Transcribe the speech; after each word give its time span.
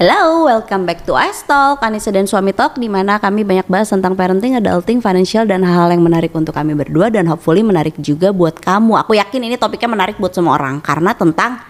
Hello, 0.00 0.48
welcome 0.48 0.88
back 0.88 1.04
to 1.04 1.12
Ice 1.12 1.44
Talk, 1.44 1.84
Anissa 1.84 2.08
dan 2.08 2.24
Suami 2.24 2.56
Talk 2.56 2.80
di 2.80 2.88
mana 2.88 3.20
kami 3.20 3.44
banyak 3.44 3.68
bahas 3.68 3.92
tentang 3.92 4.16
parenting, 4.16 4.56
adulting, 4.56 5.04
financial 5.04 5.44
dan 5.44 5.60
hal-hal 5.60 5.92
yang 5.92 6.00
menarik 6.00 6.32
untuk 6.32 6.56
kami 6.56 6.72
berdua 6.72 7.12
dan 7.12 7.28
hopefully 7.28 7.60
menarik 7.60 7.92
juga 8.00 8.32
buat 8.32 8.56
kamu. 8.64 8.96
Aku 8.96 9.12
yakin 9.12 9.44
ini 9.44 9.60
topiknya 9.60 9.92
menarik 9.92 10.16
buat 10.16 10.32
semua 10.32 10.56
orang 10.56 10.80
karena 10.80 11.12
tentang 11.12 11.60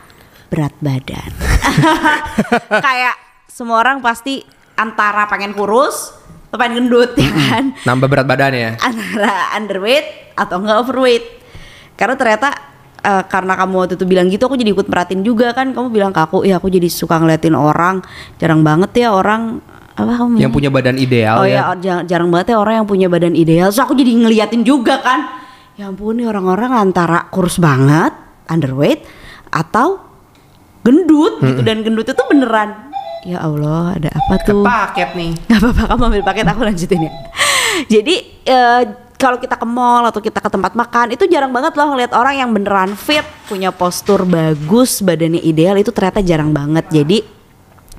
berat 0.47 0.71
badan. 0.79 1.27
Kayak 2.87 3.19
semua 3.51 3.83
orang 3.83 3.99
pasti 3.99 4.47
antara 4.79 5.27
pengen 5.27 5.51
kurus 5.51 6.15
atau 6.55 6.55
pengen 6.55 6.87
gendut 6.87 7.19
ya 7.19 7.35
kan? 7.35 7.75
Nambah 7.83 8.07
berat 8.07 8.31
badan 8.31 8.55
ya. 8.55 8.71
Antara 8.79 9.59
underweight 9.59 10.39
atau 10.39 10.63
enggak 10.63 10.79
overweight. 10.87 11.27
Karena 11.99 12.15
ternyata 12.15 12.55
eh, 13.01 13.25
karena 13.29 13.57
kamu 13.57 13.75
waktu 13.77 13.95
itu 13.97 14.05
bilang 14.07 14.27
gitu 14.29 14.47
aku 14.47 14.57
jadi 14.57 14.71
ikut 14.73 14.87
merhatiin 14.87 15.23
juga 15.25 15.53
kan. 15.57 15.73
Kamu 15.73 15.89
bilang 15.89 16.13
ke 16.13 16.21
aku 16.21 16.45
ya 16.45 16.61
aku 16.61 16.69
jadi 16.69 16.89
suka 16.89 17.21
ngeliatin 17.21 17.57
orang. 17.57 18.05
Jarang 18.37 18.61
banget 18.63 18.91
ya 18.97 19.13
orang 19.13 19.61
apa 19.99 20.13
kamu 20.17 20.41
Yang 20.41 20.53
punya 20.55 20.71
badan 20.73 20.97
ideal 20.97 21.37
oh 21.43 21.47
ya. 21.47 21.75
ya 21.75 21.75
jarang, 21.77 22.05
jarang 22.09 22.29
banget 22.33 22.55
ya 22.55 22.57
orang 22.57 22.75
yang 22.83 22.89
punya 22.89 23.07
badan 23.11 23.35
ideal. 23.37 23.69
So 23.75 23.85
aku 23.85 23.93
jadi 23.99 24.13
ngeliatin 24.17 24.63
juga 24.63 25.03
kan. 25.03 25.41
Ya 25.77 25.89
ampun 25.89 26.21
nih 26.21 26.29
orang-orang 26.29 26.77
antara 26.77 27.29
kurus 27.33 27.57
banget 27.57 28.13
underweight 28.49 29.05
atau 29.49 30.01
gendut 30.85 31.41
gitu. 31.41 31.61
Dan 31.65 31.85
gendut 31.85 32.09
itu 32.09 32.23
beneran. 32.29 32.93
Ya 33.25 33.45
Allah 33.45 34.01
ada 34.01 34.09
apa 34.17 34.35
tuh? 34.41 34.65
Paket 34.65 35.13
nih. 35.13 35.33
Gak 35.49 35.61
apa-apa 35.61 35.83
kamu 35.93 36.03
ambil 36.09 36.23
paket 36.25 36.47
aku 36.49 36.61
lanjutin 36.65 37.01
ya. 37.05 37.13
Jadi 37.89 38.15
eh, 38.49 38.83
kalau 39.21 39.37
kita 39.37 39.61
ke 39.61 39.67
mall 39.69 40.09
atau 40.09 40.25
kita 40.25 40.41
ke 40.41 40.49
tempat 40.49 40.73
makan 40.73 41.13
itu 41.13 41.29
jarang 41.29 41.53
banget 41.53 41.77
loh 41.77 41.93
ngeliat 41.93 42.17
orang 42.17 42.41
yang 42.41 42.51
beneran 42.57 42.97
fit 42.97 43.23
punya 43.45 43.69
postur 43.69 44.25
bagus 44.25 45.05
badannya 45.05 45.45
ideal 45.45 45.77
itu 45.77 45.93
ternyata 45.93 46.25
jarang 46.25 46.57
banget. 46.57 46.89
Jadi 46.89 47.21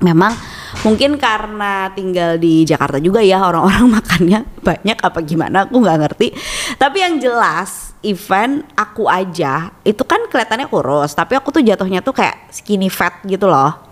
memang 0.02 0.34
mungkin 0.82 1.14
karena 1.14 1.94
tinggal 1.94 2.42
di 2.42 2.66
Jakarta 2.66 2.98
juga 2.98 3.22
ya 3.22 3.38
orang-orang 3.38 3.86
makannya 4.02 4.40
banyak 4.58 4.98
apa 4.98 5.18
gimana 5.22 5.70
aku 5.70 5.78
nggak 5.78 5.98
ngerti. 6.02 6.34
Tapi 6.74 6.98
yang 6.98 7.22
jelas 7.22 7.94
event 8.02 8.66
aku 8.74 9.06
aja 9.06 9.70
itu 9.86 10.02
kan 10.02 10.26
kelihatannya 10.26 10.66
kurus 10.66 11.14
tapi 11.14 11.38
aku 11.38 11.54
tuh 11.54 11.62
jatuhnya 11.62 12.02
tuh 12.02 12.18
kayak 12.18 12.50
skinny 12.50 12.90
fat 12.90 13.22
gitu 13.22 13.46
loh 13.46 13.91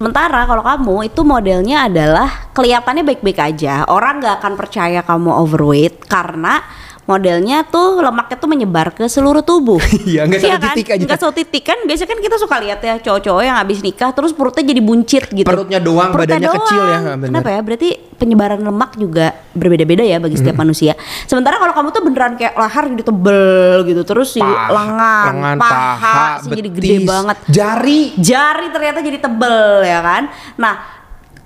Sementara 0.00 0.48
kalau 0.48 0.64
kamu 0.64 1.12
itu 1.12 1.20
modelnya 1.28 1.84
adalah 1.84 2.48
kelihatannya 2.56 3.04
baik-baik 3.04 3.36
aja, 3.36 3.84
orang 3.84 4.24
nggak 4.24 4.40
akan 4.40 4.54
percaya 4.56 5.04
kamu 5.04 5.28
overweight 5.28 6.08
karena 6.08 6.64
modelnya 7.10 7.66
tuh 7.66 7.98
lemaknya 7.98 8.36
tuh 8.38 8.48
menyebar 8.50 8.94
ke 8.94 9.10
seluruh 9.10 9.42
tubuh. 9.42 9.82
Iya, 10.10 10.26
nggak 10.26 10.40
satu 10.40 10.58
kan? 10.58 10.74
titik 10.74 10.88
aja. 10.90 11.04
Nggak 11.06 11.20
satu 11.20 11.34
titik 11.34 11.64
kan 11.66 11.78
biasanya 11.86 12.08
kan 12.08 12.18
kita 12.22 12.36
suka 12.40 12.56
lihat 12.62 12.80
ya 12.82 12.94
cowok-cowok 12.98 13.42
yang 13.44 13.56
habis 13.58 13.78
nikah 13.84 14.10
terus 14.10 14.32
perutnya 14.32 14.64
jadi 14.64 14.80
buncit 14.82 15.24
gitu. 15.30 15.46
Perutnya 15.46 15.78
doang, 15.78 16.10
badannya 16.10 16.50
kecil 16.50 16.82
ya, 16.82 16.98
bener. 17.14 17.28
Kenapa 17.30 17.48
ya? 17.52 17.60
Berarti 17.60 17.88
penyebaran 18.16 18.60
lemak 18.60 18.96
juga 18.96 19.32
berbeda-beda 19.54 20.02
ya 20.04 20.18
bagi 20.20 20.36
setiap 20.40 20.56
manusia. 20.56 20.92
Sementara 21.28 21.60
kalau 21.60 21.72
kamu 21.76 21.88
tuh 21.92 22.02
beneran 22.04 22.32
kayak 22.36 22.54
lahar 22.56 22.84
jadi 22.88 23.04
tebel 23.04 23.76
gitu, 23.86 24.02
terus 24.04 24.28
si 24.34 24.40
Paha, 24.40 24.68
lengan, 24.72 25.24
lengan, 25.32 25.56
paha, 25.56 25.92
paha, 25.96 26.26
sih 26.44 26.50
jadi 26.52 26.70
gede 26.70 26.96
betis, 27.00 27.08
banget 27.08 27.36
Jari. 27.48 28.00
jari 28.20 28.66
ternyata 28.70 28.98
jadi 29.00 29.18
tebel 29.20 29.66
ya 29.84 30.00
kan 30.04 30.22
nah 30.60 30.99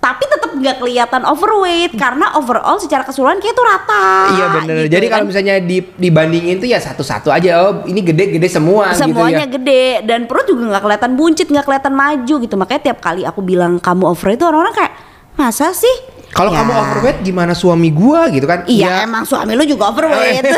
tapi 0.04 0.20
tetap 0.22 0.52
nggak 0.52 0.76
kelihatan 0.76 1.24
overweight 1.24 1.96
karena 1.96 2.36
overall 2.36 2.76
secara 2.76 3.00
keseluruhan 3.02 3.40
kayak 3.40 3.50
itu 3.50 3.62
rata 3.64 4.08
Iya 4.30 4.46
bener. 4.54 4.76
gitu 4.78 4.92
Jadi 4.92 5.06
kan. 5.06 5.12
kalau 5.14 5.24
misalnya 5.26 5.54
di, 5.58 5.80
dibandingin 5.80 6.56
tuh 6.58 6.68
ya 6.68 6.76
satu-satu 6.78 7.28
aja. 7.28 7.50
Oh 7.62 7.82
ini 7.84 8.00
gede-gede 8.00 8.44
semua 8.46 8.92
semuanya 8.92 9.48
gitu 9.48 9.56
ya. 9.56 9.56
gede 9.56 9.84
dan 10.04 10.20
perut 10.24 10.44
juga 10.44 10.68
nggak 10.68 10.82
kelihatan 10.82 11.12
buncit 11.14 11.46
nggak 11.48 11.64
kelihatan 11.64 11.94
maju 11.94 12.34
gitu 12.36 12.54
makanya 12.54 12.82
tiap 12.84 12.98
kali 13.00 13.24
aku 13.24 13.40
bilang 13.40 13.78
kamu 13.78 14.04
overweight 14.06 14.36
itu 14.36 14.44
orang-orang 14.44 14.76
kayak 14.76 14.92
masa 15.34 15.72
sih 15.72 15.96
Kalau 16.30 16.50
Ya. 16.50 16.60
kamu 16.60 16.72
overweight 16.74 17.18
gimana 17.22 17.54
suami 17.54 17.88
gua 17.88 18.26
gitu 18.26 18.42
kan? 18.42 18.66
Iya 18.66 18.90
Ya, 18.90 18.94
emang 19.02 19.22
suami 19.22 19.54
lu 19.54 19.62
juga 19.64 19.88
overweight 19.88 20.42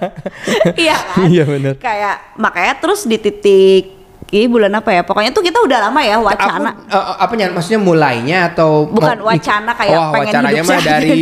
Iya 0.78 0.96
kan 0.96 1.26
Iya, 1.26 1.42
bener. 1.44 1.74
Kayak 1.76 2.16
makanya 2.36 2.74
terus 2.78 3.02
di 3.02 3.18
titik 3.18 3.95
Ini 4.26 4.46
bulan 4.46 4.72
apa 4.72 4.90
ya? 4.90 5.02
Pokoknya 5.02 5.30
tuh 5.30 5.40
kita 5.40 5.58
udah 5.60 5.78
lama 5.82 6.00
ya 6.00 6.18
Aku, 6.18 6.26
wacana. 6.26 6.70
eh, 6.82 6.92
eh, 6.92 7.14
apa 7.16 7.32
ya? 7.32 7.46
Maksudnya 7.48 7.78
mulainya 7.78 8.38
atau 8.48 8.84
Bukan 8.84 9.18
mau- 9.18 9.30
wacana 9.30 9.70
kayak 9.72 9.94
Wah, 9.94 10.10
pengen 10.10 10.26
wacananya 10.28 10.50
hidup 10.56 10.66
mah 10.68 10.80
dari 10.82 11.18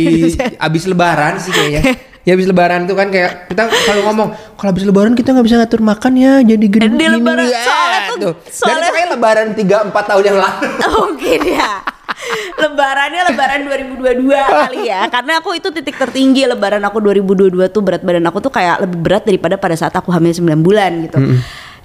abis 0.59 0.83
lebaran 0.85 1.33
sih 1.37 1.51
kayaknya. 1.51 1.81
Ya 2.21 2.33
abis 2.33 2.49
lebaran 2.49 2.89
tuh 2.89 2.97
kan 2.97 3.07
kayak 3.07 3.45
kita 3.45 3.69
selalu 3.69 4.01
ngomong 4.03 4.27
kalau 4.57 4.69
abis 4.73 4.81
lebaran 4.83 5.13
kita 5.13 5.29
nggak 5.29 5.45
bisa 5.45 5.61
ngatur 5.61 5.77
makan 5.79 6.13
ya 6.17 6.33
jadi 6.41 6.65
gede 6.65 6.87
Di 6.87 6.97
gini, 6.97 7.05
lebaran, 7.13 7.45
ya, 7.45 7.61
soalnya 7.61 7.99
tuh- 8.09 8.17
Dan 8.17 8.33
soalnya- 8.49 8.81
itu 8.81 8.91
kayak 8.91 9.09
lebaran 9.13 9.47
3 9.53 9.75
4 9.85 10.03
tahun 10.03 10.23
yang 10.25 10.37
lalu. 10.41 10.65
Mungkin 10.97 11.39
ya. 11.45 11.71
Lebarannya 12.55 13.21
lebaran 13.29 13.59
2022 13.61 14.25
kali 14.41 14.79
ya. 14.83 15.05
Karena 15.07 15.37
aku 15.37 15.53
itu 15.53 15.69
titik 15.69 15.93
tertinggi 15.93 16.47
Lebaran 16.47 16.81
aku 16.81 16.97
2022 16.99 17.37
tuh 17.67 17.81
berat 17.81 18.01
badan 18.01 18.25
aku 18.25 18.39
tuh 18.39 18.49
kayak 18.49 18.81
lebih 18.81 18.99
berat 18.99 19.23
daripada 19.23 19.55
pada 19.55 19.75
saat 19.75 19.93
aku 19.93 20.09
hamil 20.09 20.33
9 20.33 20.41
bulan 20.59 21.05
gitu. 21.05 21.17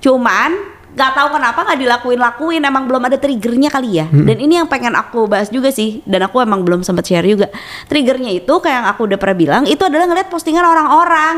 Cuman 0.00 0.79
gak 0.90 1.12
tahu 1.12 1.28
kenapa 1.32 1.62
nggak 1.62 1.78
dilakuin-lakuin 1.78 2.60
Emang 2.60 2.84
belum 2.84 3.02
ada 3.04 3.14
triggernya 3.14 3.68
kali 3.68 3.90
ya 3.94 4.06
Dan 4.06 4.36
ini 4.36 4.56
yang 4.56 4.66
pengen 4.66 4.92
aku 4.92 5.24
bahas 5.24 5.46
juga 5.46 5.70
sih 5.70 6.02
Dan 6.02 6.22
aku 6.22 6.38
emang 6.38 6.60
belum 6.60 6.80
sempat 6.80 7.04
share 7.04 7.24
juga 7.24 7.46
Triggernya 7.86 8.30
itu 8.32 8.50
kayak 8.50 8.76
yang 8.76 8.86
aku 8.88 9.06
udah 9.06 9.16
pernah 9.16 9.36
bilang 9.36 9.62
Itu 9.64 9.82
adalah 9.82 10.04
ngeliat 10.04 10.26
postingan 10.26 10.60
orang-orang 10.60 11.36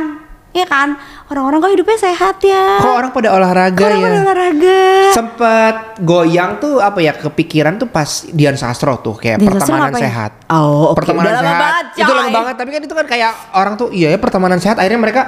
Iya 0.53 0.65
kan 0.65 0.97
Orang-orang 1.27 1.59
kok 1.61 1.73
hidupnya 1.73 1.99
sehat 1.99 2.37
ya 2.41 2.77
Kok 2.79 2.93
orang 2.95 3.11
pada 3.11 3.29
olahraga 3.31 3.77
Kok 3.79 3.87
orang 3.87 3.97
ya? 3.97 4.05
pada 4.05 4.19
olahraga 4.21 4.81
Sempet 5.13 5.75
goyang 6.01 6.51
tuh 6.57 6.77
apa 6.77 6.99
ya 6.99 7.13
kepikiran 7.13 7.77
tuh 7.77 7.87
pas 7.87 8.05
Dian 8.29 8.53
Sastro 8.55 8.97
tuh 8.99 9.17
kayak 9.17 9.37
Dian 9.37 9.49
pertemanan 9.49 9.89
ngapain? 9.89 10.03
sehat. 10.03 10.31
Oh, 10.49 10.93
oke. 10.93 11.01
Pertemanan 11.01 11.29
Udah 11.29 11.37
lama 11.37 11.45
sehat. 11.47 11.61
banget, 11.63 11.85
itu 11.95 12.13
lama 12.13 12.31
banget 12.31 12.55
tapi 12.57 12.71
kan 12.71 12.83
itu 12.83 12.95
kan 12.95 13.07
kayak 13.07 13.33
orang 13.53 13.75
tuh 13.75 13.89
iya 13.91 14.09
ya 14.09 14.19
pertemanan 14.19 14.57
sehat 14.57 14.77
akhirnya 14.77 15.01
mereka 15.01 15.23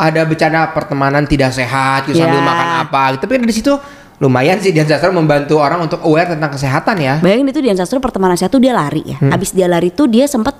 ada 0.00 0.24
bercanda 0.24 0.72
pertemanan 0.72 1.28
tidak 1.28 1.52
sehat 1.52 2.08
gitu 2.08 2.16
sambil 2.16 2.40
Ya. 2.40 2.46
makan 2.48 2.68
apa 2.88 3.02
gitu. 3.12 3.28
Tapi 3.28 3.44
di 3.44 3.52
situ 3.52 3.72
lumayan 4.16 4.56
sih 4.56 4.72
Dian 4.72 4.84
Sastro 4.84 5.12
membantu 5.12 5.60
orang 5.60 5.84
untuk 5.84 6.00
aware 6.00 6.32
tentang 6.32 6.48
kesehatan 6.48 6.96
ya. 6.96 7.14
Bayangin 7.20 7.52
itu 7.52 7.60
Dian 7.60 7.76
Sastro 7.76 8.00
pertemanan 8.00 8.34
saya 8.34 8.48
tuh 8.48 8.58
dia 8.58 8.72
lari 8.72 9.04
ya. 9.04 9.20
Hmm. 9.20 9.32
Abis 9.32 9.52
dia 9.52 9.68
lari 9.68 9.92
tuh 9.92 10.08
dia 10.08 10.24
sempet 10.24 10.56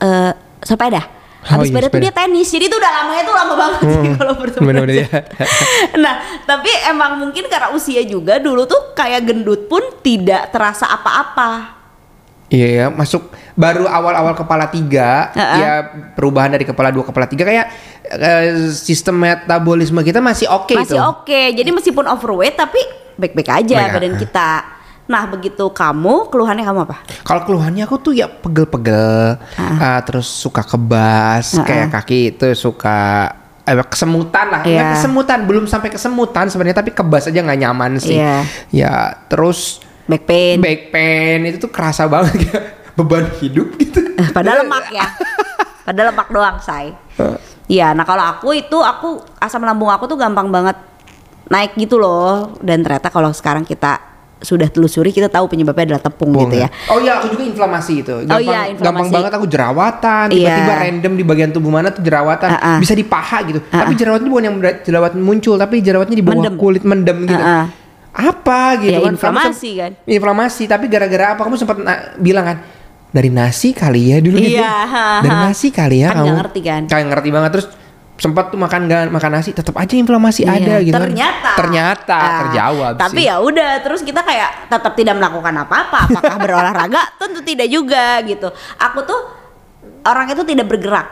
eh, 0.00 0.32
sepeda. 0.64 1.04
Oh 1.38 1.54
Habis 1.54 1.70
iya, 1.70 1.78
sepeda 1.78 1.86
tuh 1.86 1.92
sepeda. 1.94 2.04
dia 2.04 2.14
tenis. 2.18 2.48
Jadi 2.50 2.64
itu 2.66 2.76
udah 2.76 2.92
lamanya 2.92 3.22
tuh 3.22 3.34
lama 3.36 3.54
banget 3.54 3.80
sih 3.86 4.08
kalau 4.18 4.34
pertemanan. 4.34 4.66
Bener-bener 4.66 4.96
ya. 4.98 5.08
nah, 6.02 6.14
tapi 6.42 6.70
emang 6.90 7.12
mungkin 7.22 7.46
karena 7.46 7.70
usia 7.70 8.02
juga 8.02 8.42
dulu 8.42 8.66
tuh 8.66 8.92
kayak 8.92 9.22
gendut 9.22 9.70
pun 9.70 9.80
tidak 10.02 10.50
terasa 10.50 10.90
apa-apa. 10.90 11.77
Iya 12.48 12.68
ya, 12.72 12.86
masuk 12.88 13.28
baru 13.52 13.84
awal-awal 13.84 14.32
kepala 14.32 14.72
tiga, 14.72 15.28
Heeh. 15.36 15.58
ya 15.60 15.72
perubahan 16.16 16.48
dari 16.48 16.64
kepala 16.64 16.88
dua 16.88 17.04
kepala 17.04 17.28
tiga 17.28 17.44
kayak 17.44 17.66
eh, 18.08 18.72
sistem 18.72 19.20
metabolisme 19.20 20.00
kita 20.00 20.24
masih 20.24 20.48
oke 20.48 20.72
Masih 20.72 20.96
tuh. 20.96 21.04
oke. 21.12 21.40
Jadi 21.52 21.68
meskipun 21.68 22.08
overweight 22.08 22.56
tapi 22.56 22.80
baik-baik 23.20 23.52
aja 23.52 23.76
Baik, 23.84 23.92
badan 24.00 24.14
ah. 24.16 24.20
kita. 24.24 24.50
Nah, 25.08 25.24
begitu 25.28 25.64
kamu 25.72 26.28
keluhannya 26.32 26.64
kamu 26.64 26.80
apa? 26.88 26.96
Kalau 27.20 27.44
keluhannya 27.44 27.84
aku 27.84 27.96
tuh 28.00 28.12
ya 28.16 28.28
pegel-pegel, 28.28 29.36
ah, 29.60 30.00
terus 30.04 30.28
suka 30.28 30.64
kebas, 30.64 31.52
Ah, 31.52 31.64
kayak 31.64 31.88
kaki 31.92 32.32
itu 32.32 32.48
suka 32.56 33.28
eh, 33.64 33.76
kesemutan 33.88 34.52
lah. 34.52 34.60
Nggak 34.64 35.00
kesemutan, 35.00 35.38
belum 35.44 35.64
sampai 35.68 35.92
kesemutan 35.92 36.48
sebenarnya, 36.48 36.80
tapi 36.80 36.96
kebas 36.96 37.28
aja 37.28 37.40
nggak 37.44 37.60
nyaman 37.60 38.00
sih. 38.00 38.16
Iya. 38.16 38.40
Ya 38.72 38.92
terus 39.28 39.80
Back 40.08 40.24
pain. 40.24 40.56
back 40.58 40.88
pain 40.88 41.38
itu 41.44 41.60
tuh 41.60 41.68
kerasa 41.68 42.08
banget 42.08 42.34
kayak 42.42 42.64
beban 42.96 43.28
hidup 43.38 43.76
gitu. 43.76 44.00
Padahal 44.32 44.64
lemak 44.64 44.88
ya. 44.88 45.04
Padahal 45.86 46.10
lemak 46.10 46.28
doang, 46.28 46.56
say. 46.58 46.96
Iya, 47.66 47.92
nah 47.92 48.02
kalau 48.02 48.24
aku 48.26 48.52
itu 48.52 48.74
aku 48.74 49.20
asam 49.36 49.60
lambung 49.60 49.88
aku 49.88 50.04
tuh 50.04 50.16
gampang 50.16 50.48
banget 50.48 50.76
naik 51.46 51.76
gitu 51.76 51.96
loh. 51.96 52.56
Dan 52.58 52.80
ternyata 52.80 53.08
kalau 53.08 53.28
sekarang 53.30 53.62
kita 53.62 54.00
sudah 54.38 54.66
telusuri 54.66 55.10
kita 55.10 55.26
tahu 55.26 55.44
penyebabnya 55.46 55.92
adalah 55.92 56.04
tepung 56.04 56.30
gitu 56.32 56.56
ya. 56.56 56.68
Oh 56.88 56.96
iya, 56.96 57.18
aku 57.18 57.34
juga 57.34 57.44
inflamasi 57.44 57.94
itu. 58.00 58.14
Gampang, 58.22 58.40
iya, 58.40 58.60
inflamasi. 58.66 58.84
gampang 58.86 59.08
banget 59.10 59.32
aku 59.34 59.46
jerawatan, 59.46 60.24
tiba-tiba 60.30 60.46
Iya. 60.70 60.82
random 60.86 61.12
di 61.12 61.24
bagian 61.26 61.50
tubuh 61.50 61.68
mana 61.68 61.90
tuh 61.90 62.00
jerawatan, 62.00 62.48
Ah, 62.48 62.60
ah. 62.62 62.78
bisa 62.78 62.94
di 62.94 63.02
paha 63.02 63.42
gitu. 63.44 63.58
Ah, 63.68 63.82
Tapi 63.82 63.92
jerawatnya 63.94 64.28
bukan 64.28 64.44
yang 64.46 64.56
jerawatan 64.80 65.20
muncul, 65.20 65.58
tapi 65.58 65.82
jerawatnya 65.82 66.14
di 66.14 66.22
bawah 66.22 66.38
Mendem. 66.40 66.54
kulit 66.54 66.82
mendem 66.82 67.18
gitu. 67.24 67.34
Ah, 67.36 67.50
ah. 67.50 67.64
Apa 68.18 68.82
gitu 68.82 68.92
Ya, 68.92 69.00
kan? 69.00 69.14
Inflamasi 69.14 69.70
kan. 69.72 69.92
Inflamasi, 70.02 70.62
tapi 70.66 70.84
gara-gara 70.86 71.32
apa? 71.32 71.40
Kamu 71.40 71.54
sempat 71.54 71.78
na- 71.78 72.18
bilang 72.18 72.44
kan 72.44 72.58
dari 73.08 73.30
nasi 73.30 73.70
kali 73.70 74.10
ya 74.10 74.18
dulu 74.18 74.36
gitu. 74.36 74.58
Iya, 74.58 74.74
Dari 75.22 75.38
nasi 75.40 75.70
kali 75.70 76.02
ya 76.02 76.10
Kan 76.10 76.16
kamu. 76.20 76.34
ngerti 76.36 76.60
kan. 76.60 76.82
Kayak 76.84 77.06
ngerti 77.08 77.28
banget 77.30 77.50
terus 77.54 77.66
sempat 78.18 78.50
tuh 78.50 78.58
makan 78.58 78.80
nggak 78.84 79.02
makan 79.08 79.30
nasi 79.32 79.54
tetap 79.54 79.70
aja 79.72 79.94
inflamasi 79.94 80.42
Iya, 80.42 80.50
ada 80.52 80.74
gitu 80.82 80.92
kan. 80.92 81.06
Ternyata. 81.06 81.50
Ternyata 81.54 82.18
Ah, 82.18 82.38
terjawab 82.42 82.92
Tapi 82.98 83.20
ya 83.22 83.38
udah, 83.38 83.70
terus 83.78 84.02
kita 84.02 84.20
kayak 84.20 84.66
tetap 84.66 84.92
tidak 84.92 85.14
melakukan 85.14 85.54
apa-apa. 85.56 85.98
Apakah 86.10 86.36
berolahraga? 86.42 87.02
Tentu 87.16 87.40
tidak 87.40 87.70
juga 87.70 88.18
gitu. 88.22 88.50
Aku 88.76 89.06
tuh 89.06 89.20
orang 90.02 90.26
itu 90.26 90.42
tidak 90.42 90.66
bergerak, 90.66 91.06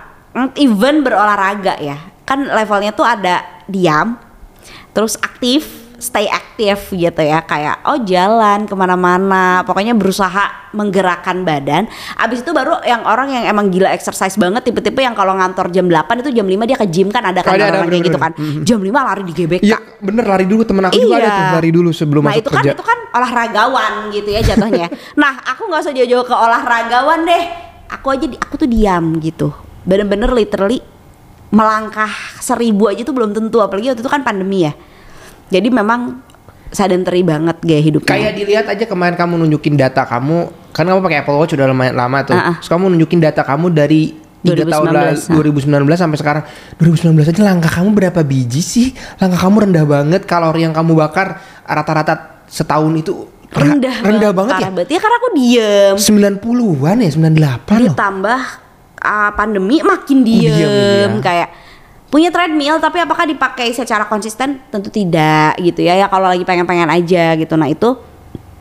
even 0.56 1.00
berolahraga 1.00 1.78
ya. 1.78 1.96
Kan 2.24 2.42
levelnya 2.44 2.90
tuh 2.90 3.06
ada 3.06 3.38
diam, 3.64 4.18
terus 4.90 5.14
aktif, 5.16 5.85
stay 5.96 6.28
aktif 6.28 6.92
gitu 6.92 7.20
ya 7.20 7.40
kayak 7.40 7.80
oh 7.88 8.04
jalan 8.04 8.68
ke 8.68 8.74
mana-mana 8.76 9.64
pokoknya 9.64 9.96
berusaha 9.96 10.68
menggerakkan 10.76 11.40
badan. 11.40 11.88
Abis 12.20 12.44
itu 12.44 12.52
baru 12.52 12.84
yang 12.84 13.00
orang 13.08 13.32
yang 13.32 13.44
emang 13.48 13.72
gila 13.72 13.88
exercise 13.88 14.36
banget 14.36 14.60
tipe-tipe 14.60 15.00
yang 15.00 15.16
kalau 15.16 15.32
ngantor 15.32 15.72
jam 15.72 15.88
8 15.88 16.20
itu 16.20 16.36
jam 16.36 16.44
5 16.44 16.68
dia 16.68 16.76
ke 16.76 16.86
gym 16.86 17.08
kan 17.08 17.24
ada 17.24 17.40
kan 17.40 17.56
Ada, 17.56 17.64
ada, 17.72 17.76
orang 17.80 17.88
kayak 17.88 18.04
gitu 18.12 18.18
kan. 18.20 18.32
Bener-bener. 18.36 18.64
jam 18.68 18.80
5 18.84 18.92
lari 18.92 19.22
di 19.24 19.32
GBK. 19.32 19.62
Iya 19.64 19.78
bener 19.96 20.24
lari 20.28 20.44
dulu 20.44 20.62
temen 20.68 20.84
aku 20.84 21.00
juga 21.00 21.16
ada 21.16 21.30
tuh 21.32 21.44
lari 21.56 21.70
dulu 21.72 21.90
sebelum 21.96 22.22
nah 22.28 22.36
masuk 22.36 22.42
itu 22.44 22.50
kerja. 22.52 22.60
kan 22.60 22.74
itu 22.76 22.84
kan 22.84 22.98
olahragawan 23.16 23.92
gitu 24.12 24.28
ya 24.28 24.40
jatuhnya. 24.44 24.86
Nah 25.20 25.32
aku 25.48 25.64
nggak 25.64 25.80
usah 25.80 25.94
jauh-jauh 25.96 26.26
ke 26.28 26.34
olahragawan 26.36 27.24
deh. 27.24 27.42
Aku 27.88 28.06
aja 28.12 28.26
di- 28.28 28.36
aku 28.36 28.54
tuh 28.60 28.68
diam 28.68 29.16
gitu. 29.16 29.48
Bener-bener 29.88 30.28
literally 30.28 30.84
melangkah 31.48 32.10
seribu 32.36 32.90
aja 32.90 33.00
tuh 33.00 33.14
belum 33.14 33.32
tentu 33.32 33.62
apalagi 33.62 33.88
waktu 33.88 34.02
itu 34.02 34.10
kan 34.10 34.20
pandemi 34.20 34.66
ya 34.66 34.74
jadi 35.52 35.68
memang 35.70 36.22
sedentary 36.74 37.22
banget 37.22 37.56
gaya 37.62 37.82
hidupnya 37.82 38.10
Kayak 38.10 38.32
dilihat 38.36 38.66
aja 38.66 38.84
kemarin 38.84 39.14
kamu 39.14 39.38
nunjukin 39.46 39.78
data 39.78 40.02
kamu, 40.02 40.50
kan 40.74 40.84
kamu 40.84 41.00
pakai 41.00 41.18
Apple 41.22 41.38
Watch 41.38 41.54
udah 41.54 41.66
lumayan 41.70 41.94
lama 41.94 42.18
tuh. 42.26 42.34
Ah, 42.34 42.52
ah. 42.52 42.56
Terus 42.58 42.70
kamu 42.70 42.84
nunjukin 42.94 43.20
data 43.22 43.46
kamu 43.46 43.70
dari 43.70 44.12
tiga 44.46 44.62
tahun 44.62 44.94
lalu 44.94 45.14
2019, 45.58 45.90
2019 45.90 46.02
sampai 46.06 46.18
sekarang 46.22 46.42
2019 46.78 47.32
aja 47.34 47.42
langkah 47.42 47.72
kamu 47.82 47.88
berapa 47.94 48.20
biji 48.22 48.62
sih? 48.62 48.88
Langkah 49.18 49.40
kamu 49.46 49.70
rendah 49.70 49.84
banget 49.86 50.22
kalori 50.26 50.66
yang 50.66 50.74
kamu 50.74 50.94
bakar 50.94 51.38
rata-rata 51.66 52.44
setahun 52.46 52.94
itu 52.94 53.12
rendah 53.46 53.96
rendah 54.02 54.30
banget 54.34 54.54
ya. 54.54 54.58
parah 54.58 54.72
banget 54.74 54.88
ya 54.90 54.98
karena 55.02 55.16
aku 55.16 55.28
diem 55.38 55.94
90-an 55.96 56.96
ya, 56.98 57.10
98 57.14 57.22
loh. 57.22 57.94
ditambah 57.94 58.40
uh, 59.02 59.30
pandemi 59.38 59.76
makin 59.82 60.18
Oh, 60.22 60.26
diem, 60.26 60.52
diem 60.54 61.12
iya. 61.14 61.22
kayak 61.22 61.48
punya 62.06 62.30
treadmill 62.30 62.78
tapi 62.78 63.02
apakah 63.02 63.26
dipakai 63.26 63.74
secara 63.74 64.06
konsisten 64.06 64.62
tentu 64.70 64.88
tidak 64.90 65.58
gitu 65.58 65.82
ya 65.82 65.98
ya 65.98 66.06
kalau 66.06 66.30
lagi 66.30 66.46
pengen-pengen 66.46 66.86
aja 66.86 67.34
gitu 67.34 67.54
nah 67.58 67.66
itu 67.66 67.98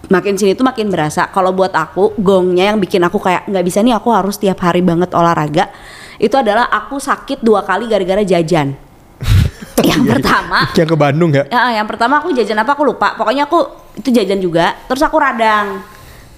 makin 0.09 0.37
sini 0.37 0.53
tuh 0.53 0.65
makin 0.65 0.89
berasa 0.89 1.29
kalau 1.29 1.53
buat 1.53 1.73
aku 1.73 2.17
gongnya 2.17 2.73
yang 2.73 2.77
bikin 2.81 3.01
aku 3.05 3.17
kayak 3.21 3.49
nggak 3.49 3.65
bisa 3.65 3.81
nih 3.81 3.97
aku 3.97 4.09
harus 4.13 4.37
tiap 4.37 4.61
hari 4.61 4.81
banget 4.81 5.13
olahraga 5.13 5.69
itu 6.17 6.33
adalah 6.33 6.69
aku 6.69 6.97
sakit 6.97 7.41
dua 7.41 7.65
kali 7.65 7.89
gara-gara 7.89 8.21
jajan 8.21 8.73
yang 9.89 10.03
pertama 10.05 10.45
Yang 10.77 10.89
ke 10.93 10.97
Bandung 10.97 11.31
ya? 11.31 11.43
Ya, 11.51 11.81
yang 11.81 11.87
pertama 11.87 12.19
aku 12.19 12.31
jajan 12.31 12.59
apa 12.59 12.75
aku 12.75 12.83
lupa. 12.87 13.15
Pokoknya 13.15 13.47
aku 13.47 13.63
itu 13.99 14.09
jajan 14.11 14.39
juga. 14.39 14.75
Terus 14.87 15.01
aku 15.03 15.17
radang. 15.19 15.83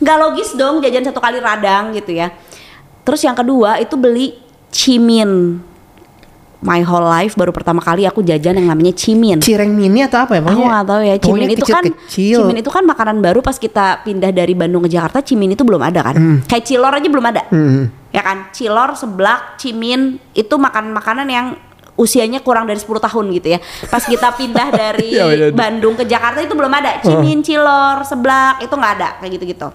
Nggak 0.02 0.18
logis 0.18 0.50
dong 0.54 0.82
jajan 0.82 1.06
satu 1.06 1.22
kali 1.22 1.42
radang 1.42 1.94
gitu 1.94 2.14
ya. 2.18 2.34
Terus 3.06 3.22
yang 3.26 3.38
kedua 3.38 3.82
itu 3.82 3.98
beli 3.98 4.38
cimin. 4.70 5.62
My 6.58 6.82
whole 6.82 7.06
life 7.06 7.38
baru 7.38 7.54
pertama 7.54 7.86
kali 7.86 8.10
aku 8.10 8.26
jajan 8.26 8.58
yang 8.58 8.74
namanya 8.74 8.90
cimin. 8.90 9.38
Cireng 9.38 9.78
mini 9.78 10.02
atau 10.02 10.26
apa 10.26 10.38
ya? 10.38 10.42
Aku 10.42 10.66
nggak 10.66 10.86
tahu 10.90 11.02
ya. 11.06 11.16
Cimin 11.22 11.50
itu 11.54 11.66
kan 11.70 11.84
cimin 12.10 12.58
itu 12.58 12.72
kan 12.74 12.82
makanan 12.82 13.22
baru 13.22 13.46
pas 13.46 13.62
kita 13.62 14.02
pindah 14.02 14.34
dari 14.34 14.58
Bandung 14.58 14.82
ke 14.82 14.90
Jakarta. 14.90 15.22
Cimin 15.22 15.54
itu 15.54 15.62
belum 15.62 15.78
ada 15.86 16.02
kan? 16.02 16.16
Kayak 16.50 16.66
cilor 16.66 16.94
aja 16.98 17.08
belum 17.08 17.26
ada. 17.30 17.42
Hmm. 17.54 17.94
Ya 18.10 18.26
kan? 18.26 18.50
Cilor, 18.50 18.98
seblak, 18.98 19.62
cimin 19.62 20.18
itu 20.34 20.56
makan-makanan 20.58 21.28
yang 21.30 21.46
usianya 21.94 22.42
kurang 22.42 22.66
dari 22.66 22.82
10 22.82 22.90
tahun 23.02 23.26
gitu 23.38 23.48
ya. 23.54 23.60
Pas 23.90 24.02
kita 24.02 24.34
pindah 24.34 24.74
dari 24.82 25.14
Iya, 25.14 25.26
bener. 25.30 25.50
Bandung 25.54 25.94
ke 25.94 26.10
Jakarta 26.10 26.42
itu 26.42 26.58
belum 26.58 26.74
ada. 26.74 27.06
Cimin, 27.06 27.46
cilor, 27.46 28.02
seblak 28.02 28.66
itu 28.66 28.74
nggak 28.74 28.94
ada 28.98 29.10
kayak 29.22 29.32
gitu-gitu. 29.38 29.70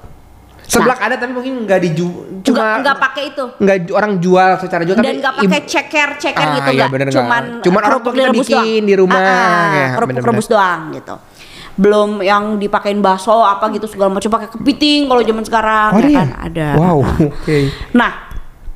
Seblak 0.73 0.99
ada 0.99 1.15
tapi 1.15 1.33
mungkin 1.33 1.53
nggak 1.63 1.79
Nggak 1.85 2.43
cuma 2.43 2.65
nggak 2.81 2.97
pakai 2.99 3.23
itu. 3.29 3.45
nggak 3.55 3.77
orang 3.93 4.13
jual 4.19 4.51
secara 4.57 4.83
jual 4.83 4.97
Dan 4.97 5.21
nggak 5.21 5.35
pakai 5.39 5.61
ceker 5.63 6.09
ceker 6.17 6.41
Ah, 6.41 6.53
gitu 6.57 6.71
iya, 6.71 6.79
nggak. 6.79 6.91
bener 6.91 7.07
nggak. 7.07 7.17
Cuman 7.19 7.43
Cuman 7.61 7.81
orang 7.83 7.91
kerupuk 7.95 8.11
tua 8.11 8.19
kita 8.19 8.33
bikin 8.35 8.57
doang. 8.57 8.89
di 8.89 8.95
rumah, 8.97 9.19
Ah, 9.19 9.29
ah, 9.29 9.67
ya, 9.71 9.87
kerupuk 9.93 10.09
bener-bener. 10.09 10.33
rebus 10.33 10.49
doang 10.49 10.81
gitu. 10.91 11.15
Belum 11.73 12.11
yang 12.21 12.45
dipakein 12.57 12.99
bakso 12.99 13.33
apa 13.39 13.69
gitu 13.71 13.85
segala 13.87 14.09
macam 14.11 14.29
pakai 14.31 14.49
kepiting 14.51 15.01
kalau 15.07 15.21
zaman 15.21 15.41
sekarang 15.43 15.91
Oh, 15.91 16.01
ya 16.01 16.09
iya? 16.09 16.19
kan 16.19 16.31
ada. 16.43 16.69
Wow, 16.75 16.99
Nah, 16.99 17.17
oke. 17.23 17.59
Nah, 17.93 18.13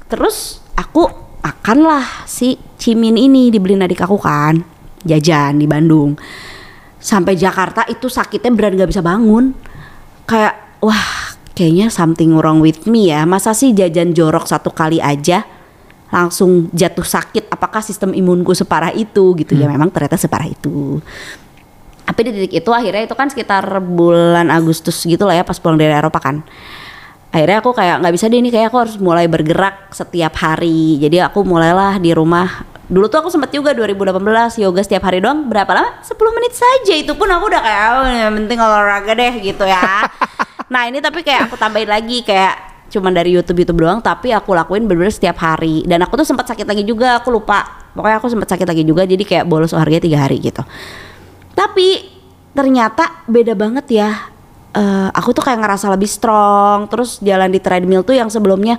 terus 0.06 0.36
aku 0.72 1.04
makanlah 1.38 2.04
si 2.24 2.54
cimin 2.76 3.16
ini 3.16 3.48
dibeliin 3.48 3.80
adik 3.80 4.00
aku 4.00 4.16
kan, 4.16 4.60
jajan 5.00 5.56
di 5.56 5.64
Bandung. 5.64 6.16
Sampai 6.96 7.34
Jakarta 7.34 7.84
itu 7.84 8.06
sakitnya 8.06 8.50
berat 8.50 8.74
gak 8.74 8.90
bisa 8.90 8.98
bangun. 8.98 9.52
Kayak 10.24 10.54
wah 10.78 11.25
kayaknya 11.56 11.88
something 11.88 12.36
wrong 12.36 12.60
with 12.60 12.84
me 12.84 13.08
ya. 13.08 13.24
Masa 13.24 13.56
sih 13.56 13.72
jajan 13.72 14.12
jorok 14.12 14.44
satu 14.44 14.68
kali 14.68 15.00
aja 15.00 15.42
langsung 16.12 16.68
jatuh 16.76 17.02
sakit? 17.02 17.48
Apakah 17.48 17.80
sistem 17.80 18.12
imunku 18.12 18.52
separah 18.52 18.92
itu 18.92 19.32
gitu 19.40 19.56
ya? 19.56 19.66
Memang 19.66 19.88
ternyata 19.88 20.20
separah 20.20 20.46
itu. 20.46 21.00
Tapi 22.06 22.20
di 22.22 22.30
titik 22.30 22.52
itu 22.62 22.70
akhirnya 22.70 23.02
itu 23.08 23.16
kan 23.18 23.32
sekitar 23.32 23.66
bulan 23.82 24.52
Agustus 24.52 25.02
gitu 25.02 25.26
lah 25.26 25.34
ya 25.34 25.42
pas 25.42 25.58
pulang 25.58 25.74
dari 25.74 25.90
Eropa 25.90 26.22
kan 26.22 26.46
akhirnya 27.36 27.60
aku 27.60 27.76
kayak 27.76 28.00
nggak 28.00 28.14
bisa 28.16 28.24
deh 28.32 28.40
ini 28.40 28.48
kayak 28.48 28.72
aku 28.72 28.78
harus 28.80 28.96
mulai 28.96 29.28
bergerak 29.28 29.92
setiap 29.92 30.32
hari 30.40 30.96
jadi 30.96 31.28
aku 31.28 31.44
mulailah 31.44 32.00
di 32.00 32.16
rumah 32.16 32.64
dulu 32.88 33.12
tuh 33.12 33.20
aku 33.20 33.28
sempet 33.28 33.52
juga 33.52 33.76
2018 33.76 34.62
yoga 34.64 34.80
setiap 34.80 35.04
hari 35.04 35.20
doang 35.20 35.44
berapa 35.50 35.68
lama 35.68 36.00
10 36.00 36.16
menit 36.38 36.52
saja 36.56 36.94
itu 36.96 37.12
pun 37.12 37.28
aku 37.28 37.44
udah 37.52 37.60
kayak 37.60 37.82
oh, 37.92 38.06
yang 38.08 38.32
penting 38.40 38.58
olahraga 38.62 39.12
deh 39.12 39.34
gitu 39.44 39.68
ya 39.68 40.08
nah 40.66 40.88
ini 40.90 40.98
tapi 40.98 41.22
kayak 41.22 41.50
aku 41.50 41.54
tambahin 41.54 41.86
lagi 41.86 42.26
kayak 42.26 42.66
cuman 42.86 43.10
dari 43.10 43.34
YouTube 43.34 43.66
YouTube 43.66 43.82
doang 43.82 43.98
tapi 43.98 44.30
aku 44.30 44.54
lakuin 44.54 44.86
bener-bener 44.86 45.14
setiap 45.14 45.38
hari. 45.42 45.82
Dan 45.84 46.02
aku 46.06 46.18
tuh 46.18 46.26
sempat 46.26 46.46
sakit 46.46 46.66
lagi 46.66 46.82
juga 46.86 47.18
aku 47.18 47.34
lupa. 47.34 47.86
Pokoknya 47.96 48.16
aku 48.20 48.28
sempat 48.30 48.48
sakit 48.52 48.66
lagi 48.68 48.82
juga 48.86 49.02
jadi 49.08 49.22
kayak 49.24 49.44
bolos 49.48 49.74
harganya 49.74 50.04
tiga 50.04 50.18
hari 50.22 50.38
gitu. 50.38 50.62
Tapi 51.56 52.14
ternyata 52.54 53.24
beda 53.26 53.56
banget 53.56 53.86
ya. 53.90 54.10
Eh, 54.76 55.08
aku 55.16 55.32
tuh 55.32 55.40
kayak 55.40 55.60
ngerasa 55.64 55.88
lebih 55.88 56.08
strong 56.08 56.84
terus 56.92 57.18
jalan 57.24 57.48
di 57.48 57.58
treadmill 57.58 58.04
tuh 58.04 58.12
yang 58.12 58.28
sebelumnya 58.28 58.76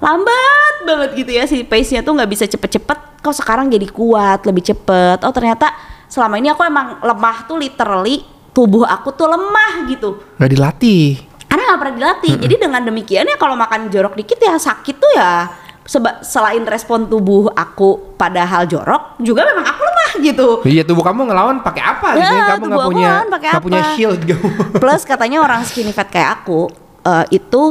lambat 0.00 0.74
banget 0.84 1.10
gitu 1.16 1.30
ya 1.32 1.44
si 1.44 1.60
pace-nya 1.64 2.04
tuh 2.04 2.12
nggak 2.16 2.30
bisa 2.30 2.44
cepet-cepet. 2.46 3.20
Kok 3.20 3.34
sekarang 3.36 3.72
jadi 3.72 3.88
kuat 3.88 4.44
lebih 4.44 4.64
cepet. 4.64 5.24
Oh 5.24 5.32
ternyata 5.32 5.72
selama 6.06 6.36
ini 6.38 6.52
aku 6.52 6.62
emang 6.64 7.00
lemah 7.00 7.48
tuh 7.48 7.56
literally 7.56 8.24
tubuh 8.50 8.82
aku 8.82 9.10
tuh 9.10 9.26
lemah 9.26 9.86
gitu 9.86 10.18
Nggak 10.36 10.50
dilatih. 10.50 11.06
karena 11.44 11.62
nggak 11.64 11.80
pernah 11.80 11.96
dilatih 11.96 12.34
jadi 12.38 12.54
dengan 12.60 12.82
demikian 12.82 13.24
ya 13.24 13.34
kalau 13.34 13.54
makan 13.54 13.86
jorok 13.86 14.14
dikit 14.14 14.38
ya 14.38 14.54
sakit 14.54 14.96
tuh 14.96 15.12
ya 15.12 15.50
Seba- 15.80 16.22
selain 16.22 16.62
respon 16.62 17.04
tubuh 17.04 17.50
aku 17.50 18.14
pada 18.14 18.42
hal 18.42 18.62
jorok 18.64 19.18
juga 19.18 19.42
memang 19.44 19.64
aku 19.64 19.80
lemah 19.80 20.10
gitu 20.20 20.48
Iya 20.62 20.82
tubuh 20.82 21.02
kamu 21.02 21.26
ngelawan 21.26 21.58
pakai 21.60 21.82
apa? 21.82 22.08
Ya, 22.12 22.20
gitu 22.20 22.30
ya? 22.30 22.44
kamu 22.46 22.54
tubuh 22.60 22.70
nggak 22.70 22.78
aku 22.78 22.90
punya 22.92 23.12
nggak 23.50 23.64
punya 23.64 23.82
shield 23.90 24.20
kamu. 24.22 24.48
plus 24.82 25.02
katanya 25.02 25.38
orang 25.40 25.60
skinny 25.64 25.90
fat 25.90 26.06
kayak 26.06 26.30
aku 26.40 26.70
eh, 27.02 27.26
itu 27.32 27.62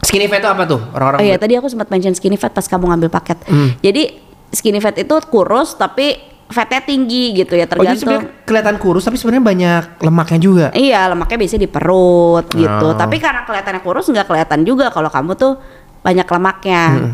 Skinny 0.00 0.32
fat 0.32 0.40
itu 0.40 0.48
apa 0.48 0.64
tuh? 0.64 0.80
Orang-orang 0.90 1.20
Oh 1.20 1.26
iya 1.26 1.36
tadi 1.36 1.52
aku 1.54 1.68
sempat 1.68 1.92
mention 1.92 2.16
skinny 2.16 2.34
fat 2.34 2.48
pas 2.48 2.64
kamu 2.64 2.88
ngambil 2.88 3.12
paket. 3.12 3.36
Hmm. 3.44 3.76
Jadi 3.78 4.16
skinny 4.48 4.80
fat 4.80 4.96
itu 4.96 5.12
kurus 5.28 5.76
tapi 5.76 6.16
fatnya 6.50 6.82
tinggi 6.82 7.32
gitu 7.32 7.54
ya 7.54 7.64
Oh 7.64 7.78
jadi 7.80 7.94
tergantung. 7.94 8.00
sebenarnya 8.02 8.26
kelihatan 8.42 8.76
kurus 8.82 9.02
tapi 9.06 9.16
sebenarnya 9.16 9.44
banyak 9.46 9.82
lemaknya 10.02 10.38
juga. 10.42 10.66
iya 10.74 11.06
lemaknya 11.06 11.38
biasanya 11.38 11.62
di 11.62 11.70
perut 11.70 12.46
gitu. 12.50 12.86
Oh. 12.90 12.98
Tapi 12.98 13.16
karena 13.22 13.46
kelihatannya 13.46 13.82
kurus 13.86 14.10
nggak 14.10 14.26
kelihatan 14.26 14.60
juga 14.66 14.90
kalau 14.90 15.06
kamu 15.06 15.38
tuh 15.38 15.56
banyak 16.02 16.26
lemaknya. 16.26 16.84
Hmm. 16.90 17.12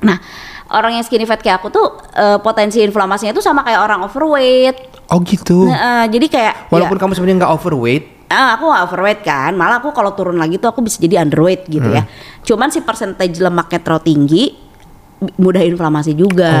Nah 0.00 0.16
orang 0.72 0.96
yang 0.96 1.04
skinny 1.04 1.28
fat 1.28 1.44
kayak 1.44 1.60
aku 1.60 1.68
tuh 1.68 1.86
eh, 2.16 2.38
potensi 2.40 2.80
inflamasinya 2.80 3.36
tuh 3.36 3.44
sama 3.44 3.60
kayak 3.62 3.80
orang 3.84 4.00
overweight. 4.08 4.76
Oh 5.12 5.20
gitu. 5.20 5.68
Nah, 5.68 6.08
eh, 6.08 6.16
jadi 6.16 6.26
kayak 6.32 6.54
Walaupun 6.72 6.96
ya, 6.96 7.00
kamu 7.04 7.12
sebenarnya 7.12 7.38
nggak 7.44 7.54
overweight, 7.60 8.04
Ah, 8.34 8.56
aku 8.56 8.66
gak 8.72 8.82
overweight 8.88 9.20
kan, 9.22 9.52
malah 9.54 9.78
aku 9.78 9.92
kalau 9.92 10.16
turun 10.16 10.40
lagi 10.40 10.56
tuh 10.56 10.72
aku 10.72 10.80
bisa 10.80 10.96
jadi 10.98 11.22
underweight 11.22 11.68
gitu 11.68 11.86
ya. 11.86 12.08
Cuman 12.42 12.72
si 12.72 12.80
percentage 12.80 13.36
lemaknya 13.38 13.78
terlalu 13.84 14.02
tinggi, 14.10 14.42
mudah 15.34 15.62
inflamasi 15.62 16.12
juga. 16.12 16.52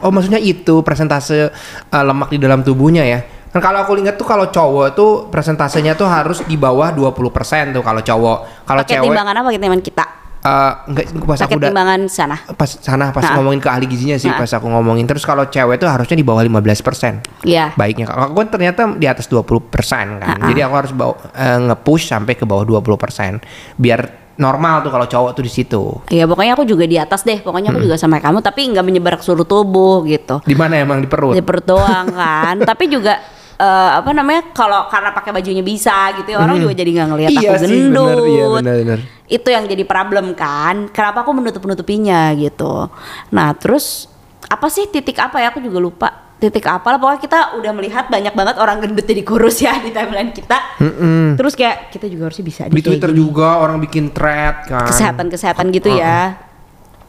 Oh, 0.00 0.08
maksudnya 0.08 0.38
itu 0.38 0.80
presentase 0.80 1.50
uh, 1.88 2.04
lemak 2.04 2.28
di 2.28 2.38
dalam 2.38 2.60
tubuhnya 2.60 3.02
ya. 3.02 3.20
Kan 3.48 3.62
kalau 3.62 3.80
aku 3.80 3.94
ingat 3.96 4.14
tuh 4.14 4.24
kalau 4.24 4.46
cowok 4.46 4.86
tuh 4.92 5.10
presentasenya 5.28 5.94
tuh 5.94 6.06
harus 6.06 6.42
di 6.42 6.54
bawah 6.54 6.90
20% 6.90 7.22
tuh 7.70 7.82
kalau 7.82 8.00
cowok. 8.00 8.38
Kalau 8.62 8.82
Pakai 8.82 8.92
cewek 8.98 9.06
timbangan 9.08 9.34
apa? 9.36 9.48
Timbangan 9.48 9.80
kita. 9.80 10.04
uh, 10.44 10.72
enggak 10.84 11.04
pas 11.24 11.38
Pakai 11.38 11.46
aku 11.46 11.56
udah 11.56 11.70
timbangan 11.70 12.00
sana. 12.04 12.36
pas 12.52 12.68
sana 12.68 13.04
pas 13.10 13.24
Nah. 13.24 13.34
ngomongin 13.38 13.58
ke 13.58 13.70
ahli 13.70 13.86
gizinya 13.86 14.12
sih 14.14 14.28
Nah. 14.28 14.36
pas 14.36 14.50
aku 14.50 14.68
ngomongin 14.68 15.06
terus 15.06 15.22
kalau 15.22 15.46
cewek 15.46 15.78
tuh 15.78 15.88
harusnya 15.88 16.18
di 16.18 16.22
bawah 16.22 16.42
15%. 16.42 17.24
Iya. 17.42 17.72
Baiknya 17.74 18.04
kalau 18.04 18.28
aku 18.28 18.44
kan 18.44 18.48
ternyata 18.50 18.80
di 18.92 19.06
atas 19.06 19.24
20% 19.24 20.20
kan. 20.20 20.36
Ah, 20.36 20.50
Jadi 20.50 20.60
aku 20.60 20.74
harus 20.76 20.92
bawa, 20.92 21.14
eh, 21.32 21.58
nge-push 21.64 22.04
sampai 22.06 22.34
ke 22.34 22.44
bawah 22.44 22.60
20%. 22.62 23.40
Biar 23.74 24.23
normal 24.34 24.82
tuh 24.82 24.90
kalau 24.90 25.06
cowok 25.06 25.30
tuh 25.38 25.44
di 25.46 25.52
situ. 25.52 25.82
Iya, 26.10 26.26
pokoknya 26.26 26.52
aku 26.58 26.64
juga 26.66 26.84
di 26.86 26.98
atas 26.98 27.22
deh. 27.22 27.38
Pokoknya 27.38 27.70
aku 27.70 27.80
juga 27.86 27.96
sama 27.98 28.18
kamu, 28.18 28.42
tapi 28.42 28.66
nggak 28.70 28.84
menyebar 28.84 29.14
ke 29.18 29.22
seluruh 29.22 29.46
tubuh 29.46 30.02
gitu. 30.06 30.42
Di 30.42 30.56
mana 30.58 30.78
emang 30.82 31.02
di 31.02 31.08
perut? 31.08 31.34
Di 31.34 31.42
perut 31.42 31.66
doang 31.66 32.06
kan. 32.10 32.58
tapi 32.70 32.90
juga 32.90 33.22
eh, 33.58 33.90
apa 33.94 34.10
namanya? 34.10 34.50
Kalau 34.50 34.90
karena 34.90 35.10
pakai 35.14 35.30
bajunya 35.30 35.62
bisa 35.62 36.10
gitu 36.18 36.34
ya, 36.34 36.38
orang 36.42 36.58
juga 36.58 36.74
jadi 36.74 36.90
nggak 36.90 37.08
ngelihat 37.14 37.30
Iya 37.30 37.38
aku 37.38 37.54
sih, 37.62 37.68
gendut. 37.70 38.06
bener, 38.06 38.26
iya, 38.26 38.46
bener, 38.50 38.74
bener. 38.82 39.00
Itu 39.30 39.48
yang 39.54 39.64
jadi 39.70 39.84
problem 39.86 40.34
kan. 40.34 40.90
Kenapa 40.90 41.22
aku 41.22 41.30
menutup-nutupinya 41.30 42.34
gitu. 42.34 42.90
Nah, 43.30 43.54
terus 43.54 44.10
apa 44.50 44.66
sih 44.66 44.90
titik 44.90 45.16
apa 45.22 45.38
ya? 45.38 45.54
Aku 45.54 45.62
juga 45.62 45.78
lupa. 45.78 46.23
Titik 46.44 46.66
apa 46.66 46.84
lah 46.86 46.98
pokoknya 46.98 47.20
kita 47.20 47.38
udah 47.56 47.72
melihat 47.72 48.04
banyak 48.06 48.30
banget 48.30 48.56
orang 48.56 48.76
gendut 48.78 49.02
jadi 49.02 49.22
kurus 49.22 49.56
ya 49.58 49.76
di 49.76 49.88
timeline 49.88 50.30
kita 50.30 50.60
Mm-mm. 50.76 51.34
terus 51.34 51.52
kayak 51.52 51.88
kita 51.88 52.04
juga 52.06 52.28
harusnya 52.28 52.44
bisa 52.44 52.60
Di 52.64 52.70
kayak 52.70 52.84
Twitter 52.84 53.10
gini. 53.10 53.18
juga 53.18 53.48
orang 53.58 53.80
bikin 53.80 54.10
thread 54.10 54.64
kan. 54.64 54.84
kesehatan 54.84 55.26
kesehatan 55.26 55.70
gitu 55.70 55.88
ya 55.90 56.36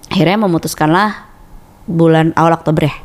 akhirnya 0.06 0.38
memutuskanlah 0.40 1.28
bulan 1.84 2.32
awal 2.34 2.56
Oktober 2.56 2.86
ya 2.86 2.96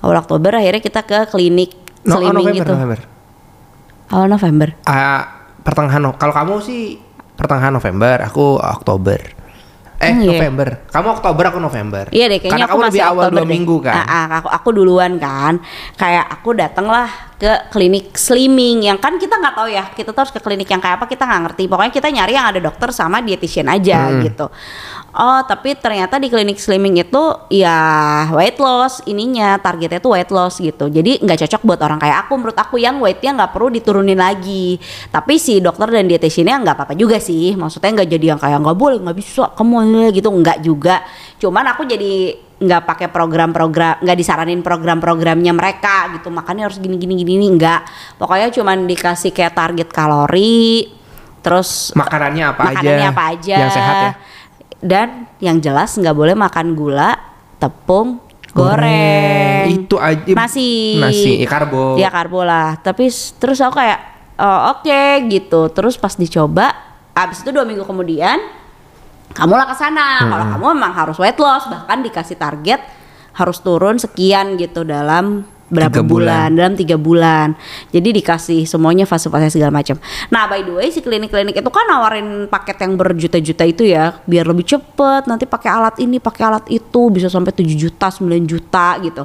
awal 0.00 0.18
Oktober 0.18 0.50
akhirnya 0.52 0.80
kita 0.80 1.00
ke 1.02 1.28
klinik 1.28 1.72
No, 2.02 2.16
oh, 2.16 2.18
slimming 2.18 2.36
November, 2.44 2.60
gitu 2.60 2.72
November. 2.74 2.98
awal 4.10 4.28
November 4.28 4.68
Ah, 4.84 5.22
pertengahan 5.60 6.04
kalau 6.14 6.34
kamu 6.34 6.54
sih 6.60 6.82
pertengahan 7.34 7.72
November, 7.72 8.20
aku 8.20 8.56
Oktober. 8.56 9.18
Eh, 9.94 10.10
Hmm, 10.10 10.20
iya. 10.20 10.30
November. 10.36 10.68
Kamu 10.90 11.06
Oktober, 11.12 11.44
aku 11.48 11.58
November. 11.58 12.04
Iya 12.10 12.26
deh, 12.26 12.38
kayaknya 12.38 12.50
Karena 12.50 12.66
aku 12.66 12.72
kamu 12.72 12.82
masih 12.82 12.92
lebih 12.92 13.04
awal 13.04 13.14
Oktober 13.22 13.32
dua 13.32 13.40
deh. 13.40 13.50
minggu 13.50 13.76
kan. 13.80 13.94
Ah, 13.94 14.04
ah, 14.04 14.26
aku, 14.36 14.48
aku 14.50 14.68
duluan 14.70 15.12
kan. 15.16 15.54
Kayak 15.94 16.24
aku 16.30 16.48
datang 16.52 16.86
lah 16.86 17.08
ke 17.34 17.52
klinik 17.68 18.06
slimming 18.12 18.82
yang 18.82 18.98
kan 18.98 19.16
kita 19.16 19.34
nggak 19.34 19.54
tahu 19.54 19.68
ya. 19.68 19.84
Kita 19.88 20.10
tuh 20.10 20.20
harus 20.20 20.32
ke 20.32 20.40
klinik 20.40 20.66
yang 20.66 20.78
kayak 20.78 20.98
apa 20.98 21.06
kita 21.06 21.22
nggak 21.22 21.42
ngerti. 21.46 21.62
Pokoknya 21.66 21.92
kita 21.92 22.08
nyari 22.10 22.32
yang 22.32 22.46
ada 22.46 22.60
dokter 22.60 22.88
sama 22.90 23.18
dietitian 23.18 23.68
aja 23.68 23.98
Hmm. 24.08 24.20
gitu. 24.20 24.46
Oh, 25.14 25.40
tapi 25.46 25.78
ternyata 25.78 26.18
di 26.18 26.26
klinik 26.26 26.58
slimming 26.58 26.98
itu 26.98 27.22
ya 27.46 27.78
weight 28.34 28.58
loss 28.58 28.98
ininya 29.06 29.54
targetnya 29.62 30.02
tuh 30.02 30.18
weight 30.18 30.34
loss 30.34 30.58
gitu. 30.58 30.90
Jadi 30.90 31.22
nggak 31.22 31.46
cocok 31.46 31.62
buat 31.62 31.80
orang 31.86 32.02
kayak 32.02 32.26
aku. 32.26 32.34
Menurut 32.34 32.58
aku 32.58 32.82
yang 32.82 32.98
weightnya 32.98 33.30
nggak 33.30 33.54
perlu 33.54 33.70
diturunin 33.70 34.18
lagi. 34.18 34.74
Tapi 35.14 35.38
si 35.38 35.62
dokter 35.62 35.86
dan 35.86 36.10
dietitiannya 36.10 36.66
nggak 36.66 36.74
apa-apa 36.74 36.94
juga 36.98 37.22
sih. 37.22 37.54
Maksudnya 37.54 38.02
nggak 38.02 38.08
jadi 38.10 38.26
yang 38.34 38.40
kayak 38.42 38.58
nggak 38.58 38.74
boleh, 38.74 38.98
nggak 38.98 39.14
bisa, 39.14 39.54
kamu 39.54 40.10
gitu 40.10 40.28
nggak 40.34 40.58
juga. 40.66 41.06
Cuman 41.38 41.64
aku 41.70 41.86
jadi 41.86 42.34
nggak 42.54 42.82
pakai 42.82 43.06
program-program, 43.10 44.02
nggak 44.02 44.18
disaranin 44.18 44.66
program-programnya 44.66 45.54
mereka 45.54 46.10
gitu. 46.18 46.26
Makanya 46.34 46.66
harus 46.66 46.82
gini-gini 46.82 47.22
gini 47.22 47.54
nggak. 47.54 47.80
Pokoknya 48.18 48.50
cuman 48.50 48.90
dikasih 48.90 49.30
kayak 49.30 49.54
target 49.54 49.88
kalori, 49.94 50.90
terus 51.38 51.94
Makanannya 51.94 52.44
apa 52.50 52.62
makanannya 52.72 53.04
aja? 53.04 53.12
apa 53.12 53.24
aja 53.30 53.56
Yang 53.62 53.72
sehat 53.78 53.94
ya. 53.94 54.12
Dan 54.84 55.24
yang 55.40 55.56
jelas 55.58 55.96
nggak 55.96 56.12
boleh 56.12 56.36
makan 56.36 56.76
gula 56.76 57.16
tepung 57.56 58.20
goreng, 58.54 59.66
Itu 59.82 59.96
aja. 59.98 60.30
nasi 60.30 61.00
Nasi, 61.00 61.42
ya, 61.42 61.48
karbo. 61.48 61.96
ya 61.98 62.06
karbo 62.06 62.44
lah 62.44 62.78
tapi 62.78 63.08
terus 63.10 63.58
aku 63.58 63.80
kayak 63.80 63.98
oh, 64.36 64.60
oke 64.76 65.02
gitu 65.26 65.72
terus 65.72 65.96
pas 65.96 66.14
dicoba 66.14 66.70
abis 67.10 67.42
itu 67.42 67.50
dua 67.50 67.64
minggu 67.64 67.82
kemudian 67.82 68.38
kamu 69.32 69.54
lah 69.54 69.66
ke 69.66 69.74
sana 69.74 70.22
Hmm. 70.22 70.30
kalau 70.30 70.44
kamu 70.54 70.64
memang 70.76 70.92
harus 70.94 71.16
weight 71.18 71.38
loss 71.38 71.66
bahkan 71.66 71.98
dikasih 71.98 72.38
target 72.38 72.78
harus 73.34 73.58
turun 73.58 73.98
sekian 73.98 74.54
gitu 74.54 74.86
dalam 74.86 75.42
berapa 75.72 76.00
Tiga 76.00 76.04
bulan. 76.04 76.48
bulan. 76.48 76.48
dalam 76.54 76.74
tiga 76.76 76.96
bulan. 77.00 77.48
Jadi 77.88 78.08
dikasih 78.20 78.60
semuanya 78.68 79.08
fase-fase 79.08 79.48
segala 79.56 79.72
macam. 79.72 79.96
Nah 80.28 80.44
by 80.44 80.60
the 80.60 80.72
way 80.76 80.88
si 80.92 81.00
klinik-klinik 81.00 81.56
itu 81.56 81.70
kan 81.72 81.84
nawarin 81.88 82.46
paket 82.52 82.76
yang 82.84 82.92
berjuta-juta 83.00 83.64
itu 83.64 83.82
ya. 83.88 84.20
Biar 84.28 84.44
lebih 84.44 84.64
cepet. 84.68 85.24
Nanti 85.24 85.48
pakai 85.48 85.70
alat 85.72 85.96
ini 86.00 86.20
pakai 86.20 86.42
alat 86.44 86.64
itu. 86.68 87.08
Bisa 87.08 87.32
sampai 87.32 87.52
7 87.56 87.64
juta 87.74 88.12
9 88.12 88.44
juta 88.44 89.00
gitu. 89.00 89.24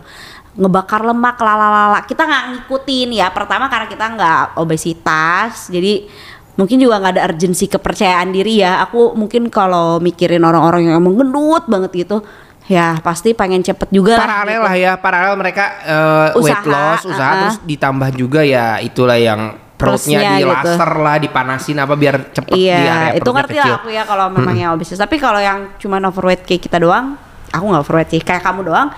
Ngebakar 0.60 1.04
lemak 1.04 1.38
lalalala. 1.40 2.00
Kita 2.08 2.24
nggak 2.24 2.44
ngikutin 2.56 3.10
ya. 3.20 3.28
Pertama 3.32 3.68
karena 3.68 3.88
kita 3.92 4.06
nggak 4.08 4.42
obesitas. 4.60 5.68
Jadi 5.68 6.08
mungkin 6.56 6.76
juga 6.80 7.00
nggak 7.00 7.14
ada 7.16 7.24
urgensi 7.32 7.68
kepercayaan 7.68 8.32
diri 8.32 8.64
ya. 8.64 8.84
Aku 8.88 9.16
mungkin 9.16 9.48
kalau 9.52 10.00
mikirin 10.00 10.44
orang-orang 10.44 10.92
yang 10.92 11.04
emang 11.04 11.16
gendut 11.20 11.64
banget 11.68 11.92
gitu 12.08 12.24
ya 12.70 13.02
pasti 13.02 13.34
pengen 13.34 13.66
cepet 13.66 13.90
juga 13.90 14.14
lah 14.14 14.30
paralel 14.30 14.62
gitu. 14.62 14.68
lah 14.70 14.76
ya 14.78 14.92
paralel 15.02 15.34
mereka 15.42 15.66
eh, 15.82 16.28
weight 16.38 16.66
loss 16.70 17.02
usaha 17.02 17.18
uh-uh. 17.18 17.42
terus 17.42 17.58
ditambah 17.66 18.10
juga 18.14 18.46
ya 18.46 18.78
itulah 18.78 19.18
yang 19.18 19.58
perutnya 19.80 20.38
di 20.38 20.44
gitu. 20.44 20.52
laser 20.54 20.92
lah 21.02 21.16
dipanasin 21.18 21.78
apa 21.82 21.96
biar 21.96 22.16
cepet 22.36 22.52
di 22.52 22.68
area 22.68 22.84
Iya, 22.84 22.98
itu 23.16 23.30
perutnya 23.32 23.36
ngerti 23.40 23.56
kecil. 23.56 23.64
lah 23.72 23.80
aku 23.80 23.90
ya 23.96 24.04
kalau 24.04 24.28
memang 24.28 24.56
yang 24.60 24.72
obesitas. 24.76 25.00
Tapi 25.00 25.16
kalau 25.16 25.40
yang 25.40 25.72
cuman 25.80 26.04
overweight 26.12 26.44
kayak 26.44 26.68
kita 26.68 26.84
doang, 26.84 27.16
aku 27.48 27.64
nggak 27.64 27.84
overweight 27.88 28.12
sih. 28.12 28.20
Kayak 28.20 28.44
kamu 28.44 28.68
doang, 28.68 28.92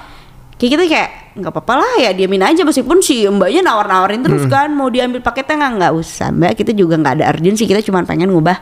kayak 0.57 0.71
kita 0.73 0.83
kayak 0.89 1.09
nggak 1.37 1.53
apa-apa 1.53 1.73
lah 1.79 1.93
ya 2.01 2.11
diamin 2.17 2.43
aja 2.43 2.61
meskipun 2.65 2.99
si 2.99 3.23
mbaknya 3.29 3.63
nawar-nawarin 3.63 4.19
terus 4.19 4.43
kan 4.51 4.67
mau 4.75 4.91
diambil 4.91 5.23
paketnya 5.23 5.63
nggak 5.63 5.73
nggak 5.79 5.93
usah 5.95 6.27
mbak 6.27 6.59
kita 6.59 6.75
juga 6.75 6.99
nggak 6.99 7.23
ada 7.23 7.25
urgensi 7.31 7.63
kita 7.63 7.79
cuma 7.79 8.03
pengen 8.03 8.35
ngubah 8.35 8.59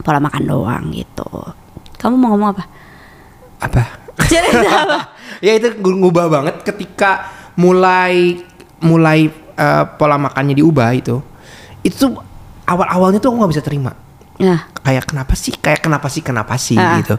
pola 0.00 0.16
makan 0.16 0.42
doang 0.48 0.88
gitu 0.88 1.28
kamu 2.00 2.16
mau 2.16 2.32
ngomong 2.32 2.56
apa 2.56 2.64
apa? 3.60 4.01
ya 5.46 5.52
itu 5.52 5.68
gu- 5.74 5.98
ngubah 5.98 6.26
banget 6.28 6.60
ketika 6.62 7.30
mulai 7.54 8.40
mulai 8.78 9.26
eh, 9.52 9.84
pola 9.94 10.16
makannya 10.16 10.54
diubah 10.54 10.90
itu. 10.92 11.20
Itu 11.80 12.14
awal 12.64 12.86
awalnya 12.86 13.18
tuh 13.18 13.30
aku 13.30 13.36
nggak 13.40 13.52
bisa 13.52 13.62
terima. 13.62 13.92
Nah 14.38 14.70
kayak 14.76 15.06
kenapa 15.06 15.32
sih? 15.32 15.54
Kayak 15.54 15.80
kenapa 15.82 16.06
sih? 16.06 16.20
Kenapa 16.20 16.54
sih? 16.56 16.74
Ah. 16.74 16.98
gitu. 16.98 17.14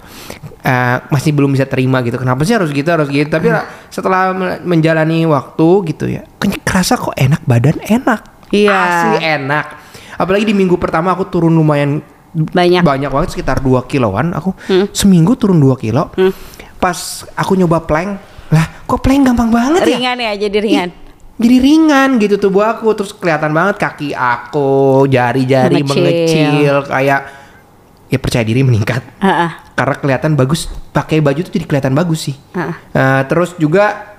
Eh, 0.60 0.98
masih 1.10 1.32
belum 1.32 1.52
bisa 1.52 1.66
terima 1.66 2.00
gitu. 2.02 2.16
Kenapa 2.16 2.44
sih 2.44 2.54
harus 2.54 2.70
gitu 2.70 2.88
harus 2.88 3.08
gitu? 3.08 3.28
Tapi 3.28 3.48
Ah. 3.48 3.68
setelah 3.88 4.32
me- 4.32 4.62
menjalani 4.64 5.26
waktu 5.26 5.68
gitu 5.88 6.06
ya 6.08 6.24
kerasa 6.64 6.96
kok 6.96 7.14
enak 7.14 7.42
badan 7.44 7.78
enak. 7.82 8.22
Iya. 8.50 8.70
asli 8.72 9.18
enak. 9.20 9.66
Apalagi 10.14 10.46
di 10.46 10.54
minggu 10.54 10.78
pertama 10.78 11.10
aku 11.10 11.26
turun 11.28 11.52
lumayan 11.52 12.02
Banyak. 12.34 12.82
Hmm. 12.82 12.90
banyak 12.90 13.10
banget 13.10 13.30
sekitar 13.30 13.62
2 13.62 13.86
kiloan 13.86 14.34
aku. 14.34 14.58
Seminggu 14.90 15.34
turun 15.36 15.58
2 15.58 15.74
kilo 15.76 16.10
pas 16.84 17.00
aku 17.32 17.56
nyoba 17.56 17.80
plank 17.80 18.20
lah 18.52 18.66
kok 18.84 19.00
plank 19.00 19.24
gampang 19.24 19.48
banget 19.48 19.88
ya 19.88 19.96
ringan 19.96 20.18
ya 20.20 20.32
jadi 20.36 20.58
ringan 20.60 20.90
jadi 21.34 21.58
ringan 21.58 22.10
gitu 22.20 22.36
tubuh 22.38 22.68
aku 22.68 22.92
terus 22.92 23.16
kelihatan 23.16 23.56
banget 23.56 23.80
kaki 23.80 24.12
aku 24.12 25.08
jari-jari 25.08 25.80
Mengecil. 25.80 26.04
mengecil 26.04 26.76
kayak 26.86 27.22
ya 28.06 28.18
percaya 28.20 28.44
diri 28.44 28.62
meningkat 28.62 29.02
Ah, 29.18 29.48
ah. 29.48 29.52
karena 29.74 29.96
kelihatan 29.98 30.32
bagus 30.36 30.68
pakai 30.92 31.18
baju 31.18 31.40
tuh 31.42 31.50
jadi 31.50 31.66
kelihatan 31.66 31.96
bagus 31.96 32.30
sih 32.30 32.36
Ah. 32.54 32.76
Eh, 32.92 33.22
terus 33.26 33.56
juga 33.56 34.14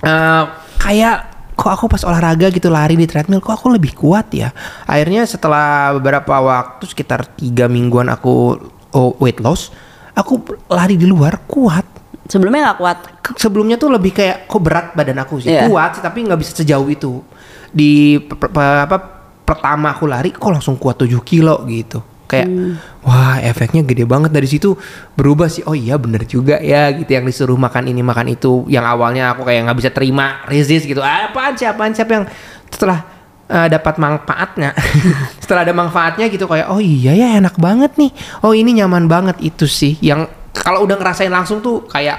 eh, 0.00 0.44
kayak 0.80 1.16
kok 1.54 1.70
aku 1.70 1.84
pas 1.86 2.02
olahraga 2.02 2.48
gitu 2.48 2.70
lari 2.70 2.94
di 2.94 3.06
treadmill 3.06 3.42
kok 3.42 3.52
aku 3.52 3.68
lebih 3.68 3.94
kuat 3.94 4.30
ya 4.30 4.50
akhirnya 4.86 5.26
setelah 5.26 5.90
beberapa 5.92 6.38
waktu 6.38 6.86
sekitar 6.86 7.26
tiga 7.34 7.66
mingguan 7.66 8.06
aku 8.06 8.58
oh, 8.90 9.12
weight 9.18 9.38
loss 9.38 9.70
aku 10.14 10.38
lari 10.66 10.94
di 10.94 11.06
luar 11.06 11.42
kuat 11.46 11.86
sebelumnya 12.28 12.70
nggak 12.70 12.78
kuat. 12.78 12.98
Sebelumnya 13.34 13.74
tuh 13.74 13.90
lebih 13.90 14.12
kayak 14.12 14.44
kok 14.44 14.60
berat 14.60 14.86
badan 14.92 15.18
aku 15.18 15.40
sih? 15.40 15.48
Iya. 15.48 15.66
kuat 15.66 15.96
sih 15.96 16.02
tapi 16.02 16.22
nggak 16.22 16.38
bisa 16.38 16.52
sejauh 16.54 16.86
itu. 16.86 17.24
Di 17.68 18.20
pe- 18.20 18.36
pe- 18.38 18.82
apa 18.84 18.96
pertama 19.42 19.90
aku 19.90 20.04
lari 20.04 20.30
kok 20.30 20.46
langsung 20.46 20.76
kuat 20.76 21.00
7 21.00 21.18
kilo 21.22 21.64
gitu. 21.64 21.98
Kayak 22.28 22.44
Hmm. 22.46 22.76
wah 23.00 23.40
efeknya 23.40 23.80
gede 23.80 24.04
banget. 24.04 24.28
Dari 24.28 24.44
situ 24.44 24.76
berubah 25.12 25.48
sih 25.48 25.64
oh 25.64 25.72
iya 25.72 25.96
bener 25.96 26.22
juga 26.22 26.60
ya 26.60 26.92
gitu 26.92 27.08
yang 27.08 27.24
disuruh 27.24 27.56
makan 27.56 27.88
ini 27.88 28.04
makan 28.04 28.28
itu. 28.30 28.68
Yang 28.68 28.84
awalnya 28.86 29.32
aku 29.32 29.48
kayak 29.48 29.64
nggak 29.64 29.78
bisa 29.80 29.90
terima 29.90 30.44
resist 30.44 30.84
gitu. 30.84 31.00
Ah, 31.00 31.32
apaan 31.32 31.56
sih 31.56 31.64
apaan 31.64 31.96
sih 31.96 32.04
apa 32.04 32.12
yang 32.14 32.24
setelah 32.68 33.00
eh, 33.48 33.68
dapat 33.72 33.96
manfaatnya. 33.96 34.76
Setelah 35.40 35.64
ada 35.64 35.72
manfaatnya 35.72 36.28
gitu 36.28 36.44
kayak 36.44 36.68
oh 36.68 36.84
iya 36.84 37.16
ya 37.16 37.40
enak 37.40 37.56
banget 37.56 37.96
nih. 37.96 38.12
Oh 38.44 38.52
ini 38.52 38.76
nyaman 38.76 39.08
banget. 39.08 39.40
Itu 39.40 39.64
sih 39.64 39.96
yang 40.04 40.28
kalau 40.62 40.84
udah 40.84 40.96
ngerasain 40.98 41.30
langsung 41.32 41.62
tuh 41.62 41.84
kayak 41.86 42.18